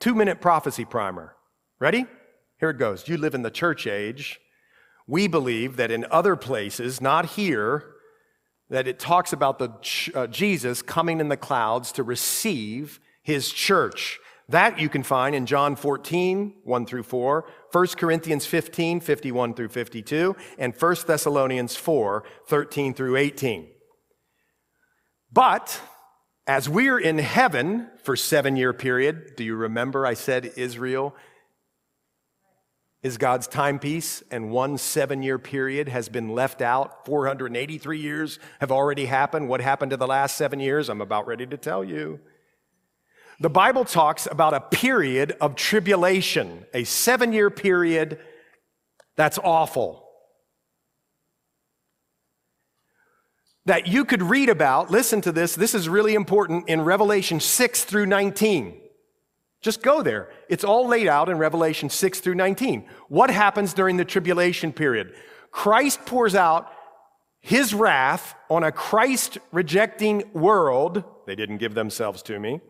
Two 0.00 0.14
minute 0.14 0.40
prophecy 0.40 0.84
primer. 0.84 1.36
Ready? 1.78 2.06
Here 2.58 2.70
it 2.70 2.78
goes. 2.78 3.08
You 3.08 3.16
live 3.16 3.34
in 3.34 3.42
the 3.42 3.50
church 3.50 3.86
age. 3.86 4.40
We 5.06 5.28
believe 5.28 5.76
that 5.76 5.90
in 5.90 6.06
other 6.10 6.36
places, 6.36 7.00
not 7.00 7.26
here, 7.26 7.84
that 8.70 8.88
it 8.88 8.98
talks 8.98 9.32
about 9.32 9.58
the 9.58 10.10
uh, 10.14 10.26
Jesus 10.28 10.80
coming 10.80 11.20
in 11.20 11.28
the 11.28 11.36
clouds 11.36 11.92
to 11.92 12.02
receive 12.02 13.00
his 13.22 13.52
church. 13.52 14.18
That 14.48 14.78
you 14.78 14.88
can 14.88 15.02
find 15.02 15.34
in 15.34 15.46
John 15.46 15.74
14, 15.74 16.54
1 16.64 16.86
through 16.86 17.02
4, 17.02 17.44
1 17.72 17.86
Corinthians 17.96 18.44
15, 18.46 19.00
51 19.00 19.54
through 19.54 19.68
52, 19.68 20.36
and 20.58 20.74
1 20.74 20.96
Thessalonians 21.06 21.76
4, 21.76 22.24
13 22.46 22.94
through 22.94 23.16
18. 23.16 23.68
But 25.32 25.80
as 26.46 26.68
we're 26.68 26.98
in 26.98 27.18
heaven 27.18 27.88
for 28.02 28.16
seven 28.16 28.56
year 28.56 28.72
period, 28.72 29.36
do 29.36 29.44
you 29.44 29.56
remember 29.56 30.06
I 30.06 30.14
said 30.14 30.52
Israel 30.56 31.14
is 33.02 33.18
God's 33.18 33.46
timepiece 33.46 34.22
and 34.30 34.50
one 34.50 34.76
seven 34.78 35.22
year 35.22 35.38
period 35.38 35.88
has 35.88 36.08
been 36.08 36.30
left 36.34 36.60
out? 36.60 37.06
483 37.06 37.98
years 37.98 38.38
have 38.60 38.70
already 38.70 39.06
happened. 39.06 39.48
What 39.48 39.62
happened 39.62 39.90
to 39.90 39.96
the 39.96 40.06
last 40.06 40.36
seven 40.36 40.60
years? 40.60 40.90
I'm 40.90 41.00
about 41.00 41.26
ready 41.26 41.46
to 41.46 41.56
tell 41.56 41.82
you. 41.82 42.20
The 43.40 43.50
Bible 43.50 43.84
talks 43.84 44.26
about 44.30 44.54
a 44.54 44.60
period 44.60 45.36
of 45.40 45.56
tribulation, 45.56 46.66
a 46.74 46.84
seven 46.84 47.32
year 47.32 47.50
period 47.50 48.18
that's 49.16 49.38
awful. 49.38 50.03
That 53.66 53.86
you 53.86 54.04
could 54.04 54.22
read 54.22 54.48
about. 54.48 54.90
Listen 54.90 55.20
to 55.22 55.32
this. 55.32 55.54
This 55.54 55.74
is 55.74 55.88
really 55.88 56.14
important 56.14 56.68
in 56.68 56.82
Revelation 56.82 57.40
6 57.40 57.84
through 57.84 58.06
19. 58.06 58.80
Just 59.60 59.82
go 59.82 60.02
there. 60.02 60.30
It's 60.50 60.64
all 60.64 60.86
laid 60.86 61.08
out 61.08 61.28
in 61.30 61.38
Revelation 61.38 61.88
6 61.88 62.20
through 62.20 62.34
19. 62.34 62.86
What 63.08 63.30
happens 63.30 63.72
during 63.72 63.96
the 63.96 64.04
tribulation 64.04 64.72
period? 64.72 65.14
Christ 65.50 66.04
pours 66.04 66.34
out 66.34 66.70
his 67.40 67.72
wrath 67.72 68.34
on 68.50 68.62
a 68.62 68.72
Christ 68.72 69.38
rejecting 69.52 70.24
world. 70.34 71.02
They 71.26 71.34
didn't 71.34 71.58
give 71.58 71.74
themselves 71.74 72.22
to 72.24 72.38
me. 72.38 72.60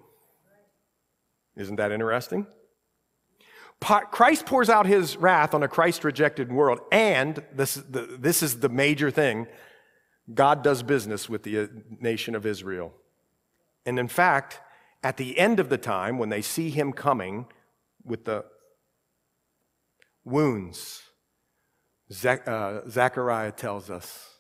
Isn't 1.56 1.76
that 1.76 1.92
interesting? 1.92 2.46
Christ 3.80 4.46
pours 4.46 4.70
out 4.70 4.86
his 4.86 5.16
wrath 5.16 5.52
on 5.52 5.62
a 5.62 5.68
Christ 5.68 6.04
rejected 6.04 6.50
world, 6.50 6.80
and 6.90 7.42
this, 7.52 7.82
this 7.88 8.42
is 8.42 8.60
the 8.60 8.68
major 8.68 9.10
thing 9.10 9.46
God 10.32 10.62
does 10.62 10.82
business 10.82 11.28
with 11.28 11.42
the 11.42 11.58
uh, 11.58 11.66
nation 12.00 12.34
of 12.34 12.46
Israel. 12.46 12.94
And 13.84 13.98
in 13.98 14.08
fact, 14.08 14.60
at 15.02 15.18
the 15.18 15.38
end 15.38 15.60
of 15.60 15.68
the 15.68 15.76
time, 15.76 16.18
when 16.18 16.30
they 16.30 16.40
see 16.40 16.70
him 16.70 16.92
coming 16.92 17.46
with 18.04 18.24
the 18.24 18.44
wounds, 20.24 21.02
uh, 22.24 22.80
Zechariah 22.88 23.52
tells 23.52 23.90
us 23.90 24.38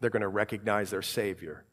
they're 0.00 0.10
going 0.10 0.22
to 0.22 0.28
recognize 0.28 0.90
their 0.90 1.02
Savior. 1.02 1.64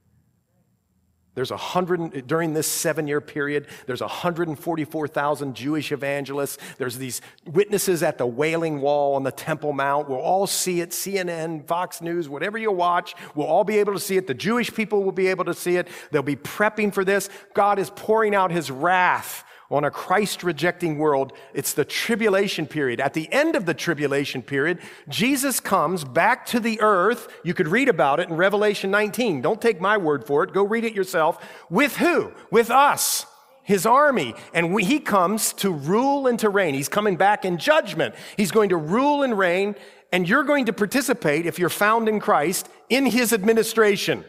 There's 1.34 1.51
a 1.51 1.57
hundred, 1.57 2.27
during 2.27 2.53
this 2.53 2.67
seven 2.67 3.07
year 3.07 3.21
period, 3.21 3.67
there's 3.86 4.01
144,000 4.01 5.55
Jewish 5.55 5.91
evangelists. 5.93 6.57
There's 6.77 6.97
these 6.97 7.21
witnesses 7.45 8.03
at 8.03 8.17
the 8.17 8.25
Wailing 8.27 8.82
Wall 8.82 9.15
on 9.15 9.23
the 9.23 9.32
Temple 9.32 9.71
Mount. 9.71 10.09
We'll 10.09 10.19
all 10.19 10.45
see 10.45 10.82
it. 10.82 10.89
CNN, 10.89 11.65
Fox 11.67 12.01
News, 12.01 12.27
whatever 12.27 12.57
you 12.57 12.71
watch, 12.71 13.15
we'll 13.34 13.47
all 13.47 13.63
be 13.63 13.79
able 13.79 13.93
to 13.93 13.99
see 13.99 14.17
it. 14.17 14.27
The 14.27 14.34
Jewish 14.34 14.73
people 14.73 15.03
will 15.03 15.13
be 15.13 15.27
able 15.27 15.45
to 15.45 15.53
see 15.53 15.77
it. 15.77 15.88
They'll 16.11 16.21
be 16.21 16.36
prepping 16.36 16.93
for 16.93 17.05
this. 17.05 17.29
God 17.53 17.79
is 17.79 17.89
pouring 17.91 18.36
out 18.36 18.51
his 18.51 18.69
wrath 18.69 19.45
on 19.72 19.84
a 19.84 19.91
Christ 19.91 20.43
rejecting 20.43 20.97
world. 20.97 21.34
It's 21.53 21.74
the 21.74 21.86
tribulation 21.86 22.67
period. 22.67 22.99
At 22.99 23.13
the 23.13 23.32
end 23.32 23.55
of 23.55 23.65
the 23.65 23.74
tribulation 23.74 24.41
period, 24.41 24.80
Jesus 25.07 25.59
comes 25.59 26.03
back 26.03 26.45
to 26.47 26.59
the 26.59 26.80
earth. 26.82 27.28
You 27.43 27.53
could 27.53 27.67
read 27.67 27.89
about 27.89 28.19
it 28.19 28.30
in 28.30 28.36
Revelation 28.36 28.91
19. 28.91 29.41
Don't 29.41 29.61
take 29.61 29.80
my 29.80 29.97
word 29.97 30.26
for 30.26 30.43
it. 30.43 30.53
Go 30.53 30.63
read 30.63 30.84
it 30.84 30.93
yourself. 30.93 31.43
With 31.69 31.97
who? 31.97 32.32
With 32.51 32.69
us. 32.69 33.26
His 33.63 33.86
army. 33.86 34.36
And 34.53 34.80
he 34.82 34.99
comes 34.99 35.53
to 35.53 35.72
rule 35.72 36.28
and 36.28 36.38
to 36.39 36.49
reign. 36.49 36.74
He's 36.74 36.89
coming 36.89 37.15
back 37.15 37.45
in 37.45 37.57
judgment. 37.57 38.15
He's 38.36 38.51
going 38.51 38.69
to 38.69 38.78
rule 38.78 39.24
and 39.24 39.38
reign. 39.38 39.76
And 40.11 40.28
you're 40.28 40.43
going 40.43 40.65
to 40.65 40.74
participate, 40.74 41.45
if 41.45 41.57
you're 41.57 41.69
found 41.69 42.09
in 42.09 42.19
Christ, 42.19 42.67
in 42.89 43.05
his 43.05 43.32
administration. 43.32 44.26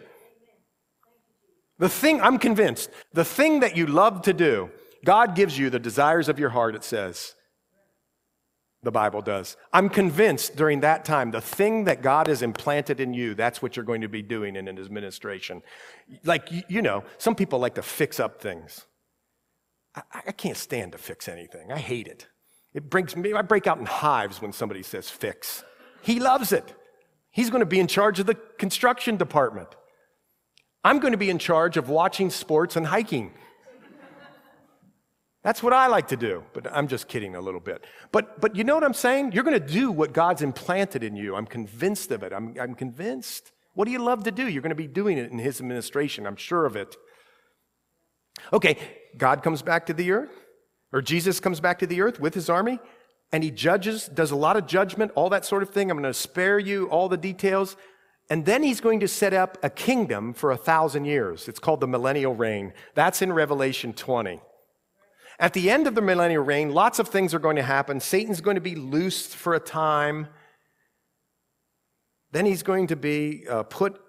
The 1.78 1.88
thing, 1.88 2.20
I'm 2.20 2.38
convinced, 2.38 2.90
the 3.12 3.24
thing 3.24 3.61
that 3.61 3.76
you 3.76 3.86
love 3.86 4.22
to 4.22 4.32
do 4.32 4.70
God 5.05 5.34
gives 5.34 5.59
you 5.59 5.70
the 5.70 5.78
desires 5.78 6.28
of 6.28 6.38
your 6.38 6.50
heart, 6.50 6.74
it 6.74 6.84
says. 6.84 7.34
The 8.84 8.90
Bible 8.90 9.22
does. 9.22 9.57
I'm 9.72 9.88
convinced 9.88 10.57
during 10.57 10.80
that 10.80 11.05
time, 11.05 11.30
the 11.30 11.40
thing 11.40 11.84
that 11.84 12.03
God 12.03 12.26
has 12.26 12.42
implanted 12.42 12.98
in 12.98 13.14
you, 13.14 13.34
that's 13.34 13.62
what 13.62 13.76
you're 13.76 13.84
going 13.84 14.00
to 14.00 14.09
be 14.09 14.22
doing 14.22 14.57
in 14.57 14.66
his 14.76 14.86
administration. 14.86 15.62
Like, 16.24 16.48
you 16.68 16.82
know, 16.82 17.05
some 17.18 17.36
people 17.36 17.61
like 17.61 17.76
to 17.76 17.82
fix 17.82 18.18
up 18.18 18.40
things. 18.40 18.86
I, 19.94 20.03
I 20.26 20.32
can't 20.32 20.57
stand 20.57 20.92
to 20.92 20.98
fix 20.98 21.28
anything. 21.28 21.70
I 21.70 21.78
hate 21.78 22.09
it. 22.09 22.26
It 22.74 22.90
brings 22.90 23.14
me, 23.14 23.32
I 23.34 23.42
break 23.42 23.66
out 23.66 23.78
in 23.78 23.86
hives 23.86 24.42
when 24.42 24.53
somebody 24.53 24.82
says 24.82 25.09
fix. 25.09 25.62
He 26.03 26.18
loves 26.18 26.50
it. 26.53 26.74
He's 27.30 27.50
going 27.50 27.61
to 27.61 27.66
be 27.66 27.78
in 27.78 27.86
charge 27.86 28.18
of 28.18 28.26
the 28.26 28.34
construction 28.34 29.16
department. 29.16 29.68
I'm 30.84 30.98
going 30.98 31.12
to 31.12 31.18
be 31.18 31.30
in 31.30 31.38
charge 31.38 31.76
of 31.76 31.88
watching 31.88 32.30
sports 32.30 32.74
and 32.74 32.86
hiking. 32.86 33.32
That's 35.43 35.61
what 35.62 35.72
I 35.72 35.88
like 35.88 36.09
to 36.09 36.16
do, 36.16 36.45
but 36.53 36.68
I'm 36.72 36.86
just 36.86 37.09
kidding 37.09 37.34
a 37.34 37.40
little 37.40 37.61
bit. 37.61 37.84
But, 38.12 38.40
but 38.40 38.55
you 38.55 38.62
know 38.62 38.74
what 38.74 38.84
I'm 38.84 38.95
saying? 38.95 39.32
You're 39.32 39.43
going 39.43 39.59
to 39.59 39.66
do 39.66 39.90
what 39.90 40.12
God's 40.12 40.40
implanted 40.40 41.03
in 41.03 41.16
you. 41.16 41.34
I'm 41.34 41.47
convinced 41.47 42.12
of 42.12 42.22
it. 42.22 42.32
I'm, 42.32 42.55
I'm 42.61 42.74
convinced. 42.74 43.51
What 43.74 43.86
do 43.86 43.90
you 43.90 43.99
love 43.99 44.22
to 44.24 44.30
do? 44.30 44.49
You're 44.49 44.62
going 44.62 44.70
to 44.70 44.76
be 44.76 44.86
doing 44.86 45.18
it 45.18 45.32
in 45.32 45.38
His 45.38 45.61
administration. 45.61 46.26
I'm 46.26 46.36
sure 46.36 46.64
of 46.64 46.76
it. 46.76 46.97
Okay, 48.53 48.76
God 49.16 49.43
comes 49.43 49.62
back 49.62 49.86
to 49.86 49.93
the 49.93 50.12
earth, 50.12 50.30
or 50.93 51.03
Jesus 51.03 51.40
comes 51.40 51.59
back 51.59 51.80
to 51.80 51.86
the 51.88 52.03
earth 52.03 52.20
with 52.20 52.34
His 52.34 52.49
army, 52.49 52.78
and 53.32 53.43
He 53.43 53.51
judges, 53.51 54.07
does 54.07 54.30
a 54.30 54.36
lot 54.36 54.57
of 54.57 54.66
judgment, 54.66 55.11
all 55.16 55.30
that 55.30 55.45
sort 55.45 55.64
of 55.64 55.70
thing. 55.70 55.90
I'm 55.90 55.99
going 55.99 56.11
to 56.11 56.14
spare 56.14 56.61
you 56.61 56.86
all 56.86 57.09
the 57.09 57.16
details. 57.16 57.76
And 58.30 58.47
then 58.47 58.62
he's 58.62 58.80
going 58.80 59.01
to 59.01 59.09
set 59.09 59.34
up 59.34 59.59
a 59.62 59.68
kingdom 59.68 60.32
for 60.32 60.53
a 60.53 60.57
thousand 60.57 61.05
years. 61.05 61.49
It's 61.49 61.59
called 61.59 61.80
the 61.80 61.88
millennial 61.88 62.34
reign. 62.34 62.72
That's 62.95 63.20
in 63.20 63.32
Revelation 63.32 63.93
20. 63.93 64.40
At 65.43 65.55
the 65.55 65.70
end 65.70 65.88
of 65.88 65.97
the 65.97 66.01
millennial 66.01 66.45
reign, 66.45 66.72
lots 66.72 67.01
of 67.01 67.09
things 67.09 67.34
are 67.34 67.40
going 67.40 67.57
to 67.57 67.64
happen. 67.64 67.99
Satan's 67.99 68.40
going 68.40 68.55
to 68.55 68.61
be 68.61 68.76
loosed 68.76 69.34
for 69.34 69.55
a 69.55 69.59
time. 69.59 70.28
Then 72.30 72.47
he's 72.47 72.62
going 72.62 72.86
to 72.86 72.97
be 72.97 73.45
uh, 73.51 73.64
put 73.64 74.01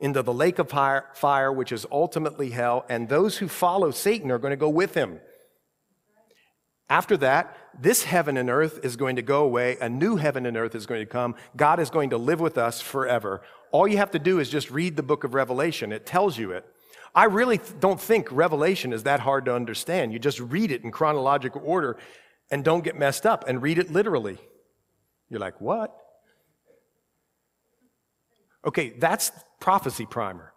into 0.00 0.24
the 0.24 0.32
lake 0.34 0.58
of 0.58 0.68
fire, 0.68 1.52
which 1.52 1.70
is 1.70 1.86
ultimately 1.92 2.50
hell, 2.50 2.84
and 2.88 3.08
those 3.08 3.38
who 3.38 3.46
follow 3.46 3.92
Satan 3.92 4.28
are 4.32 4.40
going 4.40 4.50
to 4.50 4.56
go 4.56 4.68
with 4.68 4.94
him. 4.94 5.20
After 6.90 7.16
that, 7.18 7.56
this 7.80 8.02
heaven 8.02 8.36
and 8.36 8.50
earth 8.50 8.80
is 8.82 8.96
going 8.96 9.14
to 9.16 9.22
go 9.22 9.44
away. 9.44 9.76
A 9.80 9.88
new 9.88 10.16
heaven 10.16 10.46
and 10.46 10.56
earth 10.56 10.74
is 10.74 10.84
going 10.84 11.00
to 11.00 11.06
come. 11.06 11.36
God 11.56 11.78
is 11.78 11.90
going 11.90 12.10
to 12.10 12.18
live 12.18 12.40
with 12.40 12.58
us 12.58 12.80
forever. 12.80 13.40
All 13.70 13.86
you 13.86 13.98
have 13.98 14.10
to 14.10 14.18
do 14.18 14.40
is 14.40 14.50
just 14.50 14.72
read 14.72 14.96
the 14.96 15.04
book 15.04 15.22
of 15.22 15.32
Revelation. 15.32 15.92
It 15.92 16.06
tells 16.06 16.36
you 16.38 16.50
it. 16.50 16.66
I 17.16 17.24
really 17.24 17.58
don't 17.80 17.98
think 17.98 18.30
Revelation 18.30 18.92
is 18.92 19.04
that 19.04 19.20
hard 19.20 19.46
to 19.46 19.54
understand. 19.54 20.12
You 20.12 20.18
just 20.18 20.38
read 20.38 20.70
it 20.70 20.84
in 20.84 20.90
chronological 20.92 21.62
order 21.64 21.96
and 22.50 22.62
don't 22.62 22.84
get 22.84 22.94
messed 22.94 23.24
up 23.24 23.48
and 23.48 23.62
read 23.62 23.78
it 23.78 23.90
literally. 23.90 24.38
You're 25.30 25.40
like, 25.40 25.58
what? 25.58 25.96
Okay, 28.66 28.90
that's 28.98 29.32
prophecy 29.60 30.04
primer. 30.04 30.52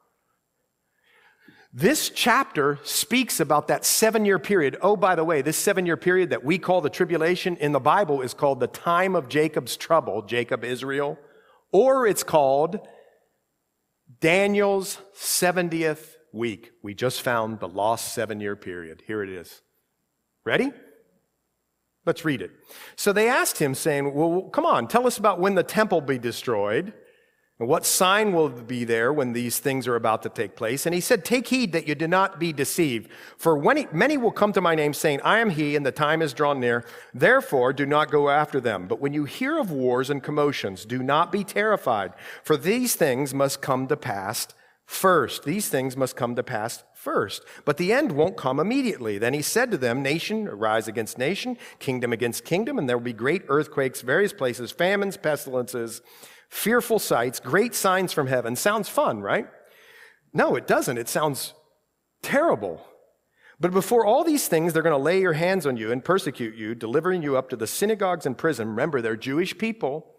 This 1.71 2.09
chapter 2.09 2.79
speaks 2.83 3.39
about 3.39 3.69
that 3.69 3.85
seven 3.85 4.25
year 4.25 4.39
period. 4.39 4.75
Oh, 4.81 4.97
by 4.97 5.15
the 5.15 5.23
way, 5.23 5.41
this 5.41 5.55
seven 5.55 5.85
year 5.85 5.97
period 5.97 6.31
that 6.31 6.43
we 6.43 6.57
call 6.57 6.81
the 6.81 6.89
tribulation 6.89 7.55
in 7.57 7.71
the 7.71 7.79
Bible 7.79 8.21
is 8.21 8.33
called 8.33 8.59
the 8.59 8.67
time 8.67 9.15
of 9.15 9.29
Jacob's 9.29 9.77
trouble, 9.77 10.23
Jacob, 10.23 10.65
Israel, 10.65 11.17
or 11.71 12.05
it's 12.05 12.23
called 12.23 12.85
Daniel's 14.19 14.97
70th 15.15 16.15
week, 16.33 16.71
we 16.81 16.93
just 16.93 17.21
found 17.21 17.59
the 17.59 17.67
lost 17.67 18.13
seven 18.13 18.39
year 18.39 18.55
period. 18.55 19.03
Here 19.07 19.23
it 19.23 19.29
is. 19.29 19.61
Ready? 20.45 20.71
Let's 22.05 22.25
read 22.25 22.41
it. 22.41 22.51
So 22.95 23.13
they 23.13 23.27
asked 23.27 23.59
him, 23.59 23.75
saying, 23.75 24.13
Well, 24.13 24.49
come 24.53 24.65
on, 24.65 24.87
tell 24.87 25.05
us 25.05 25.17
about 25.17 25.39
when 25.39 25.55
the 25.55 25.63
temple 25.63 26.01
be 26.01 26.17
destroyed. 26.17 26.93
And 27.59 27.67
what 27.67 27.85
sign 27.85 28.31
will 28.31 28.47
be 28.47 28.85
there 28.85 29.11
when 29.11 29.33
these 29.33 29.59
things 29.59 29.85
are 29.85 29.97
about 29.97 30.23
to 30.23 30.29
take 30.29 30.55
place? 30.55 30.85
And 30.85 30.95
he 30.95 31.01
said, 31.01 31.25
Take 31.25 31.47
heed 31.49 31.73
that 31.73 31.89
you 31.89 31.93
do 31.93 32.07
not 32.07 32.39
be 32.39 32.53
deceived. 32.53 33.11
For 33.37 33.57
when 33.57 33.85
many 33.91 34.17
will 34.17 34.31
come 34.31 34.53
to 34.53 34.61
my 34.61 34.75
name, 34.75 34.93
saying, 34.93 35.19
I 35.25 35.39
am 35.39 35.49
he, 35.49 35.75
and 35.75 35.85
the 35.85 35.91
time 35.91 36.21
is 36.21 36.33
drawn 36.33 36.61
near. 36.61 36.85
Therefore, 37.13 37.73
do 37.73 37.85
not 37.85 38.09
go 38.09 38.29
after 38.29 38.61
them. 38.61 38.87
But 38.87 39.01
when 39.01 39.13
you 39.13 39.25
hear 39.25 39.59
of 39.59 39.71
wars 39.71 40.09
and 40.09 40.23
commotions, 40.23 40.85
do 40.85 41.03
not 41.03 41.33
be 41.33 41.43
terrified. 41.43 42.13
For 42.43 42.55
these 42.55 42.95
things 42.95 43.33
must 43.33 43.61
come 43.61 43.87
to 43.87 43.97
pass 43.97 44.47
first. 44.89 45.43
These 45.43 45.69
things 45.69 45.95
must 45.95 46.15
come 46.15 46.35
to 46.35 46.41
pass 46.41 46.83
first. 46.95 47.43
But 47.63 47.77
the 47.77 47.93
end 47.93 48.11
won't 48.11 48.35
come 48.35 48.59
immediately. 48.59 49.19
Then 49.19 49.35
he 49.35 49.43
said 49.43 49.69
to 49.69 49.77
them, 49.77 50.01
Nation 50.01 50.47
arise 50.47 50.87
against 50.87 51.19
nation, 51.19 51.59
kingdom 51.77 52.11
against 52.11 52.43
kingdom, 52.43 52.79
and 52.79 52.89
there 52.89 52.97
will 52.97 53.03
be 53.03 53.13
great 53.13 53.43
earthquakes, 53.49 54.01
various 54.01 54.33
places, 54.33 54.71
famines, 54.71 55.15
pestilences, 55.15 56.01
fearful 56.49 56.97
sights, 56.97 57.39
great 57.39 57.75
signs 57.75 58.11
from 58.11 58.25
heaven. 58.25 58.55
Sounds 58.55 58.89
fun, 58.89 59.21
right? 59.21 59.47
No, 60.33 60.55
it 60.55 60.65
doesn't. 60.65 60.97
It 60.97 61.07
sounds 61.07 61.53
terrible. 62.23 62.83
But 63.59 63.71
before 63.71 64.07
all 64.07 64.23
these 64.23 64.47
things, 64.47 64.73
they're 64.73 64.81
going 64.81 64.97
to 64.97 65.03
lay 65.03 65.21
your 65.21 65.33
hands 65.33 65.67
on 65.67 65.77
you 65.77 65.91
and 65.91 66.03
persecute 66.03 66.55
you, 66.55 66.73
delivering 66.73 67.21
you 67.21 67.37
up 67.37 67.49
to 67.49 67.55
the 67.55 67.67
synagogues 67.67 68.25
and 68.25 68.35
prison. 68.35 68.69
Remember, 68.69 69.03
they're 69.03 69.15
Jewish 69.15 69.55
people 69.55 70.15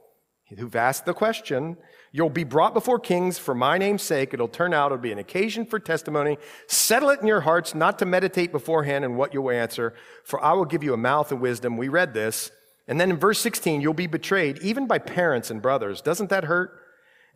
who've 0.57 0.77
asked 0.77 1.07
the 1.07 1.15
question. 1.15 1.77
You'll 2.13 2.29
be 2.29 2.45
brought 2.45 2.75
before 2.75 2.99
kings 2.99 3.39
for 3.39 3.55
my 3.55 3.79
name's 3.79 4.03
sake. 4.03 4.35
It'll 4.35 4.49
turn 4.49 4.75
out 4.75 4.87
it'll 4.87 4.99
be 4.99 5.13
an 5.13 5.19
occasion 5.19 5.65
for 5.65 5.79
testimony. 5.79 6.39
Settle 6.67 7.11
it 7.11 7.21
in 7.21 7.27
your 7.27 7.43
hearts 7.43 7.75
not 7.75 8.01
to 8.01 8.07
meditate 8.07 8.51
beforehand 8.51 9.05
in 9.05 9.17
what 9.17 9.33
you'll 9.33 9.51
answer, 9.51 9.95
for 10.25 10.43
I 10.43 10.53
will 10.55 10.65
give 10.65 10.83
you 10.83 10.93
a 10.93 10.99
mouth 10.99 11.31
of 11.31 11.41
wisdom. 11.41 11.77
We 11.77 11.89
read 11.89 12.13
this. 12.13 12.51
And 12.89 13.01
then 13.01 13.11
in 13.11 13.17
verse 13.17 13.39
16, 13.39 13.81
you'll 13.81 13.95
be 13.95 14.09
betrayed 14.09 14.59
even 14.59 14.89
by 14.89 14.99
parents 14.99 15.51
and 15.53 15.63
brothers. 15.63 16.03
Doesn't 16.03 16.31
that 16.31 16.45
hurt? 16.45 16.77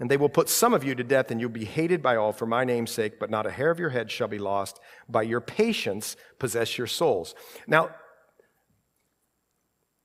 And 0.01 0.11
they 0.11 0.17
will 0.17 0.29
put 0.29 0.49
some 0.49 0.75
of 0.75 0.83
you 0.83 0.97
to 0.97 1.05
death, 1.05 1.31
and 1.31 1.41
you'll 1.41 1.51
be 1.51 1.65
hated 1.65 2.03
by 2.03 2.17
all 2.17 2.33
for 2.33 2.47
my 2.47 2.65
name's 2.65 2.91
sake, 2.91 3.21
but 3.21 3.31
not 3.31 3.47
a 3.47 3.53
hair 3.53 3.71
of 3.71 3.79
your 3.79 3.91
head 3.91 4.11
shall 4.11 4.27
be 4.27 4.41
lost. 4.41 4.81
By 5.09 5.23
your 5.23 5.41
patience, 5.41 6.17
possess 6.41 6.77
your 6.77 6.89
souls. 6.89 7.37
Now, 7.69 7.91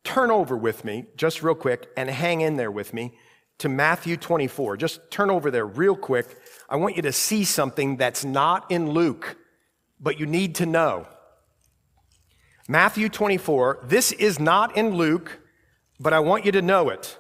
turn 0.04 0.30
over 0.30 0.56
with 0.56 0.86
me, 0.86 1.06
just 1.18 1.42
real 1.42 1.56
quick, 1.56 1.88
and 1.98 2.08
hang 2.08 2.42
in 2.42 2.56
there 2.58 2.70
with 2.70 2.94
me 2.94 3.14
to 3.60 3.70
Matthew 3.70 4.18
24. 4.18 4.78
Just 4.78 5.12
turn 5.12 5.30
over 5.30 5.52
there 5.52 5.66
real 5.66 5.96
quick. 5.96 6.38
I 6.68 6.76
want 6.78 6.96
you 6.96 7.02
to 7.04 7.14
see 7.14 7.44
something 7.44 7.98
that's 7.98 8.26
not 8.26 8.70
in 8.72 8.92
Luke, 8.92 9.38
but 10.00 10.20
you 10.20 10.26
need 10.26 10.56
to 10.56 10.66
know. 10.66 11.08
Matthew 12.68 13.10
24. 13.10 13.80
This 13.84 14.12
is 14.12 14.40
not 14.40 14.78
in 14.78 14.96
Luke, 14.96 15.40
but 16.00 16.14
I 16.14 16.20
want 16.20 16.46
you 16.46 16.52
to 16.54 16.62
know 16.62 16.90
it. 16.90 17.18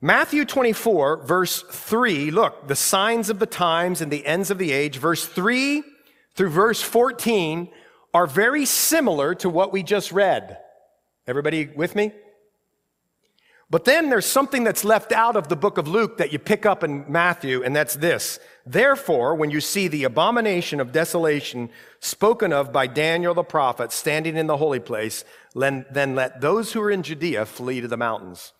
Matthew 0.00 0.44
24, 0.44 1.24
verse 1.24 1.62
3, 1.62 2.30
look, 2.30 2.68
the 2.68 2.76
signs 2.76 3.30
of 3.30 3.38
the 3.38 3.46
times 3.46 4.00
and 4.00 4.12
the 4.12 4.26
ends 4.26 4.50
of 4.50 4.58
the 4.58 4.72
age, 4.72 4.98
verse 4.98 5.26
3 5.26 5.82
through 6.34 6.50
verse 6.50 6.82
14 6.82 7.68
are 8.12 8.26
very 8.26 8.66
similar 8.66 9.34
to 9.36 9.48
what 9.48 9.72
we 9.72 9.82
just 9.82 10.12
read. 10.12 10.58
Everybody 11.26 11.66
with 11.66 11.96
me? 11.96 12.12
But 13.68 13.84
then 13.84 14.10
there's 14.10 14.26
something 14.26 14.62
that's 14.62 14.84
left 14.84 15.10
out 15.10 15.34
of 15.34 15.48
the 15.48 15.56
book 15.56 15.76
of 15.76 15.88
Luke 15.88 16.18
that 16.18 16.32
you 16.32 16.38
pick 16.38 16.64
up 16.64 16.84
in 16.84 17.04
Matthew, 17.10 17.64
and 17.64 17.74
that's 17.74 17.96
this. 17.96 18.38
Therefore, 18.64 19.34
when 19.34 19.50
you 19.50 19.60
see 19.60 19.88
the 19.88 20.04
abomination 20.04 20.78
of 20.78 20.92
desolation 20.92 21.70
spoken 21.98 22.52
of 22.52 22.72
by 22.72 22.86
Daniel 22.86 23.34
the 23.34 23.42
prophet 23.42 23.90
standing 23.90 24.36
in 24.36 24.46
the 24.46 24.56
holy 24.56 24.78
place, 24.78 25.24
then 25.54 25.84
let 25.92 26.40
those 26.40 26.72
who 26.72 26.80
are 26.80 26.92
in 26.92 27.02
Judea 27.02 27.44
flee 27.44 27.80
to 27.80 27.88
the 27.88 27.96
mountains. 27.96 28.52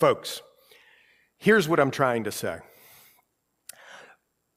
Folks, 0.00 0.42
here's 1.38 1.68
what 1.68 1.78
I'm 1.78 1.92
trying 1.92 2.24
to 2.24 2.32
say. 2.32 2.58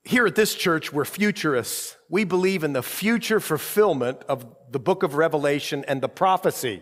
Here 0.03 0.25
at 0.25 0.35
this 0.35 0.55
church, 0.55 0.91
we're 0.91 1.05
futurists. 1.05 1.97
We 2.09 2.23
believe 2.23 2.63
in 2.63 2.73
the 2.73 2.81
future 2.81 3.39
fulfillment 3.39 4.23
of 4.27 4.45
the 4.71 4.79
book 4.79 5.03
of 5.03 5.13
Revelation 5.13 5.85
and 5.87 6.01
the 6.01 6.09
prophecy. 6.09 6.81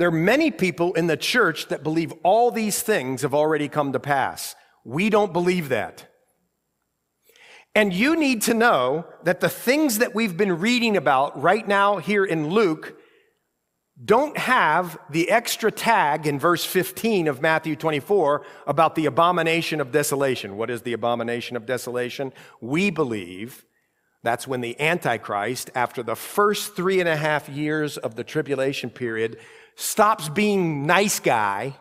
There 0.00 0.08
are 0.08 0.12
many 0.12 0.50
people 0.50 0.94
in 0.94 1.08
the 1.08 1.16
church 1.18 1.68
that 1.68 1.82
believe 1.82 2.14
all 2.22 2.50
these 2.50 2.80
things 2.80 3.20
have 3.20 3.34
already 3.34 3.68
come 3.68 3.92
to 3.92 4.00
pass. 4.00 4.56
We 4.82 5.10
don't 5.10 5.30
believe 5.30 5.68
that. 5.68 6.06
And 7.74 7.92
you 7.92 8.16
need 8.16 8.40
to 8.42 8.54
know 8.54 9.04
that 9.24 9.40
the 9.40 9.50
things 9.50 9.98
that 9.98 10.14
we've 10.14 10.38
been 10.38 10.58
reading 10.58 10.96
about 10.96 11.42
right 11.42 11.68
now 11.68 11.98
here 11.98 12.24
in 12.24 12.48
Luke 12.48 12.98
don't 14.02 14.38
have 14.38 14.96
the 15.10 15.30
extra 15.30 15.70
tag 15.70 16.26
in 16.26 16.38
verse 16.38 16.64
15 16.64 17.28
of 17.28 17.42
Matthew 17.42 17.76
24 17.76 18.46
about 18.66 18.94
the 18.94 19.04
abomination 19.04 19.82
of 19.82 19.92
desolation. 19.92 20.56
What 20.56 20.70
is 20.70 20.80
the 20.80 20.94
abomination 20.94 21.58
of 21.58 21.66
desolation? 21.66 22.32
We 22.62 22.88
believe 22.88 23.66
that's 24.22 24.46
when 24.46 24.60
the 24.60 24.80
Antichrist, 24.80 25.70
after 25.74 26.02
the 26.02 26.16
first 26.16 26.74
three 26.74 27.00
and 27.00 27.08
a 27.08 27.16
half 27.16 27.50
years 27.50 27.96
of 27.96 28.16
the 28.16 28.24
tribulation 28.24 28.90
period, 28.90 29.38
stops 29.76 30.28
being 30.28 30.86
nice 30.86 31.20
guy 31.20 31.76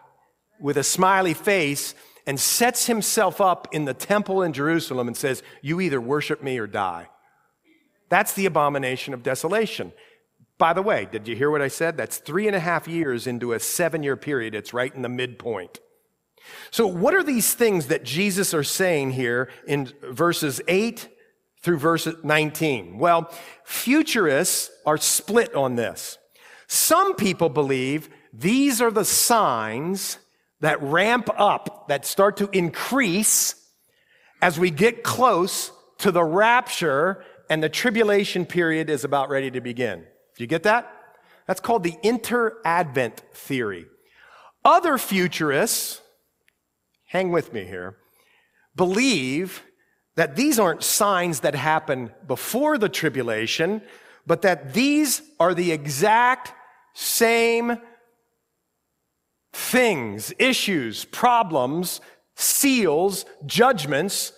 with 0.59 0.77
a 0.77 0.83
smiley 0.83 1.33
face 1.33 1.95
and 2.25 2.39
sets 2.39 2.87
himself 2.87 3.41
up 3.41 3.67
in 3.71 3.85
the 3.85 3.93
temple 3.93 4.43
in 4.43 4.53
Jerusalem 4.53 5.07
and 5.07 5.17
says, 5.17 5.41
You 5.61 5.81
either 5.81 5.99
worship 5.99 6.43
me 6.43 6.57
or 6.57 6.67
die. 6.67 7.07
That's 8.09 8.33
the 8.33 8.45
abomination 8.45 9.13
of 9.13 9.23
desolation. 9.23 9.93
By 10.57 10.73
the 10.73 10.81
way, 10.81 11.07
did 11.09 11.27
you 11.27 11.35
hear 11.35 11.49
what 11.49 11.61
I 11.61 11.69
said? 11.69 11.95
That's 11.95 12.17
three 12.17 12.45
and 12.47 12.55
a 12.55 12.59
half 12.59 12.87
years 12.87 13.27
into 13.27 13.53
a 13.53 13.59
seven 13.59 14.03
year 14.03 14.17
period. 14.17 14.53
It's 14.53 14.73
right 14.73 14.93
in 14.93 15.01
the 15.01 15.09
midpoint. 15.09 15.79
So, 16.71 16.85
what 16.85 17.13
are 17.13 17.23
these 17.23 17.53
things 17.53 17.87
that 17.87 18.03
Jesus 18.03 18.53
are 18.53 18.63
saying 18.63 19.11
here 19.11 19.49
in 19.67 19.91
verses 20.03 20.61
8 20.67 21.07
through 21.61 21.77
verse 21.77 22.07
19? 22.23 22.97
Well, 22.97 23.31
futurists 23.63 24.69
are 24.85 24.97
split 24.97 25.53
on 25.55 25.75
this. 25.75 26.17
Some 26.71 27.15
people 27.15 27.49
believe 27.49 28.09
these 28.31 28.79
are 28.79 28.91
the 28.91 29.03
signs 29.03 30.19
that 30.61 30.79
ramp 30.83 31.27
up, 31.35 31.87
that 31.87 32.05
start 32.05 32.37
to 32.37 32.49
increase 32.51 33.55
as 34.39 34.59
we 34.59 34.69
get 34.69 35.03
close 35.03 35.71
to 35.97 36.11
the 36.11 36.23
rapture 36.23 37.25
and 37.49 37.63
the 37.63 37.69
tribulation 37.69 38.45
period 38.45 38.87
is 38.87 39.03
about 39.03 39.29
ready 39.29 39.49
to 39.49 39.61
begin. 39.61 40.01
Do 40.01 40.43
you 40.43 40.47
get 40.47 40.61
that? 40.63 40.93
That's 41.47 41.59
called 41.59 41.81
the 41.81 41.97
inter-advent 42.03 43.23
theory. 43.33 43.87
Other 44.63 44.99
futurists, 44.99 46.01
hang 47.05 47.31
with 47.31 47.51
me 47.51 47.65
here, 47.65 47.97
believe 48.75 49.63
that 50.15 50.35
these 50.35 50.59
aren't 50.59 50.83
signs 50.83 51.39
that 51.39 51.55
happen 51.55 52.11
before 52.27 52.77
the 52.77 52.89
tribulation, 52.89 53.81
but 54.27 54.43
that 54.43 54.75
these 54.75 55.23
are 55.39 55.55
the 55.55 55.71
exact 55.71 56.53
same 56.93 57.77
things, 59.53 60.33
issues, 60.39 61.05
problems, 61.05 62.01
seals, 62.35 63.25
judgments 63.45 64.33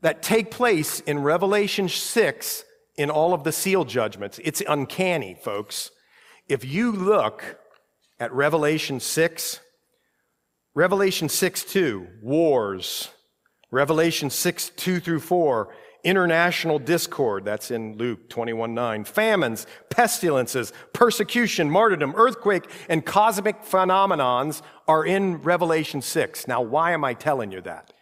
that 0.00 0.22
take 0.22 0.50
place 0.50 1.00
in 1.00 1.22
Revelation 1.22 1.88
6 1.88 2.64
in 2.96 3.10
all 3.10 3.34
of 3.34 3.44
the 3.44 3.52
seal 3.52 3.84
judgments. 3.84 4.38
It's 4.44 4.62
uncanny, 4.68 5.34
folks. 5.34 5.90
If 6.48 6.64
you 6.64 6.92
look 6.92 7.58
at 8.20 8.32
Revelation 8.32 9.00
6, 9.00 9.60
Revelation 10.74 11.28
6 11.28 11.64
2, 11.64 12.06
wars. 12.22 13.08
Revelation 13.70 14.30
6 14.30 14.70
2 14.70 15.00
through 15.00 15.20
4, 15.20 15.74
international 16.06 16.78
discord, 16.78 17.44
that's 17.44 17.72
in 17.72 17.98
Luke 17.98 18.28
21 18.28 18.72
9, 18.74 19.04
famines, 19.04 19.66
pestilences, 19.90 20.72
persecution, 20.92 21.68
martyrdom, 21.68 22.14
earthquake, 22.16 22.70
and 22.88 23.04
cosmic 23.04 23.62
phenomenons 23.64 24.62
are 24.86 25.04
in 25.04 25.42
Revelation 25.42 26.00
6. 26.00 26.46
Now, 26.46 26.62
why 26.62 26.92
am 26.92 27.04
I 27.04 27.12
telling 27.12 27.50
you 27.50 27.60
that? 27.62 27.92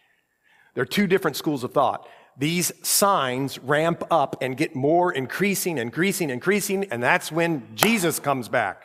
There 0.75 0.83
are 0.83 0.85
two 0.85 1.07
different 1.07 1.35
schools 1.35 1.63
of 1.63 1.73
thought. 1.73 2.07
These 2.37 2.71
signs 2.87 3.57
ramp 3.59 4.03
up 4.11 4.37
and 4.41 4.55
get 4.55 4.75
more 4.75 5.11
increasing, 5.11 5.79
increasing, 5.79 6.29
increasing, 6.29 6.85
and 6.91 7.01
that's 7.01 7.31
when 7.31 7.75
Jesus 7.75 8.19
comes 8.19 8.49
back 8.49 8.83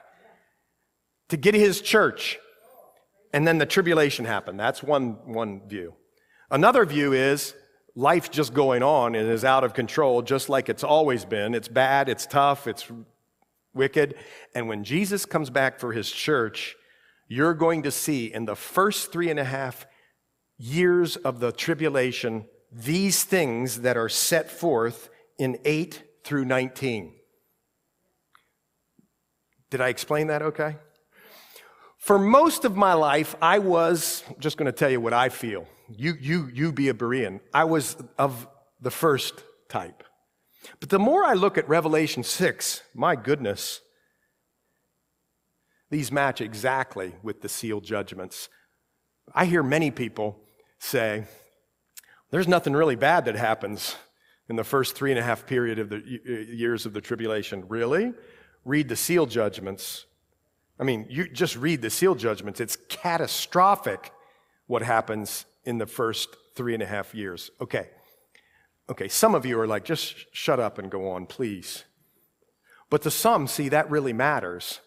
to 1.29 1.37
get 1.37 1.55
his 1.55 1.83
church. 1.83 2.39
And 3.35 3.47
then 3.47 3.59
the 3.59 3.67
tribulation 3.67 4.25
happened. 4.25 4.59
That's 4.59 4.83
one, 4.83 5.19
one 5.27 5.69
view. 5.69 5.95
Another 6.51 6.85
view 6.87 7.13
is 7.13 7.55
life 7.95 8.31
just 8.31 8.55
going 8.55 8.83
on 8.83 9.15
and 9.15 9.29
is 9.29 9.45
out 9.45 9.65
of 9.65 9.75
control, 9.75 10.23
just 10.23 10.49
like 10.49 10.69
it's 10.69 10.85
always 10.85 11.25
been. 11.25 11.55
It's 11.55 11.69
bad, 11.69 12.09
it's 12.09 12.27
tough, 12.27 12.67
it's 12.67 12.91
wicked. 13.75 14.15
And 14.55 14.69
when 14.69 14.85
Jesus 14.85 15.27
comes 15.27 15.51
back 15.51 15.79
for 15.79 15.93
his 15.93 16.11
church, 16.11 16.77
you're 17.29 17.55
going 17.55 17.83
to 17.85 17.91
see 17.91 18.33
in 18.33 18.45
the 18.45 18.57
first 18.57 19.13
three 19.13 19.31
and 19.31 19.39
a 19.39 19.45
half 19.45 19.87
years 20.59 21.17
of 21.17 21.41
the 21.41 21.53
tribulation 21.53 22.45
these 22.73 23.25
things 23.25 23.81
that 23.81 23.97
are 23.97 24.09
set 24.09 24.51
forth 24.51 25.09
in 25.39 25.59
8 25.65 26.03
through 26.23 26.45
19. 26.45 27.15
Did 29.71 29.81
I 29.81 29.89
explain 29.89 30.29
that 30.29 30.43
okay? 30.43 30.77
For 31.99 32.19
most 32.19 32.65
of 32.65 32.77
my 32.77 32.95
life, 32.95 33.37
I 33.43 33.59
was, 33.59 34.25
just 34.39 34.57
going 34.57 34.67
to 34.67 34.73
tell 34.73 34.91
you 34.91 35.01
what 35.01 35.13
I 35.13 35.29
feel. 35.29 35.67
You, 35.97 36.15
you, 36.21 36.51
you 36.53 36.73
be 36.73 36.89
a 36.89 36.95
Berean. 36.95 37.41
I 37.53 37.65
was 37.65 37.97
of 38.19 38.49
the 38.81 38.91
first 38.91 39.43
type. 39.69 40.03
But 40.79 40.91
the 40.91 40.99
more 40.99 41.25
I 41.25 41.35
look 41.35 41.59
at 41.59 41.69
Revelation 41.69 42.23
6, 42.23 42.83
my 42.95 43.17
goodness, 43.17 43.81
these 45.91 46.13
match 46.13 46.41
exactly 46.41 47.15
with 47.23 47.41
the 47.41 47.49
seal 47.49 47.81
judgments. 47.81 48.49
I 49.35 49.45
hear 49.47 49.63
many 49.63 49.91
people 49.91 50.39
say, 50.79 51.25
there's 52.31 52.49
nothing 52.49 52.75
really 52.75 52.97
bad 52.97 53.25
that 53.25 53.37
happens 53.37 53.97
in 54.49 54.57
the 54.57 54.65
first 54.65 54.95
three 54.95 55.11
and 55.11 55.19
a 55.19 55.23
half 55.23 55.47
period 55.47 55.79
of 55.79 55.89
the 55.89 56.03
years 56.53 56.87
of 56.87 56.93
the 56.93 57.01
tribulation. 57.01 57.65
Really? 57.69 58.13
Read 58.65 58.89
the 58.89 58.97
seal 58.97 59.27
judgments. 59.27 60.07
I 60.79 60.85
mean, 60.85 61.07
you 61.09 61.29
just 61.29 61.57
read 61.57 61.83
the 61.83 61.91
seal 61.91 62.15
judgments. 62.15 62.61
It's 62.61 62.77
catastrophic 62.89 64.13
what 64.67 64.83
happens 64.83 65.45
in 65.65 65.79
the 65.79 65.87
first 65.87 66.37
three 66.55 66.75
and 66.75 66.83
a 66.83 66.87
half 66.87 67.15
years. 67.15 67.51
Okay. 67.61 67.89
Okay, 68.89 69.09
some 69.09 69.35
of 69.35 69.47
you 69.47 69.59
are 69.61 69.67
like, 69.67 69.85
just 69.85 70.15
shut 70.33 70.59
up 70.59 70.79
and 70.79 70.91
go 70.91 71.11
on, 71.11 71.27
please. 71.27 71.85
But 72.91 73.03
to 73.03 73.11
some, 73.11 73.47
see, 73.47 73.69
that 73.69 73.89
really 73.89 74.13
matters. 74.13 74.81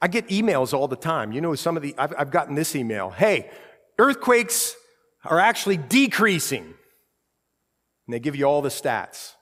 I 0.00 0.08
get 0.08 0.28
emails 0.28 0.72
all 0.72 0.88
the 0.88 0.96
time. 0.96 1.30
You 1.30 1.40
know, 1.42 1.54
some 1.54 1.76
of 1.76 1.82
the, 1.82 1.94
I've, 1.98 2.14
I've 2.18 2.30
gotten 2.30 2.54
this 2.54 2.74
email. 2.74 3.10
Hey, 3.10 3.50
earthquakes 3.98 4.74
are 5.24 5.38
actually 5.38 5.76
decreasing. 5.76 6.64
And 6.64 8.14
they 8.14 8.18
give 8.18 8.34
you 8.34 8.46
all 8.46 8.62
the 8.62 8.70
stats. 8.70 9.34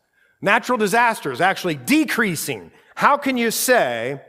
Natural 0.43 0.77
disasters 0.77 1.41
actually 1.41 1.77
decreasing. 1.77 2.73
How 2.97 3.17
can 3.17 3.37
you 3.37 3.51
say 3.51 4.21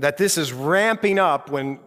that 0.00 0.16
this 0.16 0.38
is 0.38 0.52
ramping 0.52 1.18
up 1.18 1.50
when 1.50 1.78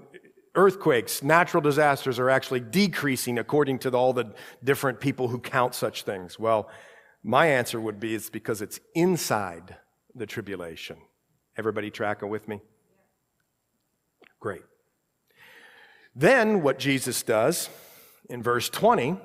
earthquakes, 0.56 1.24
natural 1.24 1.62
disasters 1.62 2.20
are 2.20 2.30
actually 2.30 2.60
decreasing 2.60 3.40
according 3.40 3.80
to 3.80 3.92
all 3.92 4.14
the 4.14 4.34
different 4.64 5.00
people 5.00 5.28
who 5.28 5.40
count 5.40 5.74
such 5.74 6.04
things? 6.04 6.38
Well, 6.38 6.70
my 7.24 7.48
answer 7.48 7.82
would 7.82 8.00
be 8.00 8.14
it's 8.14 8.30
because 8.30 8.62
it's 8.62 8.80
inside 8.94 9.78
the 10.14 10.28
tribulation. 10.28 10.98
Everybody 11.58 11.90
tracking 11.90 12.30
with 12.30 12.48
me? 12.48 12.62
Great. 14.40 14.64
Then, 16.16 16.62
what 16.62 16.78
Jesus 16.78 17.24
does 17.24 17.70
in 18.30 18.44
verse 18.44 18.70
20, 18.70 19.18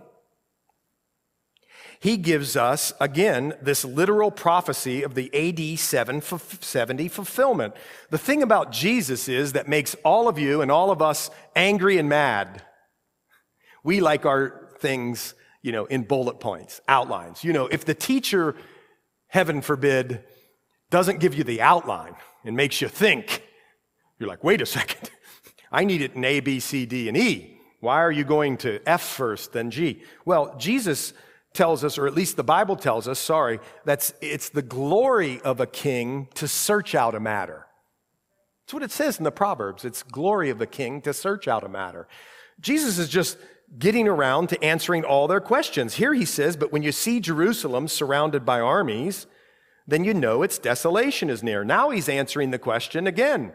he 2.00 2.16
gives 2.16 2.56
us, 2.56 2.92
again, 3.00 3.54
this 3.60 3.84
literal 3.84 4.30
prophecy 4.30 5.02
of 5.02 5.14
the 5.14 5.34
AD 5.34 5.78
770 5.78 7.08
fulfillment. 7.08 7.74
The 8.10 8.18
thing 8.18 8.42
about 8.42 8.70
Jesus 8.70 9.28
is 9.28 9.52
that 9.52 9.66
makes 9.66 9.96
all 10.04 10.28
of 10.28 10.38
you 10.38 10.62
and 10.62 10.70
all 10.70 10.92
of 10.92 11.02
us 11.02 11.30
angry 11.56 11.98
and 11.98 12.08
mad. 12.08 12.62
We 13.82 14.00
like 14.00 14.26
our 14.26 14.70
things, 14.78 15.34
you 15.60 15.72
know, 15.72 15.86
in 15.86 16.04
bullet 16.04 16.38
points, 16.38 16.80
outlines. 16.86 17.42
You 17.42 17.52
know, 17.52 17.66
if 17.66 17.84
the 17.84 17.94
teacher, 17.94 18.54
heaven 19.26 19.60
forbid, 19.60 20.22
doesn't 20.90 21.18
give 21.18 21.34
you 21.34 21.42
the 21.42 21.60
outline 21.62 22.14
and 22.44 22.56
makes 22.56 22.80
you 22.80 22.86
think, 22.88 23.42
you're 24.20 24.28
like, 24.28 24.44
wait 24.44 24.60
a 24.60 24.66
second. 24.66 25.10
I 25.72 25.84
need 25.84 26.00
it 26.00 26.14
in 26.14 26.24
A, 26.24 26.38
B, 26.40 26.60
C, 26.60 26.86
D, 26.86 27.08
and 27.08 27.16
E. 27.16 27.58
Why 27.80 28.02
are 28.02 28.10
you 28.10 28.24
going 28.24 28.56
to 28.58 28.80
F 28.86 29.02
first, 29.02 29.52
then 29.52 29.70
G? 29.70 30.02
Well, 30.24 30.54
Jesus 30.58 31.12
tells 31.58 31.82
us, 31.82 31.98
or 31.98 32.06
at 32.06 32.14
least 32.14 32.36
the 32.36 32.44
Bible 32.44 32.76
tells 32.76 33.08
us, 33.08 33.18
sorry, 33.18 33.58
that 33.84 34.12
it's 34.22 34.48
the 34.48 34.62
glory 34.62 35.40
of 35.42 35.58
a 35.58 35.66
king 35.66 36.28
to 36.34 36.46
search 36.46 36.94
out 36.94 37.16
a 37.16 37.20
matter. 37.20 37.66
That's 38.62 38.74
what 38.74 38.82
it 38.84 38.92
says 38.92 39.18
in 39.18 39.24
the 39.24 39.32
Proverbs. 39.32 39.84
It's 39.84 40.04
glory 40.04 40.50
of 40.50 40.58
the 40.58 40.68
king 40.68 41.02
to 41.02 41.12
search 41.12 41.48
out 41.48 41.64
a 41.64 41.68
matter. 41.68 42.06
Jesus 42.60 42.96
is 42.98 43.08
just 43.08 43.38
getting 43.76 44.06
around 44.06 44.50
to 44.50 44.64
answering 44.64 45.04
all 45.04 45.26
their 45.26 45.40
questions. 45.40 45.94
Here 45.94 46.14
he 46.14 46.24
says, 46.24 46.56
But 46.56 46.70
when 46.70 46.84
you 46.84 46.92
see 46.92 47.18
Jerusalem 47.18 47.88
surrounded 47.88 48.44
by 48.44 48.60
armies, 48.60 49.26
then 49.88 50.04
you 50.04 50.14
know 50.14 50.42
its 50.44 50.58
desolation 50.58 51.28
is 51.28 51.42
near. 51.42 51.64
Now 51.64 51.90
he's 51.90 52.08
answering 52.08 52.52
the 52.52 52.58
question 52.58 53.08
again 53.08 53.52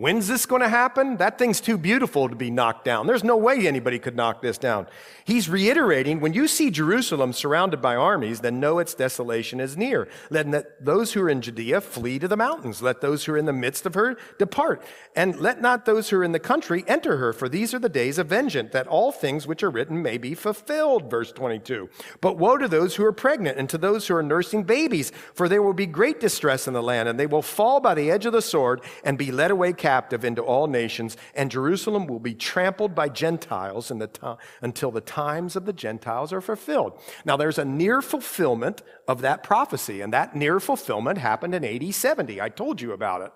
When's 0.00 0.28
this 0.28 0.46
going 0.46 0.62
to 0.62 0.68
happen? 0.70 1.18
That 1.18 1.36
thing's 1.36 1.60
too 1.60 1.76
beautiful 1.76 2.30
to 2.30 2.34
be 2.34 2.50
knocked 2.50 2.86
down. 2.86 3.06
There's 3.06 3.22
no 3.22 3.36
way 3.36 3.68
anybody 3.68 3.98
could 3.98 4.16
knock 4.16 4.40
this 4.40 4.56
down. 4.56 4.86
He's 5.26 5.46
reiterating 5.46 6.20
when 6.20 6.32
you 6.32 6.48
see 6.48 6.70
Jerusalem 6.70 7.34
surrounded 7.34 7.82
by 7.82 7.96
armies, 7.96 8.40
then 8.40 8.60
know 8.60 8.78
its 8.78 8.94
desolation 8.94 9.60
is 9.60 9.76
near. 9.76 10.08
Let 10.30 10.82
those 10.82 11.12
who 11.12 11.20
are 11.20 11.28
in 11.28 11.42
Judea 11.42 11.82
flee 11.82 12.18
to 12.18 12.28
the 12.28 12.36
mountains. 12.38 12.80
Let 12.80 13.02
those 13.02 13.26
who 13.26 13.34
are 13.34 13.36
in 13.36 13.44
the 13.44 13.52
midst 13.52 13.84
of 13.84 13.92
her 13.92 14.16
depart. 14.38 14.82
And 15.14 15.38
let 15.38 15.60
not 15.60 15.84
those 15.84 16.08
who 16.08 16.16
are 16.16 16.24
in 16.24 16.32
the 16.32 16.38
country 16.38 16.82
enter 16.86 17.18
her, 17.18 17.34
for 17.34 17.50
these 17.50 17.74
are 17.74 17.78
the 17.78 17.90
days 17.90 18.16
of 18.16 18.26
vengeance, 18.26 18.72
that 18.72 18.86
all 18.86 19.12
things 19.12 19.46
which 19.46 19.62
are 19.62 19.70
written 19.70 20.00
may 20.00 20.16
be 20.16 20.34
fulfilled. 20.34 21.10
Verse 21.10 21.30
22. 21.30 21.90
But 22.22 22.38
woe 22.38 22.56
to 22.56 22.68
those 22.68 22.94
who 22.94 23.04
are 23.04 23.12
pregnant 23.12 23.58
and 23.58 23.68
to 23.68 23.76
those 23.76 24.06
who 24.06 24.16
are 24.16 24.22
nursing 24.22 24.62
babies, 24.62 25.12
for 25.34 25.46
there 25.46 25.62
will 25.62 25.74
be 25.74 25.84
great 25.84 26.20
distress 26.20 26.66
in 26.66 26.72
the 26.72 26.82
land, 26.82 27.06
and 27.06 27.20
they 27.20 27.26
will 27.26 27.42
fall 27.42 27.80
by 27.80 27.92
the 27.92 28.10
edge 28.10 28.24
of 28.24 28.32
the 28.32 28.40
sword 28.40 28.80
and 29.04 29.18
be 29.18 29.30
led 29.30 29.50
away 29.50 29.74
captive 29.74 29.89
captive 29.90 30.24
into 30.24 30.40
all 30.40 30.68
nations, 30.68 31.16
and 31.34 31.50
Jerusalem 31.50 32.06
will 32.06 32.20
be 32.20 32.34
trampled 32.34 32.94
by 32.94 33.08
Gentiles 33.08 33.88
the 33.88 34.38
until 34.62 34.92
the 34.92 35.00
times 35.00 35.56
of 35.56 35.64
the 35.64 35.72
Gentiles 35.72 36.32
are 36.32 36.40
fulfilled. 36.40 36.92
Now, 37.24 37.36
there's 37.36 37.58
a 37.58 37.64
near 37.64 38.00
fulfillment 38.00 38.82
of 39.08 39.20
that 39.22 39.42
prophecy, 39.42 40.00
and 40.00 40.12
that 40.12 40.36
near 40.36 40.60
fulfillment 40.60 41.18
happened 41.18 41.56
in 41.56 41.64
AD 41.64 41.92
70. 41.92 42.40
I 42.40 42.50
told 42.50 42.80
you 42.80 42.92
about 42.92 43.22
it. 43.22 43.32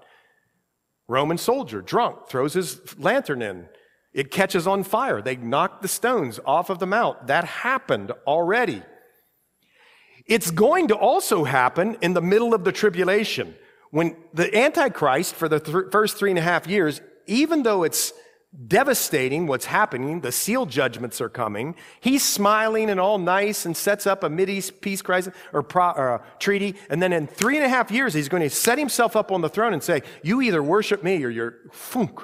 Roman 1.08 1.38
soldier, 1.38 1.82
drunk, 1.82 2.28
throws 2.28 2.54
his 2.54 2.68
lantern 2.98 3.42
in. 3.42 3.68
It 4.12 4.30
catches 4.30 4.64
on 4.68 4.84
fire. 4.84 5.20
They 5.20 5.34
knock 5.34 5.82
the 5.82 5.88
stones 5.88 6.38
off 6.46 6.70
of 6.70 6.78
the 6.78 6.86
mount. 6.86 7.26
That 7.26 7.44
happened 7.44 8.12
already. 8.28 8.82
It's 10.26 10.52
going 10.52 10.86
to 10.88 10.96
also 10.96 11.42
happen 11.42 11.96
in 12.00 12.14
the 12.14 12.22
middle 12.22 12.54
of 12.54 12.62
the 12.62 12.72
tribulation 12.72 13.56
when 13.94 14.16
the 14.32 14.52
Antichrist, 14.58 15.36
for 15.36 15.48
the 15.48 15.60
th- 15.60 15.92
first 15.92 16.16
three 16.16 16.30
and 16.30 16.38
a 16.38 16.42
half 16.42 16.66
years, 16.66 17.00
even 17.28 17.62
though 17.62 17.84
it's 17.84 18.12
devastating 18.66 19.46
what's 19.46 19.66
happening, 19.66 20.20
the 20.20 20.32
seal 20.32 20.66
judgments 20.66 21.20
are 21.20 21.28
coming, 21.28 21.76
he's 22.00 22.24
smiling 22.24 22.90
and 22.90 22.98
all 22.98 23.18
nice 23.18 23.64
and 23.64 23.76
sets 23.76 24.04
up 24.04 24.24
a 24.24 24.28
Mideast 24.28 24.80
peace 24.80 25.00
crisis 25.00 25.32
or, 25.52 25.62
pro, 25.62 25.90
or 25.90 26.24
treaty. 26.40 26.74
And 26.90 27.00
then 27.00 27.12
in 27.12 27.28
three 27.28 27.56
and 27.56 27.64
a 27.64 27.68
half 27.68 27.92
years, 27.92 28.14
he's 28.14 28.28
going 28.28 28.42
to 28.42 28.50
set 28.50 28.78
himself 28.78 29.14
up 29.14 29.30
on 29.30 29.42
the 29.42 29.48
throne 29.48 29.72
and 29.72 29.80
say, 29.80 30.02
You 30.24 30.42
either 30.42 30.60
worship 30.60 31.04
me 31.04 31.22
or 31.22 31.30
your 31.30 31.54
funk, 31.70 32.18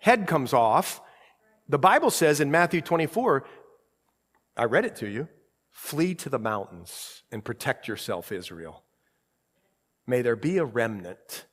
head 0.00 0.26
comes 0.26 0.52
off. 0.52 1.00
The 1.70 1.78
Bible 1.78 2.10
says 2.10 2.38
in 2.38 2.50
Matthew 2.50 2.82
24, 2.82 3.46
I 4.58 4.64
read 4.64 4.84
it 4.84 4.96
to 4.96 5.08
you 5.08 5.28
flee 5.70 6.14
to 6.16 6.28
the 6.28 6.38
mountains 6.38 7.22
and 7.32 7.42
protect 7.42 7.88
yourself, 7.88 8.30
Israel. 8.30 8.84
May 10.08 10.22
there 10.22 10.36
be 10.36 10.56
a 10.56 10.64
remnant 10.64 11.44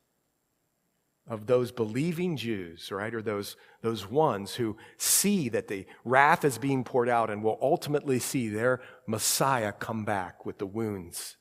of 1.27 1.45
those 1.45 1.73
believing 1.73 2.37
Jews, 2.37 2.89
right? 2.89 3.13
Or 3.13 3.21
those, 3.21 3.57
those 3.81 4.09
ones 4.09 4.55
who 4.55 4.77
see 4.97 5.49
that 5.49 5.67
the 5.67 5.85
wrath 6.05 6.45
is 6.45 6.57
being 6.57 6.85
poured 6.85 7.09
out 7.09 7.29
and 7.29 7.43
will 7.43 7.59
ultimately 7.61 8.17
see 8.17 8.47
their 8.47 8.81
Messiah 9.07 9.73
come 9.73 10.05
back 10.05 10.45
with 10.45 10.57
the 10.57 10.65
wounds 10.65 11.35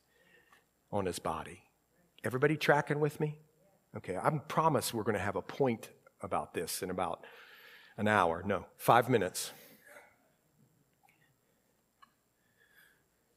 on 0.91 1.07
his 1.07 1.21
body. 1.21 1.63
Everybody 2.25 2.57
tracking 2.57 2.99
with 2.99 3.21
me? 3.21 3.39
Okay, 3.97 4.17
I 4.17 4.31
promise 4.49 4.93
we're 4.93 5.05
going 5.05 5.17
to 5.17 5.21
have 5.21 5.37
a 5.37 5.43
point 5.43 5.91
about 6.21 6.53
this 6.53 6.83
in 6.83 6.91
about 6.91 7.25
an 7.97 8.09
hour. 8.09 8.43
No, 8.45 8.67
five 8.77 9.09
minutes. 9.09 9.53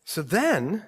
So 0.03 0.23
then, 0.23 0.83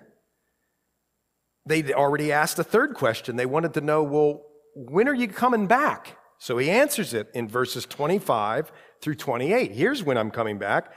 they 1.69 1.93
already 1.93 2.31
asked 2.31 2.57
a 2.57 2.63
third 2.63 2.95
question. 2.95 3.35
They 3.35 3.45
wanted 3.45 3.75
to 3.75 3.81
know, 3.81 4.01
well, 4.01 4.41
when 4.73 5.07
are 5.07 5.13
you 5.13 5.27
coming 5.27 5.67
back? 5.67 6.17
So 6.39 6.57
he 6.57 6.69
answers 6.69 7.13
it 7.13 7.29
in 7.35 7.47
verses 7.47 7.85
25 7.85 8.71
through 9.01 9.15
28. 9.15 9.71
Here's 9.71 10.03
when 10.03 10.17
I'm 10.17 10.31
coming 10.31 10.57
back. 10.57 10.91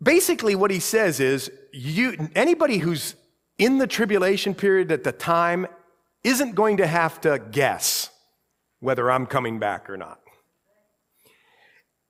Basically, 0.00 0.54
what 0.54 0.70
he 0.70 0.78
says 0.78 1.18
is, 1.18 1.50
you, 1.72 2.30
anybody 2.36 2.78
who's 2.78 3.16
in 3.58 3.78
the 3.78 3.88
tribulation 3.88 4.54
period 4.54 4.92
at 4.92 5.02
the 5.02 5.10
time 5.10 5.66
isn't 6.22 6.54
going 6.54 6.76
to 6.76 6.86
have 6.86 7.20
to 7.22 7.40
guess 7.50 8.10
whether 8.78 9.10
I'm 9.10 9.26
coming 9.26 9.58
back 9.58 9.90
or 9.90 9.96
not. 9.96 10.20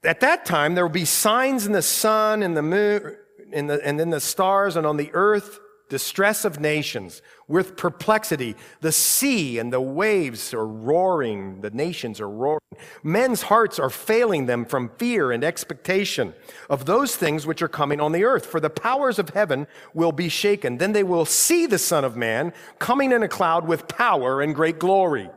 At 0.04 0.20
that 0.20 0.44
time, 0.44 0.74
there 0.74 0.84
will 0.84 0.92
be 0.92 1.06
signs 1.06 1.66
in 1.66 1.72
the 1.72 1.80
sun 1.80 2.42
and 2.42 2.54
the 2.54 2.62
moon, 2.62 3.16
in 3.52 3.68
the, 3.68 3.80
and 3.82 3.98
then 3.98 4.10
the 4.10 4.20
stars 4.20 4.76
and 4.76 4.86
on 4.86 4.98
the 4.98 5.10
earth 5.14 5.60
distress 5.88 6.44
of 6.44 6.60
nations, 6.60 7.22
with 7.46 7.76
perplexity. 7.76 8.54
The 8.80 8.92
sea 8.92 9.58
and 9.58 9.72
the 9.72 9.80
waves 9.80 10.52
are 10.52 10.66
roaring, 10.66 11.60
the 11.60 11.70
nations 11.70 12.20
are 12.20 12.28
roaring. 12.28 12.60
Men's 13.02 13.42
hearts 13.42 13.78
are 13.78 13.90
failing 13.90 14.46
them 14.46 14.64
from 14.64 14.90
fear 14.98 15.32
and 15.32 15.42
expectation 15.42 16.34
of 16.68 16.84
those 16.84 17.16
things 17.16 17.46
which 17.46 17.62
are 17.62 17.68
coming 17.68 18.00
on 18.00 18.12
the 18.12 18.24
earth. 18.24 18.46
For 18.46 18.60
the 18.60 18.70
powers 18.70 19.18
of 19.18 19.30
heaven 19.30 19.66
will 19.94 20.12
be 20.12 20.28
shaken. 20.28 20.78
Then 20.78 20.92
they 20.92 21.04
will 21.04 21.24
see 21.24 21.66
the 21.66 21.78
Son 21.78 22.04
of 22.04 22.16
Man 22.16 22.52
coming 22.78 23.12
in 23.12 23.22
a 23.22 23.28
cloud 23.28 23.66
with 23.66 23.88
power 23.88 24.42
and 24.42 24.54
great 24.54 24.78
glory. 24.78 25.30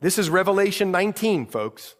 This 0.00 0.18
is 0.18 0.30
Revelation 0.30 0.92
19, 0.92 1.46
folks. 1.46 1.96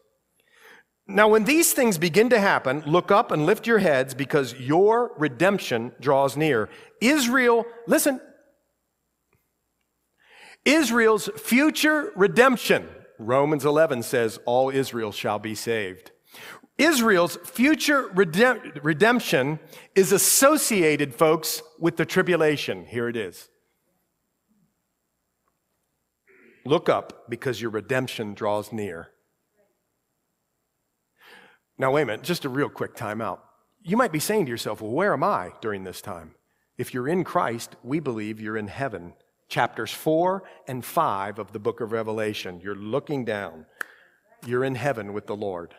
Now, 1.10 1.26
when 1.28 1.44
these 1.44 1.72
things 1.72 1.96
begin 1.96 2.28
to 2.28 2.38
happen, 2.38 2.82
look 2.86 3.10
up 3.10 3.32
and 3.32 3.46
lift 3.46 3.66
your 3.66 3.78
heads 3.78 4.12
because 4.12 4.52
your 4.60 5.12
redemption 5.16 5.92
draws 6.00 6.36
near. 6.36 6.68
Israel, 7.00 7.64
listen, 7.86 8.20
Israel's 10.66 11.30
future 11.38 12.12
redemption, 12.14 12.86
Romans 13.18 13.64
11 13.64 14.02
says, 14.02 14.38
all 14.44 14.68
Israel 14.68 15.10
shall 15.10 15.38
be 15.38 15.54
saved. 15.54 16.10
Israel's 16.76 17.38
future 17.42 18.08
redem- 18.10 18.78
redemption 18.82 19.60
is 19.94 20.12
associated, 20.12 21.14
folks, 21.14 21.62
with 21.78 21.96
the 21.96 22.04
tribulation. 22.04 22.84
Here 22.84 23.08
it 23.08 23.16
is. 23.16 23.48
Look 26.66 26.90
up 26.90 27.30
because 27.30 27.62
your 27.62 27.70
redemption 27.70 28.34
draws 28.34 28.72
near. 28.72 29.08
Now, 31.78 31.92
wait 31.92 32.02
a 32.02 32.06
minute, 32.06 32.24
just 32.24 32.44
a 32.44 32.48
real 32.48 32.68
quick 32.68 32.96
timeout. 32.96 33.38
You 33.82 33.96
might 33.96 34.12
be 34.12 34.18
saying 34.18 34.46
to 34.46 34.50
yourself, 34.50 34.80
well, 34.80 34.90
where 34.90 35.12
am 35.12 35.22
I 35.22 35.52
during 35.60 35.84
this 35.84 36.00
time? 36.00 36.34
If 36.76 36.92
you're 36.92 37.08
in 37.08 37.24
Christ, 37.24 37.76
we 37.84 38.00
believe 38.00 38.40
you're 38.40 38.56
in 38.56 38.68
heaven. 38.68 39.14
Chapters 39.48 39.92
4 39.92 40.42
and 40.66 40.84
5 40.84 41.38
of 41.38 41.52
the 41.52 41.58
book 41.58 41.80
of 41.80 41.92
Revelation. 41.92 42.60
You're 42.60 42.74
looking 42.74 43.24
down. 43.24 43.66
You're 44.44 44.64
in 44.64 44.74
heaven 44.74 45.12
with 45.12 45.26
the 45.26 45.36
Lord. 45.36 45.74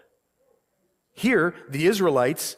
Here, 1.13 1.53
the 1.69 1.85
Israelites 1.85 2.55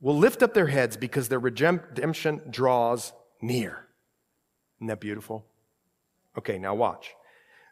will 0.00 0.16
lift 0.16 0.42
up 0.42 0.54
their 0.54 0.68
heads 0.68 0.96
because 0.96 1.28
their 1.28 1.38
redemption 1.40 2.40
draws 2.50 3.12
near. 3.40 3.86
Isn't 4.78 4.86
that 4.88 5.00
beautiful? 5.00 5.44
Okay, 6.38 6.58
now 6.58 6.74
watch. 6.74 7.14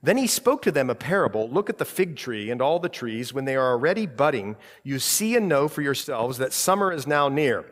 Then 0.03 0.17
he 0.17 0.27
spoke 0.27 0.63
to 0.63 0.73
them 0.73 0.91
a 0.91 0.95
parable 0.95 1.49
Look 1.49 1.71
at 1.71 1.79
the 1.79 1.85
fig 1.85 2.17
tree 2.17 2.51
and 2.51 2.61
all 2.61 2.79
the 2.79 2.89
trees. 2.89 3.33
When 3.33 3.45
they 3.45 3.57
are 3.57 3.71
already 3.73 4.07
budding, 4.07 4.57
you 4.83 4.99
see 4.99 5.37
and 5.37 5.49
know 5.49 5.69
for 5.69 5.83
yourselves 5.83 6.39
that 6.39 6.53
summer 6.53 6.93
is 6.93 7.07
now 7.07 7.29
near. 7.29 7.65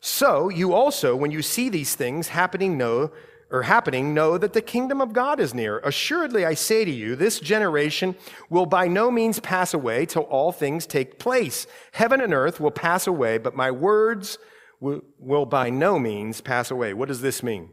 So 0.00 0.48
you 0.48 0.72
also, 0.72 1.14
when 1.14 1.30
you 1.30 1.42
see 1.42 1.68
these 1.68 1.94
things 1.94 2.28
happening, 2.28 2.78
know 2.78 3.10
or 3.50 3.62
happening, 3.62 4.14
know 4.14 4.38
that 4.38 4.52
the 4.52 4.62
kingdom 4.62 5.00
of 5.00 5.12
God 5.12 5.40
is 5.40 5.52
near. 5.52 5.80
Assuredly, 5.80 6.44
I 6.44 6.54
say 6.54 6.84
to 6.84 6.90
you, 6.90 7.16
this 7.16 7.40
generation 7.40 8.14
will 8.48 8.66
by 8.66 8.86
no 8.86 9.10
means 9.10 9.40
pass 9.40 9.74
away 9.74 10.06
till 10.06 10.22
all 10.22 10.52
things 10.52 10.86
take 10.86 11.18
place. 11.18 11.66
Heaven 11.92 12.20
and 12.20 12.32
earth 12.32 12.60
will 12.60 12.70
pass 12.70 13.06
away, 13.06 13.38
but 13.38 13.56
my 13.56 13.70
words 13.70 14.38
will, 14.78 15.02
will 15.18 15.46
by 15.46 15.68
no 15.68 15.98
means 15.98 16.40
pass 16.40 16.70
away. 16.70 16.94
What 16.94 17.08
does 17.08 17.22
this 17.22 17.42
mean? 17.42 17.70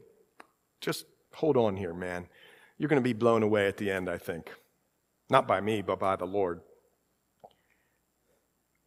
Just 0.82 1.06
hold 1.34 1.58
on 1.58 1.78
here, 1.78 1.94
man. 1.94 2.28
You're 2.78 2.90
going 2.90 3.02
to 3.02 3.08
be 3.08 3.14
blown 3.14 3.44
away 3.44 3.68
at 3.68 3.78
the 3.78 3.92
end, 3.92 4.10
I 4.10 4.18
think. 4.18 4.52
Not 5.30 5.48
by 5.48 5.62
me, 5.62 5.82
but 5.82 6.00
by 6.00 6.16
the 6.16 6.26
Lord. 6.26 6.62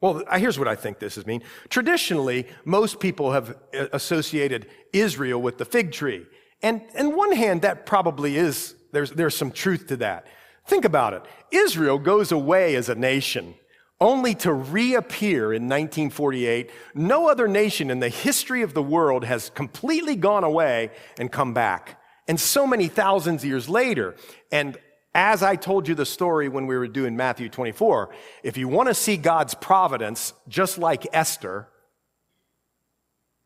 Well, 0.00 0.22
here's 0.32 0.58
what 0.58 0.68
I 0.68 0.76
think 0.76 0.98
this 0.98 1.18
is 1.18 1.26
mean. 1.26 1.42
Traditionally, 1.68 2.46
most 2.64 3.00
people 3.00 3.32
have 3.32 3.50
uh, 3.74 3.88
associated 3.92 4.66
Israel 4.92 5.42
with 5.42 5.58
the 5.58 5.66
fig 5.66 5.92
tree. 5.92 6.26
And 6.62 6.82
on 6.98 7.14
one 7.14 7.32
hand, 7.32 7.62
that 7.62 7.84
probably 7.84 8.36
is, 8.36 8.74
there's, 8.92 9.10
there's 9.10 9.36
some 9.36 9.50
truth 9.50 9.88
to 9.88 9.96
that. 9.98 10.26
Think 10.66 10.84
about 10.84 11.12
it. 11.12 11.22
Israel 11.50 11.98
goes 11.98 12.32
away 12.32 12.76
as 12.76 12.88
a 12.88 12.94
nation 12.94 13.54
only 14.00 14.34
to 14.34 14.52
reappear 14.52 15.52
in 15.52 15.64
1948. 15.64 16.70
No 16.94 17.28
other 17.28 17.46
nation 17.46 17.90
in 17.90 18.00
the 18.00 18.08
history 18.08 18.62
of 18.62 18.72
the 18.72 18.82
world 18.82 19.24
has 19.24 19.50
completely 19.50 20.16
gone 20.16 20.44
away 20.44 20.90
and 21.18 21.30
come 21.30 21.52
back. 21.52 21.99
And 22.30 22.38
so 22.38 22.64
many 22.64 22.86
thousands 22.86 23.42
of 23.42 23.48
years 23.48 23.68
later. 23.68 24.14
And 24.52 24.78
as 25.16 25.42
I 25.42 25.56
told 25.56 25.88
you 25.88 25.96
the 25.96 26.06
story 26.06 26.48
when 26.48 26.68
we 26.68 26.78
were 26.78 26.86
doing 26.86 27.16
Matthew 27.16 27.48
24, 27.48 28.10
if 28.44 28.56
you 28.56 28.68
want 28.68 28.88
to 28.88 28.94
see 28.94 29.16
God's 29.16 29.54
providence, 29.54 30.32
just 30.46 30.78
like 30.78 31.08
Esther, 31.12 31.66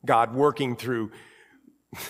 God 0.04 0.34
working 0.34 0.76
through 0.76 1.12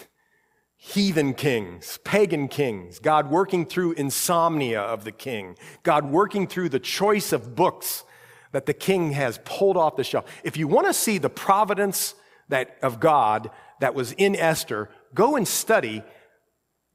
heathen 0.76 1.34
kings, 1.34 2.00
pagan 2.02 2.48
kings, 2.48 2.98
God 2.98 3.30
working 3.30 3.66
through 3.66 3.92
insomnia 3.92 4.80
of 4.80 5.04
the 5.04 5.12
king, 5.12 5.56
God 5.84 6.04
working 6.04 6.48
through 6.48 6.70
the 6.70 6.80
choice 6.80 7.32
of 7.32 7.54
books 7.54 8.02
that 8.50 8.66
the 8.66 8.74
king 8.74 9.12
has 9.12 9.38
pulled 9.44 9.76
off 9.76 9.94
the 9.94 10.02
shelf. 10.02 10.24
If 10.42 10.56
you 10.56 10.66
want 10.66 10.88
to 10.88 10.92
see 10.92 11.18
the 11.18 11.30
providence 11.30 12.16
that, 12.48 12.78
of 12.82 12.98
God 12.98 13.52
that 13.78 13.94
was 13.94 14.10
in 14.10 14.34
Esther, 14.34 14.90
go 15.14 15.36
and 15.36 15.46
study 15.46 16.02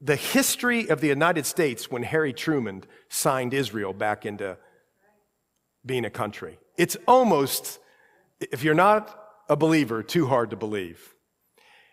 the 0.00 0.16
history 0.16 0.88
of 0.88 1.00
the 1.00 1.08
United 1.08 1.46
States 1.46 1.90
when 1.90 2.02
Harry 2.02 2.32
Truman 2.32 2.84
signed 3.08 3.52
Israel 3.52 3.92
back 3.92 4.24
into 4.24 4.56
being 5.84 6.04
a 6.04 6.10
country. 6.10 6.58
It's 6.76 6.96
almost, 7.06 7.78
if 8.40 8.64
you're 8.64 8.74
not 8.74 9.16
a 9.48 9.56
believer, 9.56 10.02
too 10.02 10.26
hard 10.26 10.50
to 10.50 10.56
believe. 10.56 11.14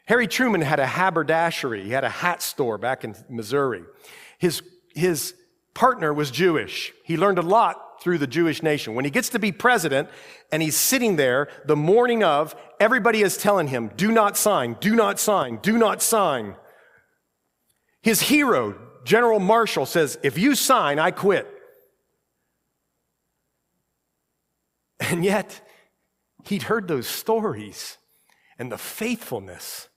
Harry 0.06 0.28
Truman 0.28 0.62
had 0.62 0.80
a 0.80 0.86
haberdashery, 0.86 1.84
he 1.84 1.92
had 1.92 2.06
a 2.06 2.10
hat 2.10 2.42
store 2.42 2.78
back 2.78 3.04
in 3.04 3.16
Missouri. 3.30 3.84
His, 4.38 4.62
his 4.96 5.34
partner 5.74 6.14
was 6.14 6.32
Jewish. 6.32 6.94
He 7.04 7.18
learned 7.18 7.40
a 7.40 7.42
lot 7.42 8.02
through 8.02 8.20
the 8.20 8.28
Jewish 8.28 8.64
nation. 8.64 8.96
When 8.96 9.04
he 9.04 9.12
gets 9.12 9.30
to 9.30 9.40
be 9.40 9.52
president 9.52 10.08
and 10.52 10.62
he's 10.62 10.78
sitting 10.78 11.18
there 11.18 11.50
the 11.66 11.76
morning 11.76 12.24
of, 12.24 12.56
everybody 12.80 13.22
is 13.22 13.38
telling 13.38 13.68
him, 13.68 13.92
do 13.98 14.12
not 14.12 14.38
sign, 14.38 14.78
do 14.80 14.96
not 14.96 15.20
sign, 15.20 15.58
do 15.62 15.78
not 15.78 16.02
sign. 16.02 16.56
His 18.08 18.22
hero, 18.22 18.74
General 19.04 19.38
Marshall, 19.38 19.86
says, 19.86 20.18
if 20.24 20.38
you 20.38 20.56
sign, 20.56 20.98
I 20.98 21.12
quit. 21.12 21.46
And 24.98 25.26
yet, 25.26 25.60
he'd 26.46 26.64
heard 26.64 26.88
those 26.88 27.06
stories 27.06 27.98
and 28.58 28.72
the 28.72 28.78
faithfulness 28.78 29.90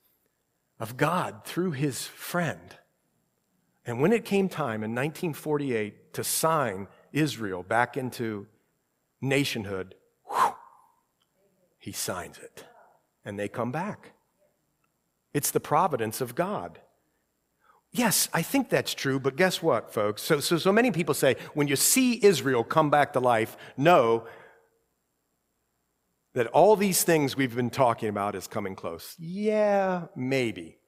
of 0.80 0.96
God 0.96 1.44
through 1.44 1.70
his 1.70 2.04
friend. 2.04 2.74
And 3.86 4.00
when 4.00 4.12
it 4.12 4.24
came 4.24 4.48
time 4.48 4.82
in 4.82 4.90
1948 4.90 6.12
to 6.14 6.24
sign 6.24 6.88
Israel 7.12 7.62
back 7.62 7.96
into 7.96 8.48
nationhood, 9.20 9.94
he 11.78 11.92
signs 11.92 12.38
it. 12.38 12.64
And 13.24 13.38
they 13.38 13.46
come 13.46 13.70
back. 13.70 14.14
It's 15.32 15.52
the 15.52 15.60
providence 15.60 16.20
of 16.20 16.34
God. 16.34 16.80
Yes, 17.92 18.28
I 18.32 18.42
think 18.42 18.68
that's 18.68 18.94
true, 18.94 19.18
but 19.18 19.36
guess 19.36 19.60
what, 19.60 19.92
folks? 19.92 20.22
So, 20.22 20.38
so, 20.38 20.58
so 20.58 20.72
many 20.72 20.92
people 20.92 21.14
say 21.14 21.36
when 21.54 21.66
you 21.66 21.74
see 21.74 22.24
Israel 22.24 22.62
come 22.62 22.88
back 22.88 23.12
to 23.14 23.20
life, 23.20 23.56
know 23.76 24.26
that 26.34 26.46
all 26.48 26.76
these 26.76 27.02
things 27.02 27.36
we've 27.36 27.56
been 27.56 27.70
talking 27.70 28.08
about 28.08 28.36
is 28.36 28.46
coming 28.46 28.76
close. 28.76 29.16
Yeah, 29.18 30.06
maybe. 30.14 30.78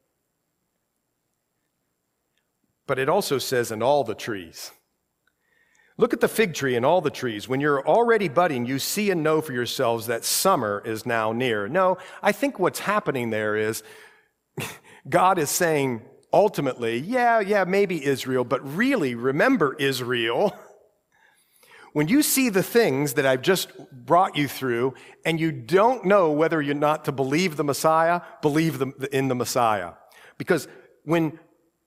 But 2.86 3.00
it 3.00 3.08
also 3.08 3.38
says, 3.38 3.72
in 3.72 3.82
all 3.82 4.04
the 4.04 4.14
trees. 4.14 4.70
Look 5.98 6.12
at 6.12 6.20
the 6.20 6.28
fig 6.28 6.54
tree 6.54 6.76
and 6.76 6.86
all 6.86 7.00
the 7.00 7.10
trees. 7.10 7.48
When 7.48 7.60
you're 7.60 7.86
already 7.86 8.28
budding, 8.28 8.64
you 8.64 8.78
see 8.78 9.10
and 9.10 9.22
know 9.22 9.40
for 9.40 9.52
yourselves 9.52 10.06
that 10.06 10.24
summer 10.24 10.82
is 10.84 11.04
now 11.04 11.32
near. 11.32 11.68
No, 11.68 11.98
I 12.22 12.32
think 12.32 12.58
what's 12.58 12.78
happening 12.78 13.30
there 13.30 13.56
is 13.56 13.82
God 15.08 15.38
is 15.38 15.50
saying 15.50 16.02
ultimately, 16.32 16.98
yeah, 16.98 17.40
yeah, 17.40 17.64
maybe 17.64 18.04
Israel, 18.04 18.44
but 18.44 18.76
really 18.76 19.14
remember 19.14 19.74
Israel. 19.78 20.56
When 21.92 22.08
you 22.08 22.22
see 22.22 22.48
the 22.48 22.62
things 22.62 23.14
that 23.14 23.26
I've 23.26 23.42
just 23.42 23.70
brought 23.92 24.34
you 24.34 24.48
through 24.48 24.94
and 25.26 25.38
you 25.38 25.52
don't 25.52 26.06
know 26.06 26.32
whether 26.32 26.62
you're 26.62 26.74
not 26.74 27.04
to 27.04 27.12
believe 27.12 27.56
the 27.56 27.64
Messiah, 27.64 28.22
believe 28.40 28.82
in 29.12 29.28
the 29.28 29.34
Messiah. 29.34 29.92
Because 30.38 30.68
when 31.04 31.38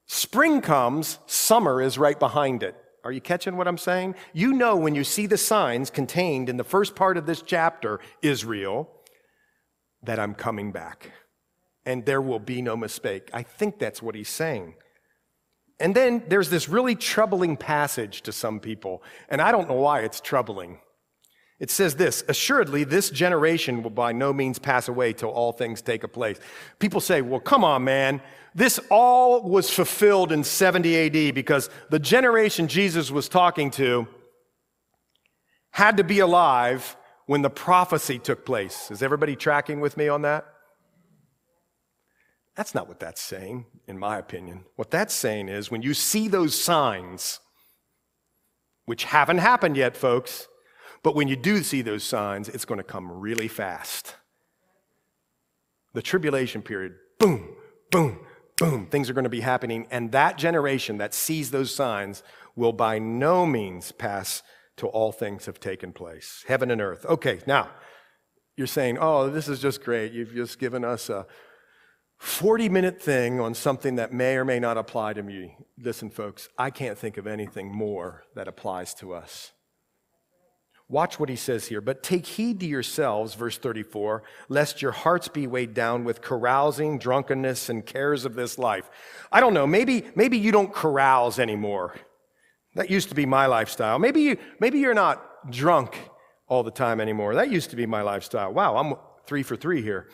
spring 0.06 0.62
comes, 0.62 1.18
summer 1.26 1.82
is 1.82 1.98
right 1.98 2.20
behind 2.20 2.62
it. 2.62 2.76
Are 3.04 3.12
you 3.12 3.22
catching 3.22 3.58
what 3.58 3.68
I'm 3.68 3.78
saying? 3.78 4.16
You 4.34 4.54
know 4.54 4.76
when 4.76 4.94
you 4.94 5.04
see 5.04 5.26
the 5.26 5.38
signs 5.38 5.90
contained 5.90 6.50
in 6.50 6.58
the 6.58 6.64
first 6.64 6.96
part 6.96 7.18
of 7.18 7.26
this 7.26 7.42
chapter, 7.42 8.00
Israel, 8.22 8.90
that 10.04 10.20
I'm 10.20 10.36
coming 10.36 10.72
back. 10.72 11.12
And 11.86 12.06
there 12.06 12.22
will 12.22 12.40
be 12.40 12.62
no 12.62 12.76
mistake. 12.76 13.30
I 13.34 13.44
think 13.44 13.80
that's 13.80 14.02
what 14.02 14.16
he's 14.16 14.30
saying. 14.30 14.76
And 15.80 15.94
then 15.94 16.24
there's 16.28 16.50
this 16.50 16.70
really 16.70 16.96
troubling 16.96 17.58
passage 17.58 18.22
to 18.24 18.32
some 18.32 18.60
people, 18.60 19.04
and 19.30 19.42
I 19.42 19.52
don't 19.52 19.68
know 19.68 19.76
why 19.76 20.02
it's 20.02 20.22
troubling. 20.22 20.80
It 21.60 21.70
says 21.70 21.96
this 21.96 22.24
Assuredly, 22.28 22.84
this 22.84 23.10
generation 23.10 23.84
will 23.84 23.90
by 23.90 24.12
no 24.12 24.34
means 24.34 24.60
pass 24.60 24.88
away 24.88 25.14
till 25.14 25.30
all 25.30 25.52
things 25.52 25.82
take 25.82 26.04
a 26.04 26.08
place. 26.08 26.40
People 26.80 27.02
say, 27.02 27.22
Well, 27.22 27.40
come 27.40 27.64
on, 27.64 27.84
man. 27.84 28.22
This 28.54 28.80
all 28.90 29.44
was 29.44 29.70
fulfilled 29.70 30.32
in 30.32 30.46
70 30.46 31.28
AD 31.30 31.36
because 31.36 31.70
the 31.90 32.00
generation 32.00 32.70
Jesus 32.70 33.12
was 33.12 33.28
talking 33.28 33.70
to 33.72 34.08
had 35.72 35.98
to 35.98 36.06
be 36.06 36.20
alive 36.20 36.96
when 37.26 37.42
the 37.42 37.50
prophecy 37.50 38.18
took 38.18 38.46
place. 38.46 38.90
Is 38.92 39.04
everybody 39.04 39.36
tracking 39.36 39.82
with 39.82 39.98
me 39.98 40.08
on 40.08 40.22
that? 40.22 40.46
That's 42.56 42.74
not 42.74 42.88
what 42.88 43.00
that's 43.00 43.22
saying, 43.22 43.66
in 43.88 44.00
my 44.00 44.18
opinion. 44.18 44.64
What 44.76 44.90
that's 44.90 45.14
saying 45.14 45.50
is 45.50 45.70
when 45.70 45.82
you 45.82 45.94
see 45.94 46.28
those 46.28 46.60
signs, 46.60 47.40
which 48.86 49.04
haven't 49.06 49.40
happened 49.40 49.76
yet, 49.76 49.98
folks, 49.98 50.48
but 51.04 51.16
when 51.16 51.28
you 51.28 51.36
do 51.36 51.62
see 51.62 51.82
those 51.82 52.04
signs, 52.04 52.48
it's 52.50 52.66
going 52.66 52.80
to 52.80 52.84
come 52.84 53.12
really 53.12 53.48
fast. 53.48 54.16
The 55.94 56.02
tribulation 56.02 56.62
period, 56.62 56.96
boom, 57.20 57.56
boom, 57.92 58.20
boom, 58.58 58.88
things 58.88 59.10
are 59.10 59.14
going 59.14 59.24
to 59.26 59.30
be 59.30 59.42
happening. 59.42 59.88
And 59.92 60.12
that 60.14 60.38
generation 60.38 60.98
that 60.98 61.14
sees 61.14 61.52
those 61.52 61.74
signs 61.74 62.24
will 62.56 62.74
by 62.74 63.00
no 63.00 63.46
means 63.46 63.92
pass 63.92 64.42
till 64.78 64.90
all 64.90 65.12
things 65.12 65.46
have 65.46 65.60
taken 65.60 65.94
place. 65.94 66.44
Heaven 66.48 66.72
and 66.72 66.82
earth. 66.82 67.06
Okay, 67.06 67.40
now, 67.46 67.70
you're 68.56 68.68
saying, 68.68 68.98
oh, 69.00 69.30
this 69.30 69.48
is 69.48 69.60
just 69.60 69.84
great. 69.84 70.14
You've 70.14 70.34
just 70.34 70.60
given 70.60 70.86
us 70.86 71.10
a 71.10 71.28
40 72.18 72.70
minute 72.70 73.02
thing 73.02 73.40
on 73.40 73.54
something 73.54 73.96
that 73.96 74.14
may 74.14 74.36
or 74.36 74.46
may 74.46 74.60
not 74.60 74.78
apply 74.78 75.14
to 75.14 75.24
me. 75.24 75.58
Listen, 75.78 76.10
folks, 76.10 76.50
I 76.58 76.70
can't 76.70 76.98
think 76.98 77.18
of 77.18 77.28
anything 77.28 77.72
more 77.72 78.24
that 78.36 78.48
applies 78.48 78.94
to 78.96 79.14
us. 79.14 79.52
Watch 80.88 81.20
what 81.20 81.30
he 81.30 81.36
says 81.36 81.68
here. 81.68 81.82
But 81.82 82.04
take 82.04 82.26
heed 82.28 82.60
to 82.60 82.66
yourselves, 82.68 83.34
verse 83.34 83.58
34, 83.58 84.22
lest 84.50 84.82
your 84.82 84.92
hearts 84.92 85.28
be 85.28 85.48
weighed 85.48 85.74
down 85.74 86.04
with 86.04 86.22
carousing, 86.22 87.00
drunkenness, 87.00 87.70
and 87.70 87.86
cares 87.86 88.24
of 88.24 88.36
this 88.36 88.60
life. 88.60 88.90
I 89.32 89.40
don't 89.40 89.56
know. 89.56 89.66
Maybe, 89.66 90.06
maybe 90.16 90.38
you 90.38 90.52
don't 90.52 90.74
carouse 90.74 91.40
anymore. 91.40 91.96
That 92.76 92.92
used 92.92 93.10
to 93.10 93.16
be 93.16 93.26
my 93.26 93.48
lifestyle. 93.48 93.98
Maybe, 93.98 94.22
you, 94.22 94.38
maybe 94.60 94.80
you're 94.80 94.94
not 94.94 95.52
drunk 95.52 95.98
all 96.48 96.62
the 96.62 96.72
time 96.72 97.02
anymore. 97.02 97.34
That 97.36 97.50
used 97.50 97.72
to 97.72 97.76
be 97.76 97.88
my 97.88 98.04
lifestyle. 98.04 98.54
Wow, 98.54 98.78
I'm 98.78 98.96
three 99.26 99.42
for 99.42 99.56
three 99.56 99.82
here. 99.82 100.10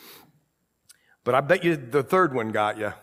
But 1.24 1.36
I 1.36 1.42
bet 1.42 1.64
you 1.64 1.76
the 1.76 2.04
third 2.04 2.34
one 2.34 2.52
got 2.52 2.78
you. 2.78 2.94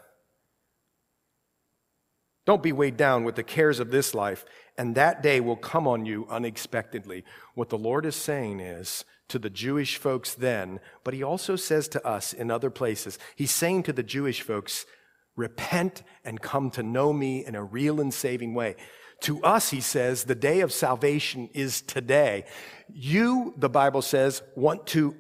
Don't 2.47 2.63
be 2.63 2.73
weighed 2.73 2.97
down 2.97 3.25
with 3.25 3.37
the 3.37 3.43
cares 3.43 3.79
of 3.79 3.91
this 3.91 4.15
life, 4.15 4.45
and 4.79 4.95
that 4.95 5.23
day 5.23 5.39
will 5.39 5.57
come 5.57 5.87
on 5.87 6.07
you 6.07 6.27
unexpectedly. 6.31 7.25
What 7.55 7.69
the 7.69 7.77
Lord 7.77 8.07
is 8.07 8.17
saying 8.17 8.61
is 8.61 9.05
to 9.29 9.39
the 9.39 9.51
Jewish 9.51 9.99
folks 9.99 10.35
then, 10.35 10.81
but 11.05 11.13
He 11.13 11.23
also 11.23 11.57
says 11.57 11.89
to 11.89 12.07
us 12.07 12.33
in 12.33 12.51
other 12.51 12.71
places, 12.71 13.19
He's 13.37 13.51
saying 13.51 13.83
to 13.83 13.93
the 13.93 14.03
Jewish 14.03 14.41
folks, 14.41 14.87
Repent 15.37 16.03
and 16.25 16.41
come 16.41 16.69
to 16.73 16.83
know 16.83 17.13
me 17.13 17.47
in 17.47 17.55
a 17.55 17.63
real 17.63 18.01
and 18.01 18.13
saving 18.13 18.55
way. 18.55 18.75
To 19.21 19.43
us, 19.45 19.71
he 19.71 19.81
says, 19.81 20.25
the 20.25 20.35
day 20.35 20.61
of 20.61 20.73
salvation 20.73 21.49
is 21.55 21.81
today. 21.81 22.45
You, 22.93 23.55
the 23.57 23.69
Bible 23.69 24.03
says, 24.03 24.43
want 24.57 24.87
to 24.89 25.15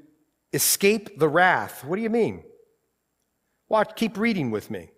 escape 0.52 1.20
the 1.20 1.28
wrath. 1.28 1.84
What 1.84 1.96
do 1.96 2.02
you 2.02 2.10
mean? 2.10 2.42
Watch, 3.68 3.96
keep 3.96 4.16
reading 4.16 4.50
with 4.50 4.70
me. 4.70 4.90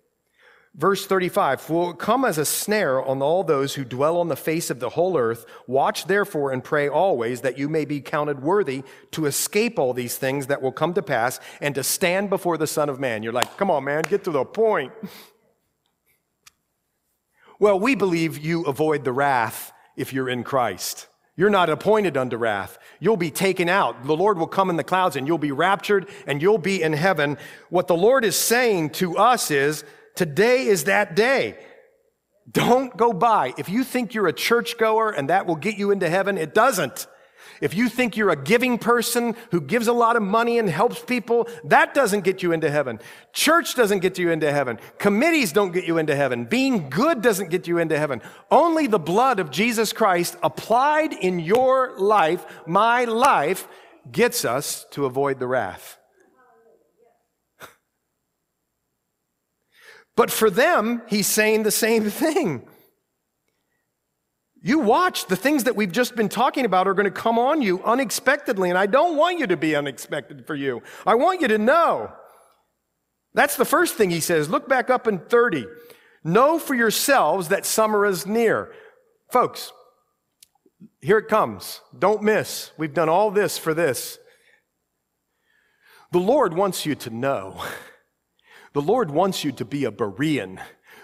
Verse 0.75 1.05
35 1.05 1.61
For 1.61 1.91
it 1.91 1.99
come 1.99 2.25
as 2.25 2.39
a 2.39 2.45
snare 2.45 3.03
on 3.03 3.23
all 3.23 3.43
those 3.43 3.75
who 3.75 3.85
dwell 3.85 4.19
on 4.19 4.29
the 4.29 4.37
face 4.37 4.71
of 4.71 4.79
the 4.79 4.91
whole 4.91 5.19
earth. 5.19 5.45
Watch 5.67 6.07
therefore 6.07 6.53
and 6.53 6.63
pray 6.63 6.89
always 6.89 7.41
that 7.41 7.59
you 7.59 7.69
may 7.69 7.85
be 7.85 8.01
counted 8.01 8.43
worthy 8.43 8.85
to 9.11 9.27
escape 9.27 9.79
all 9.79 9.93
these 9.93 10.17
things 10.17 10.47
that 10.47 10.63
will 10.63 10.73
come 10.73 10.95
to 10.95 11.03
pass 11.03 11.41
and 11.61 11.75
to 11.75 11.83
stand 11.83 12.31
before 12.31 12.57
the 12.57 12.69
Son 12.69 12.89
of 12.89 13.01
Man. 13.01 13.23
You're 13.23 13.33
like, 13.33 13.57
come 13.57 13.71
on, 13.71 13.85
man, 13.85 14.03
get 14.03 14.25
to 14.25 14.31
the 14.31 14.45
point. 14.45 14.93
Well, 17.59 17.79
we 17.79 17.95
believe 17.95 18.39
you 18.39 18.63
avoid 18.63 19.05
the 19.05 19.13
wrath 19.13 19.73
if 19.97 20.13
you're 20.13 20.31
in 20.31 20.45
Christ. 20.45 21.09
You're 21.41 21.49
not 21.49 21.71
appointed 21.71 22.19
unto 22.19 22.37
wrath. 22.37 22.79
You'll 22.99 23.17
be 23.17 23.31
taken 23.31 23.71
out. 23.71 24.05
The 24.05 24.15
Lord 24.15 24.37
will 24.37 24.47
come 24.47 24.69
in 24.69 24.77
the 24.77 24.85
clouds 24.85 25.17
and 25.17 25.27
you'll 25.27 25.39
be 25.39 25.53
raptured 25.53 26.07
and 26.27 26.43
you'll 26.43 26.59
be 26.59 26.83
in 26.83 26.93
heaven. 26.93 27.39
What 27.71 27.87
the 27.87 27.97
Lord 27.97 28.27
is 28.27 28.37
saying 28.37 28.91
to 28.91 29.17
us 29.17 29.51
is, 29.51 29.83
today 30.15 30.67
is 30.67 30.85
that 30.85 31.17
day. 31.17 31.57
Don't 32.51 32.95
go 32.95 33.15
by. 33.15 33.55
If 33.57 33.71
you 33.71 33.85
think 33.85 34.13
you're 34.13 34.27
a 34.27 34.35
churchgoer 34.35 35.13
and 35.13 35.31
that 35.31 35.47
will 35.47 35.57
get 35.57 35.79
you 35.79 35.93
into 35.93 36.11
heaven, 36.11 36.37
it 36.37 36.53
doesn't. 36.53 37.07
If 37.61 37.75
you 37.75 37.89
think 37.89 38.17
you're 38.17 38.31
a 38.31 38.43
giving 38.43 38.79
person 38.79 39.37
who 39.51 39.61
gives 39.61 39.87
a 39.87 39.93
lot 39.93 40.17
of 40.17 40.23
money 40.23 40.59
and 40.59 40.69
helps 40.69 41.01
people, 41.01 41.49
that 41.65 41.93
doesn't 41.93 42.25
get 42.25 42.43
you 42.43 42.53
into 42.53 42.71
heaven. 42.71 43.01
Church 43.33 43.75
doesn't 43.75 43.99
get 43.99 44.19
you 44.19 44.31
into 44.31 44.51
heaven. 44.51 44.79
Committees 44.99 45.53
don't 45.53 45.73
get 45.73 45.85
you 45.85 45.99
into 45.99 46.17
heaven. 46.17 46.45
Being 46.47 46.89
good 46.89 47.21
doesn't 47.21 47.51
get 47.51 47.69
you 47.69 47.79
into 47.79 47.99
heaven. 47.99 48.23
Only 48.51 48.87
the 48.87 48.99
blood 48.99 49.41
of 49.41 49.51
Jesus 49.51 49.93
Christ 49.93 50.37
applied 50.43 51.13
in 51.13 51.39
your 51.39 51.99
life, 51.99 52.47
my 52.67 53.05
life, 53.05 53.69
gets 54.11 54.45
us 54.45 54.87
to 54.93 55.05
avoid 55.05 55.39
the 55.39 55.47
wrath. 55.47 55.99
But 60.17 60.31
for 60.31 60.51
them, 60.51 61.03
he's 61.09 61.27
saying 61.27 61.63
the 61.63 61.71
same 61.71 62.11
thing. 62.11 62.67
You 64.63 64.79
watch, 64.79 65.27
the 65.27 65.37
things 65.37 65.65
that 65.65 65.77
we've 65.77 65.91
just 65.91 66.15
been 66.15 66.29
talking 66.29 66.65
about 66.65 66.87
are 66.87 66.95
going 66.95 67.05
to 67.05 67.11
come 67.11 67.39
on 67.39 67.63
you 67.63 67.83
unexpectedly, 67.83 68.69
and 68.69 68.79
I 68.79 68.87
don't 68.87 69.17
want 69.17 69.39
you 69.39 69.47
to 69.47 69.57
be 69.57 69.75
unexpected 69.75 70.47
for 70.47 70.55
you. 70.55 70.83
I 71.07 71.15
want 71.15 71.41
you 71.41 71.49
to 71.49 71.59
know. 71.59 72.13
That's 73.33 73.57
the 73.57 73.65
first 73.65 73.95
thing 73.95 74.11
he 74.11 74.21
says. 74.21 74.51
Look 74.51 74.69
back 74.69 74.91
up 74.91 75.07
in 75.07 75.19
30. 75.19 75.67
Know 76.25 76.59
for 76.59 76.75
yourselves 76.75 77.49
that 77.49 77.65
summer 77.65 78.05
is 78.05 78.27
near. 78.27 78.73
Folks, 79.31 79.73
here 81.01 81.19
it 81.19 81.29
comes. 81.29 81.81
Don't 81.99 82.23
miss. 82.23 82.73
We've 82.77 82.93
done 82.93 83.09
all 83.09 83.31
this 83.31 83.57
for 83.57 83.73
this. 83.73 84.19
The 86.13 86.19
Lord 86.19 86.55
wants 86.55 86.85
you 86.85 86.95
to 86.97 87.11
know. 87.11 87.63
The 88.73 88.81
Lord 88.81 89.11
wants 89.11 89.43
you 89.43 89.51
to 89.51 89.65
be 89.65 89.85
a 89.85 89.91
Berean. 89.91 90.61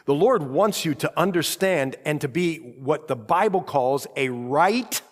The 0.06 0.14
Lord 0.14 0.42
wants 0.44 0.84
you 0.84 0.94
to 0.96 1.18
understand 1.18 1.96
and 2.04 2.20
to 2.20 2.28
be 2.28 2.58
what 2.58 3.08
the 3.08 3.16
Bible 3.16 3.60
calls 3.60 4.06
a 4.16 4.28
right 4.28 5.02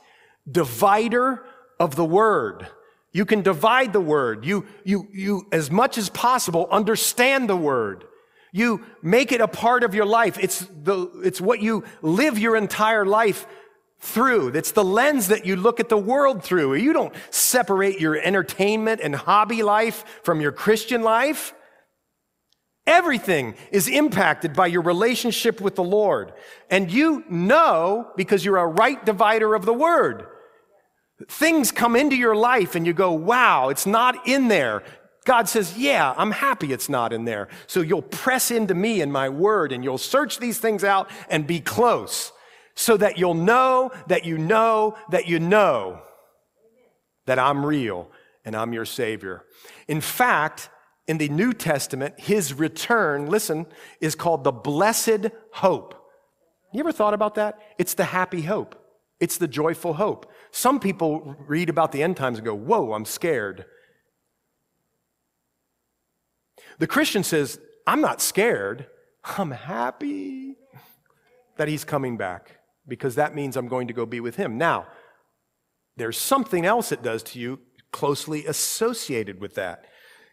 divider 0.51 1.45
of 1.79 1.97
the 1.97 2.05
word. 2.05 2.69
You 3.13 3.25
can 3.25 3.43
divide 3.43 3.93
the 3.93 4.01
word. 4.01 4.45
You, 4.45 4.67
you, 4.85 5.09
you, 5.13 5.47
as 5.53 5.71
much 5.71 5.99
as 5.99 6.09
possible, 6.11 6.69
understand 6.71 7.49
the 7.49 7.57
word. 7.57 8.05
You 8.53 8.85
make 9.03 9.33
it 9.33 9.41
a 9.41 9.49
part 9.49 9.83
of 9.83 9.95
your 9.95 10.07
life. 10.07 10.39
It's 10.41 10.67
the, 10.83 11.11
it's 11.25 11.41
what 11.41 11.61
you 11.61 11.85
live 12.03 12.39
your 12.39 12.57
entire 12.57 13.05
life 13.05 13.47
through. 13.99 14.49
It's 14.49 14.73
the 14.73 14.85
lens 14.85 15.29
that 15.29 15.45
you 15.45 15.57
look 15.57 15.81
at 15.81 15.89
the 15.89 15.99
world 15.99 16.45
through. 16.45 16.75
You 16.75 16.93
don't 16.93 17.15
separate 17.31 18.01
your 18.01 18.17
entertainment 18.17 19.01
and 19.03 19.15
hobby 19.15 19.65
life 19.65 20.05
from 20.23 20.41
your 20.41 20.53
Christian 20.53 21.03
life. 21.03 21.53
Everything 22.87 23.55
is 23.73 23.89
impacted 23.89 24.53
by 24.53 24.67
your 24.67 24.83
relationship 24.83 25.61
with 25.61 25.75
the 25.75 25.85
Lord. 25.85 26.33
And 26.71 26.91
you 26.91 27.25
know 27.31 28.11
because 28.17 28.45
you're 28.45 28.59
a 28.59 28.67
right 28.67 29.05
divider 29.05 29.55
of 29.55 29.65
the 29.65 29.73
word. 29.73 30.27
Things 31.29 31.73
come 31.73 31.97
into 31.97 32.17
your 32.17 32.37
life 32.37 32.75
and 32.75 32.87
you 32.87 32.93
go, 32.93 33.13
wow, 33.13 33.71
it's 33.71 33.87
not 33.87 34.29
in 34.29 34.49
there. 34.49 34.83
God 35.25 35.49
says, 35.49 35.79
yeah, 35.79 36.13
I'm 36.19 36.33
happy 36.33 36.73
it's 36.73 36.91
not 36.91 37.13
in 37.13 37.25
there. 37.25 37.49
So 37.67 37.81
you'll 37.81 38.03
press 38.03 38.51
into 38.51 38.75
me 38.75 39.01
and 39.01 39.11
my 39.11 39.31
word 39.31 39.73
and 39.73 39.83
you'll 39.83 39.97
search 39.97 40.39
these 40.39 40.59
things 40.59 40.85
out 40.85 41.11
and 41.31 41.47
be 41.47 41.61
close 41.61 42.33
so 42.75 42.97
that 42.99 43.17
you'll 43.17 43.35
know 43.35 43.93
that 44.09 44.27
you 44.27 44.37
know 44.37 44.97
that 45.11 45.27
you 45.27 45.39
know 45.39 46.03
that 47.27 47.39
I'm 47.39 47.65
real 47.65 48.11
and 48.45 48.55
I'm 48.55 48.75
your 48.75 48.85
savior. 48.85 49.45
In 49.89 50.03
fact, 50.03 50.69
in 51.07 51.19
the 51.19 51.29
New 51.29 51.53
Testament, 51.53 52.19
his 52.19 52.55
return, 52.55 53.27
listen, 53.27 53.67
is 54.01 54.15
called 54.15 54.45
the 54.45 54.53
blessed 54.53 55.29
hope. 55.53 55.95
You 56.73 56.81
ever 56.81 56.93
thought 56.93 57.15
about 57.15 57.35
that? 57.37 57.61
It's 57.79 57.95
the 57.95 58.05
happy 58.05 58.43
hope. 58.43 58.75
It's 59.21 59.39
the 59.39 59.49
joyful 59.49 59.95
hope. 59.95 60.31
Some 60.51 60.81
people 60.81 61.37
read 61.47 61.69
about 61.69 61.93
the 61.93 62.03
end 62.03 62.17
times 62.17 62.39
and 62.39 62.45
go, 62.45 62.55
Whoa, 62.55 62.93
I'm 62.95 63.05
scared. 63.05 63.67
The 66.79 66.87
Christian 66.87 67.23
says, 67.23 67.61
I'm 67.87 68.01
not 68.01 68.21
scared. 68.21 68.87
I'm 69.39 69.53
happy 69.53 70.57
that 71.57 71.69
he's 71.69 71.85
coming 71.85 72.17
back 72.17 72.59
because 72.89 73.15
that 73.15 73.35
means 73.35 73.57
I'm 73.57 73.69
going 73.69 73.89
to 73.89 73.95
go 73.95 74.05
be 74.07 74.21
with 74.21 74.37
him. 74.37 74.59
Now, 74.59 74.87
there's 75.97 76.19
something 76.19 76.67
else 76.67 76.91
it 76.91 77.03
does 77.03 77.23
to 77.25 77.39
you 77.39 77.61
closely 77.93 78.45
associated 78.47 79.41
with 79.41 79.55
that. 79.55 79.85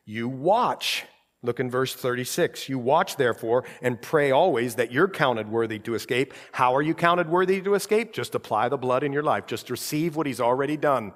You 0.06 0.28
watch. 0.28 1.06
Look 1.44 1.60
in 1.60 1.72
verse 1.72 1.96
36. 1.96 2.70
You 2.70 2.78
watch, 2.78 3.16
therefore, 3.16 3.66
and 3.82 4.00
pray 4.00 4.30
always 4.30 4.76
that 4.76 4.92
you're 4.92 5.08
counted 5.08 5.50
worthy 5.50 5.80
to 5.80 5.96
escape. 5.96 6.36
How 6.52 6.76
are 6.76 6.84
you 6.84 6.94
counted 6.94 7.30
worthy 7.30 7.62
to 7.62 7.74
escape? 7.74 8.14
Just 8.14 8.36
apply 8.36 8.70
the 8.70 8.78
blood 8.78 9.04
in 9.04 9.12
your 9.12 9.24
life. 9.24 9.48
Just 9.48 9.72
receive 9.72 10.16
what 10.16 10.28
he's 10.28 10.40
already 10.40 10.78
done. 10.78 11.14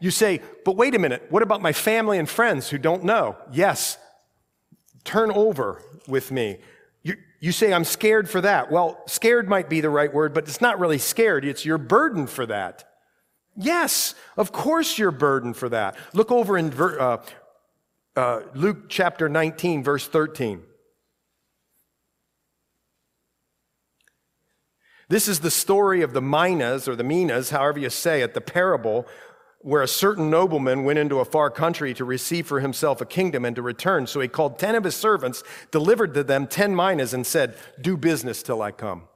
You 0.00 0.10
say, 0.10 0.40
but 0.64 0.76
wait 0.76 0.96
a 0.96 0.98
minute. 0.98 1.26
What 1.30 1.44
about 1.44 1.62
my 1.62 1.72
family 1.72 2.18
and 2.18 2.28
friends 2.28 2.68
who 2.70 2.78
don't 2.78 3.04
know? 3.04 3.36
Yes. 3.52 3.98
Turn 5.04 5.30
over 5.30 5.80
with 6.08 6.32
me. 6.32 6.58
You, 7.04 7.14
you 7.38 7.52
say, 7.52 7.72
I'm 7.72 7.84
scared 7.84 8.28
for 8.28 8.40
that. 8.40 8.72
Well, 8.72 9.00
scared 9.06 9.48
might 9.48 9.70
be 9.70 9.80
the 9.80 9.90
right 9.90 10.12
word, 10.12 10.34
but 10.34 10.48
it's 10.48 10.60
not 10.60 10.80
really 10.80 10.98
scared. 10.98 11.44
It's 11.44 11.64
your 11.64 11.78
burden 11.78 12.26
for 12.26 12.46
that. 12.46 12.84
Yes, 13.56 14.14
of 14.36 14.52
course 14.52 14.98
you're 14.98 15.10
burdened 15.10 15.56
for 15.56 15.68
that. 15.68 15.96
Look 16.14 16.30
over 16.30 16.56
in 16.56 16.72
uh, 16.72 17.18
uh, 18.18 18.42
Luke 18.52 18.88
chapter 18.88 19.28
19, 19.28 19.84
verse 19.84 20.08
13. 20.08 20.62
This 25.08 25.28
is 25.28 25.40
the 25.40 25.52
story 25.52 26.02
of 26.02 26.12
the 26.12 26.20
Minas 26.20 26.88
or 26.88 26.96
the 26.96 27.04
Minas, 27.04 27.50
however 27.50 27.78
you 27.78 27.88
say 27.88 28.20
it, 28.20 28.34
the 28.34 28.40
parable 28.40 29.06
where 29.60 29.82
a 29.82 29.88
certain 29.88 30.30
nobleman 30.30 30.84
went 30.84 30.98
into 30.98 31.20
a 31.20 31.24
far 31.24 31.48
country 31.48 31.94
to 31.94 32.04
receive 32.04 32.46
for 32.46 32.60
himself 32.60 33.00
a 33.00 33.06
kingdom 33.06 33.44
and 33.44 33.56
to 33.56 33.62
return. 33.62 34.06
So 34.06 34.20
he 34.20 34.28
called 34.28 34.58
10 34.58 34.74
of 34.74 34.84
his 34.84 34.96
servants, 34.96 35.42
delivered 35.70 36.14
to 36.14 36.24
them 36.24 36.46
10 36.46 36.74
minas, 36.74 37.14
and 37.14 37.26
said, 37.26 37.56
Do 37.80 37.96
business 37.96 38.42
till 38.42 38.62
I 38.62 38.72
come. 38.72 39.07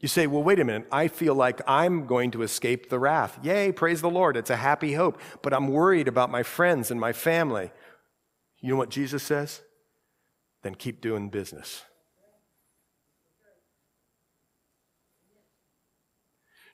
You 0.00 0.06
say, 0.06 0.28
well, 0.28 0.44
wait 0.44 0.60
a 0.60 0.64
minute. 0.64 0.86
I 0.92 1.08
feel 1.08 1.34
like 1.34 1.60
I'm 1.66 2.06
going 2.06 2.30
to 2.32 2.42
escape 2.42 2.88
the 2.88 3.00
wrath. 3.00 3.38
Yay, 3.42 3.72
praise 3.72 4.00
the 4.00 4.10
Lord. 4.10 4.36
It's 4.36 4.50
a 4.50 4.56
happy 4.56 4.92
hope. 4.92 5.20
But 5.42 5.52
I'm 5.52 5.68
worried 5.68 6.06
about 6.06 6.30
my 6.30 6.44
friends 6.44 6.90
and 6.90 7.00
my 7.00 7.12
family. 7.12 7.72
You 8.60 8.70
know 8.70 8.76
what 8.76 8.90
Jesus 8.90 9.24
says? 9.24 9.60
Then 10.62 10.76
keep 10.76 11.00
doing 11.00 11.30
business. 11.30 11.82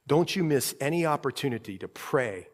Don't 0.07 0.37
you 0.37 0.45
miss 0.45 0.75
any 0.79 1.07
opportunity 1.07 1.79
to 1.79 1.89
pray 1.89 2.49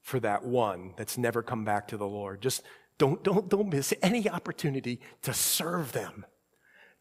for 0.00 0.18
that 0.20 0.42
one 0.42 0.94
that's 0.96 1.18
never 1.18 1.42
come 1.42 1.66
back 1.66 1.88
to 1.88 1.98
the 1.98 2.06
Lord. 2.06 2.40
Just 2.40 2.62
don't, 2.96 3.22
don't, 3.22 3.50
don't 3.50 3.68
miss 3.68 3.92
any 4.00 4.26
opportunity 4.30 5.00
to 5.20 5.34
serve 5.34 5.92
them, 5.92 6.24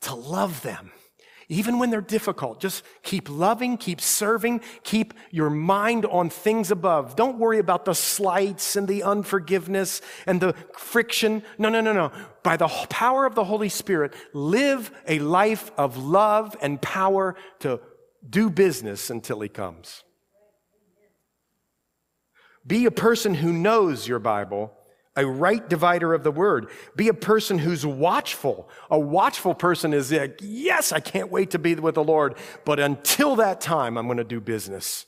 to 0.02 0.14
love 0.14 0.62
them 0.62 0.92
even 1.50 1.80
when 1.80 1.90
they're 1.90 2.02
difficult. 2.02 2.60
Just 2.60 2.84
keep 3.04 3.30
loving, 3.30 3.78
keep 3.78 4.02
serving, 4.02 4.62
keep 4.84 5.14
your 5.32 5.50
mind 5.50 6.06
on 6.06 6.30
things 6.30 6.72
above. 6.72 7.16
Don't 7.16 7.38
worry 7.38 7.60
about 7.60 7.86
the 7.86 7.94
slights 7.94 8.76
and 8.76 8.88
the 8.88 9.04
unforgiveness 9.04 10.02
and 10.26 10.42
the 10.42 10.54
friction. 10.78 11.44
No, 11.58 11.70
no, 11.70 11.82
no, 11.82 11.94
no. 11.94 12.12
By 12.44 12.58
the 12.58 12.68
power 12.68 13.26
of 13.26 13.36
the 13.36 13.44
Holy 13.44 13.70
Spirit, 13.70 14.14
live 14.34 14.92
a 15.08 15.20
life 15.20 15.72
of 15.78 15.98
love 15.98 16.56
and 16.62 16.82
power 16.82 17.36
to 17.60 17.80
do 18.28 18.50
business 18.50 19.10
until 19.10 19.40
He 19.42 19.50
comes. 19.50 20.04
Be 22.66 22.86
a 22.86 22.92
person 22.92 23.36
who 23.36 23.54
knows 23.54 24.08
your 24.08 24.20
Bible 24.20 24.74
a 25.16 25.26
right 25.26 25.68
divider 25.70 26.14
of 26.14 26.24
the 26.24 26.32
word. 26.32 26.68
Be 26.96 27.08
a 27.08 27.14
person 27.14 27.60
who's 27.60 27.86
watchful. 27.86 28.70
A 28.90 29.00
watchful 29.00 29.54
person 29.54 29.94
is 29.94 30.12
like, 30.12 30.40
yes, 30.42 30.92
I 30.92 31.00
can't 31.00 31.32
wait 31.32 31.52
to 31.52 31.60
be 31.60 31.76
with 31.76 31.96
the 31.96 32.04
Lord, 32.04 32.36
but 32.66 32.80
until 32.80 33.36
that 33.38 33.62
time, 33.62 33.98
I'm 33.98 34.08
going 34.08 34.18
to 34.18 34.24
do 34.24 34.42
business. 34.42 35.06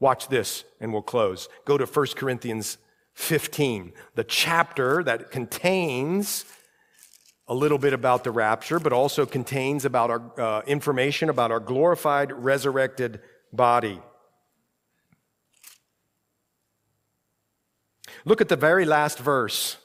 Watch 0.00 0.28
this, 0.28 0.64
and 0.80 0.92
we'll 0.92 1.02
close. 1.02 1.48
Go 1.64 1.78
to 1.78 1.86
1 1.86 2.06
Corinthians 2.16 2.78
15, 3.14 3.92
the 4.14 4.24
chapter 4.24 5.02
that 5.04 5.30
contains 5.30 6.44
a 7.48 7.54
little 7.54 7.78
bit 7.78 7.92
about 7.92 8.24
the 8.24 8.30
rapture, 8.30 8.78
but 8.78 8.92
also 8.92 9.26
contains 9.26 9.84
about 9.84 10.10
our 10.10 10.40
uh, 10.40 10.62
information 10.62 11.28
about 11.28 11.50
our 11.50 11.60
glorified, 11.60 12.32
resurrected 12.32 13.20
body. 13.52 14.00
Look 18.24 18.40
at 18.40 18.48
the 18.48 18.56
very 18.56 18.84
last 18.84 19.18
verse. 19.18 19.78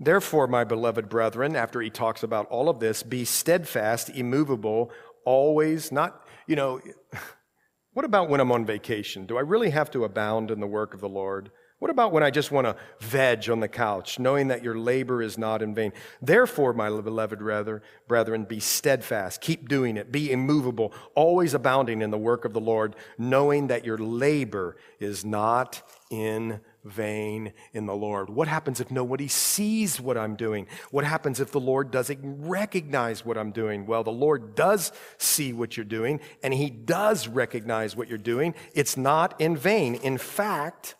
Therefore, 0.00 0.46
my 0.46 0.64
beloved 0.64 1.08
brethren, 1.08 1.56
after 1.56 1.80
he 1.80 1.90
talks 1.90 2.22
about 2.22 2.46
all 2.48 2.68
of 2.68 2.78
this, 2.78 3.02
be 3.02 3.24
steadfast, 3.24 4.10
immovable, 4.10 4.92
always, 5.24 5.90
not, 5.90 6.24
you 6.46 6.54
know, 6.54 6.80
what 7.94 8.04
about 8.04 8.28
when 8.28 8.40
I'm 8.40 8.52
on 8.52 8.64
vacation? 8.64 9.26
Do 9.26 9.36
I 9.36 9.40
really 9.40 9.70
have 9.70 9.90
to 9.92 10.04
abound 10.04 10.50
in 10.50 10.60
the 10.60 10.66
work 10.66 10.94
of 10.94 11.00
the 11.00 11.08
Lord? 11.08 11.50
What 11.78 11.92
about 11.92 12.12
when 12.12 12.24
I 12.24 12.30
just 12.30 12.50
want 12.50 12.66
to 12.66 12.74
veg 12.98 13.48
on 13.48 13.60
the 13.60 13.68
couch, 13.68 14.18
knowing 14.18 14.48
that 14.48 14.64
your 14.64 14.76
labor 14.76 15.22
is 15.22 15.38
not 15.38 15.62
in 15.62 15.76
vain? 15.76 15.92
Therefore, 16.20 16.72
my 16.72 16.88
beloved 16.88 17.38
brethren, 17.38 18.44
be 18.44 18.58
steadfast, 18.58 19.40
keep 19.40 19.68
doing 19.68 19.96
it, 19.96 20.10
be 20.10 20.32
immovable, 20.32 20.92
always 21.14 21.54
abounding 21.54 22.02
in 22.02 22.10
the 22.10 22.18
work 22.18 22.44
of 22.44 22.52
the 22.52 22.60
Lord, 22.60 22.96
knowing 23.16 23.68
that 23.68 23.84
your 23.84 23.96
labor 23.96 24.76
is 24.98 25.24
not 25.24 25.82
in 26.10 26.58
vain 26.82 27.52
in 27.72 27.86
the 27.86 27.94
Lord. 27.94 28.28
What 28.28 28.48
happens 28.48 28.80
if 28.80 28.90
nobody 28.90 29.28
sees 29.28 30.00
what 30.00 30.18
I'm 30.18 30.34
doing? 30.34 30.66
What 30.90 31.04
happens 31.04 31.38
if 31.38 31.52
the 31.52 31.60
Lord 31.60 31.92
doesn't 31.92 32.18
recognize 32.24 33.24
what 33.24 33.38
I'm 33.38 33.52
doing? 33.52 33.86
Well, 33.86 34.02
the 34.02 34.10
Lord 34.10 34.56
does 34.56 34.90
see 35.16 35.52
what 35.52 35.76
you're 35.76 35.84
doing, 35.84 36.18
and 36.42 36.52
He 36.52 36.70
does 36.70 37.28
recognize 37.28 37.94
what 37.94 38.08
you're 38.08 38.18
doing. 38.18 38.56
It's 38.74 38.96
not 38.96 39.40
in 39.40 39.56
vain. 39.56 39.94
In 39.94 40.18
fact, 40.18 40.96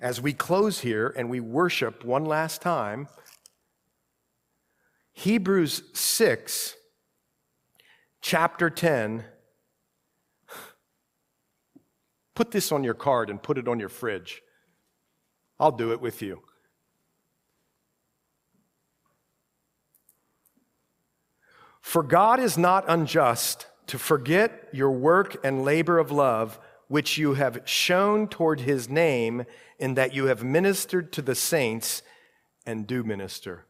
as 0.00 0.20
we 0.20 0.32
close 0.32 0.80
here 0.80 1.12
and 1.16 1.30
we 1.30 1.40
worship 1.40 2.04
one 2.04 2.24
last 2.24 2.60
time, 2.60 3.08
Hebrews 5.12 5.82
6, 5.94 6.74
chapter 8.20 8.68
10. 8.68 9.24
Put 12.34 12.50
this 12.50 12.72
on 12.72 12.82
your 12.82 12.94
card 12.94 13.30
and 13.30 13.42
put 13.42 13.58
it 13.58 13.68
on 13.68 13.78
your 13.78 13.88
fridge. 13.88 14.42
I'll 15.60 15.70
do 15.70 15.92
it 15.92 16.00
with 16.00 16.20
you. 16.20 16.42
For 21.80 22.02
God 22.02 22.40
is 22.40 22.58
not 22.58 22.84
unjust 22.88 23.68
to 23.86 23.98
forget 23.98 24.68
your 24.72 24.90
work 24.90 25.36
and 25.44 25.64
labor 25.64 25.98
of 25.98 26.10
love, 26.10 26.58
which 26.94 27.18
you 27.18 27.34
have 27.34 27.60
shown 27.64 28.28
toward 28.28 28.60
his 28.60 28.88
name 28.88 29.44
in 29.80 29.94
that 29.94 30.14
you 30.14 30.26
have 30.26 30.44
ministered 30.44 31.12
to 31.12 31.20
the 31.20 31.34
saints 31.34 32.02
and 32.66 32.86
do 32.86 33.02
minister. 33.02 33.66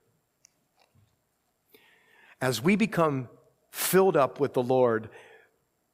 As 2.38 2.60
we 2.60 2.76
become 2.76 3.30
filled 3.70 4.14
up 4.14 4.40
with 4.40 4.52
the 4.52 4.62
Lord, 4.62 5.08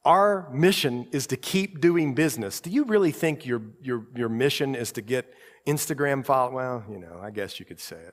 our 0.04 0.50
mission 0.52 1.06
is 1.12 1.28
to 1.28 1.36
keep 1.36 1.80
doing 1.80 2.16
business. 2.16 2.58
Do 2.58 2.68
you 2.68 2.82
really 2.82 3.12
think 3.12 3.46
your, 3.46 3.62
your, 3.80 4.08
your 4.16 4.28
mission 4.28 4.74
is 4.74 4.90
to 4.90 5.00
get 5.00 5.32
Instagram 5.68 6.26
follow? 6.26 6.50
Well, 6.50 6.84
you 6.90 6.98
know, 6.98 7.20
I 7.22 7.30
guess 7.30 7.60
you 7.60 7.64
could 7.64 7.78
say 7.78 8.08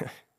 it. 0.00 0.08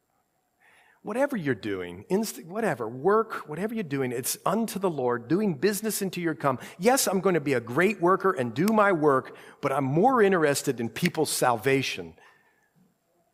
whatever 1.03 1.35
you're 1.37 1.53
doing, 1.53 2.05
inst- 2.09 2.45
whatever, 2.45 2.87
work, 2.87 3.47
whatever 3.47 3.73
you're 3.73 3.83
doing, 3.83 4.11
it's 4.11 4.37
unto 4.45 4.79
the 4.79 4.89
Lord, 4.89 5.27
doing 5.27 5.53
business 5.53 6.01
into 6.01 6.21
your 6.21 6.33
come. 6.33 6.57
Yes, 6.79 7.07
I'm 7.07 7.19
going 7.19 7.35
to 7.35 7.41
be 7.41 7.53
a 7.53 7.61
great 7.61 8.01
worker 8.01 8.31
and 8.31 8.53
do 8.53 8.67
my 8.67 8.91
work, 8.91 9.35
but 9.61 9.71
I'm 9.71 9.83
more 9.83 10.21
interested 10.21 10.79
in 10.79 10.89
people's 10.89 11.29
salvation 11.29 12.13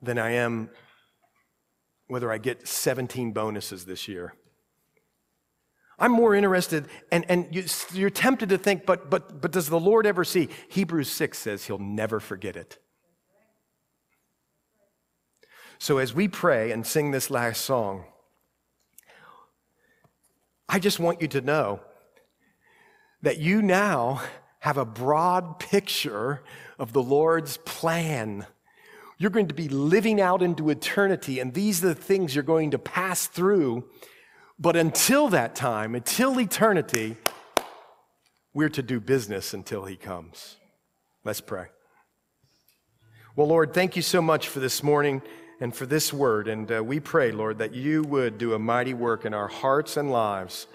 than 0.02 0.18
I 0.18 0.32
am 0.32 0.70
whether 2.08 2.32
I 2.32 2.40
get 2.40 2.68
17 2.68 3.34
bonuses 3.34 3.86
this 3.86 4.08
year. 4.08 4.34
I'm 6.00 6.12
more 6.12 6.34
interested, 6.34 6.88
and, 7.12 7.24
and 7.30 7.48
you, 7.52 7.66
you're 7.94 8.10
tempted 8.10 8.50
to 8.50 8.58
think, 8.58 8.86
but, 8.86 9.12
but, 9.12 9.42
but 9.42 9.52
does 9.52 9.70
the 9.70 9.80
Lord 9.80 10.08
ever 10.08 10.24
see? 10.24 10.50
Hebrews 10.70 11.10
6 11.12 11.38
says 11.38 11.66
he'll 11.66 11.78
never 11.78 12.20
forget 12.20 12.56
it. 12.56 12.80
So 15.80 15.98
as 15.98 16.14
we 16.14 16.28
pray 16.28 16.72
and 16.72 16.86
sing 16.86 17.12
this 17.12 17.32
last 17.32 17.62
song, 17.62 18.04
I 20.68 20.78
just 20.78 21.00
want 21.00 21.22
you 21.22 21.28
to 21.30 21.42
know 21.42 21.80
that 23.22 23.38
you 23.38 23.62
now 23.62 24.22
have 24.60 24.78
a 24.78 24.86
broad 24.86 25.58
picture 25.58 26.44
of 26.78 26.92
the 26.92 27.02
Lord's 27.02 27.58
plan. 27.58 28.46
You're 29.18 29.32
going 29.32 29.48
to 29.48 29.54
be 29.54 29.70
living 29.70 30.20
out 30.20 30.42
into 30.42 30.70
eternity, 30.70 31.40
and 31.40 31.54
these 31.54 31.84
are 31.84 31.90
the 31.90 31.96
things 31.96 32.36
you're 32.36 32.44
going 32.44 32.72
to 32.72 32.80
pass 32.80 33.28
through. 33.28 33.90
But 34.60 34.76
until 34.76 35.30
that 35.30 35.56
time, 35.56 35.96
until 35.96 36.40
eternity, 36.42 37.16
we're 38.54 38.70
to 38.70 38.84
do 38.84 39.00
business 39.00 39.54
until 39.54 39.86
He 39.86 39.96
comes. 39.96 40.58
Let's 41.24 41.42
pray. 41.42 41.68
Well, 43.38 43.48
Lord, 43.48 43.74
thank 43.74 43.96
you 43.96 44.02
so 44.02 44.22
much 44.22 44.50
for 44.50 44.60
this 44.60 44.84
morning 44.84 45.22
and 45.60 45.76
for 45.76 45.86
this 45.86 46.14
word. 46.14 46.48
And 46.48 46.72
uh, 46.72 46.84
we 46.84 47.00
pray, 47.00 47.32
Lord, 47.32 47.58
that 47.58 47.74
you 47.74 48.04
would 48.04 48.38
do 48.38 48.54
a 48.54 48.60
mighty 48.60 48.94
work 48.94 49.26
in 49.26 49.34
our 49.34 49.48
hearts 49.48 49.98
and 49.98 50.12
lives. 50.12 50.68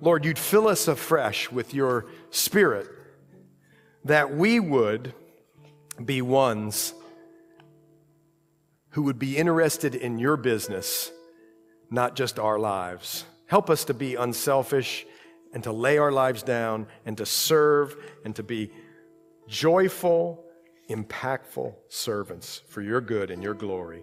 Lord, 0.00 0.24
you'd 0.24 0.38
fill 0.38 0.68
us 0.68 0.88
afresh 0.88 1.50
with 1.50 1.74
your 1.74 2.06
spirit, 2.30 2.88
that 4.04 4.34
we 4.34 4.58
would 4.58 5.14
be 6.04 6.22
ones 6.22 6.94
who 8.90 9.02
would 9.02 9.18
be 9.18 9.36
interested 9.36 9.94
in 9.94 10.18
your 10.18 10.36
business, 10.36 11.10
not 11.90 12.16
just 12.16 12.38
our 12.38 12.58
lives. 12.58 13.24
Help 13.46 13.70
us 13.70 13.84
to 13.84 13.94
be 13.94 14.14
unselfish 14.14 15.06
and 15.54 15.62
to 15.62 15.72
lay 15.72 15.98
our 15.98 16.12
lives 16.12 16.42
down 16.42 16.86
and 17.04 17.16
to 17.18 17.26
serve 17.26 17.96
and 18.24 18.34
to 18.36 18.42
be 18.42 18.70
joyful, 19.46 20.44
impactful 20.90 21.74
servants 21.88 22.62
for 22.68 22.82
your 22.82 23.00
good 23.00 23.30
and 23.30 23.42
your 23.42 23.54
glory. 23.54 24.02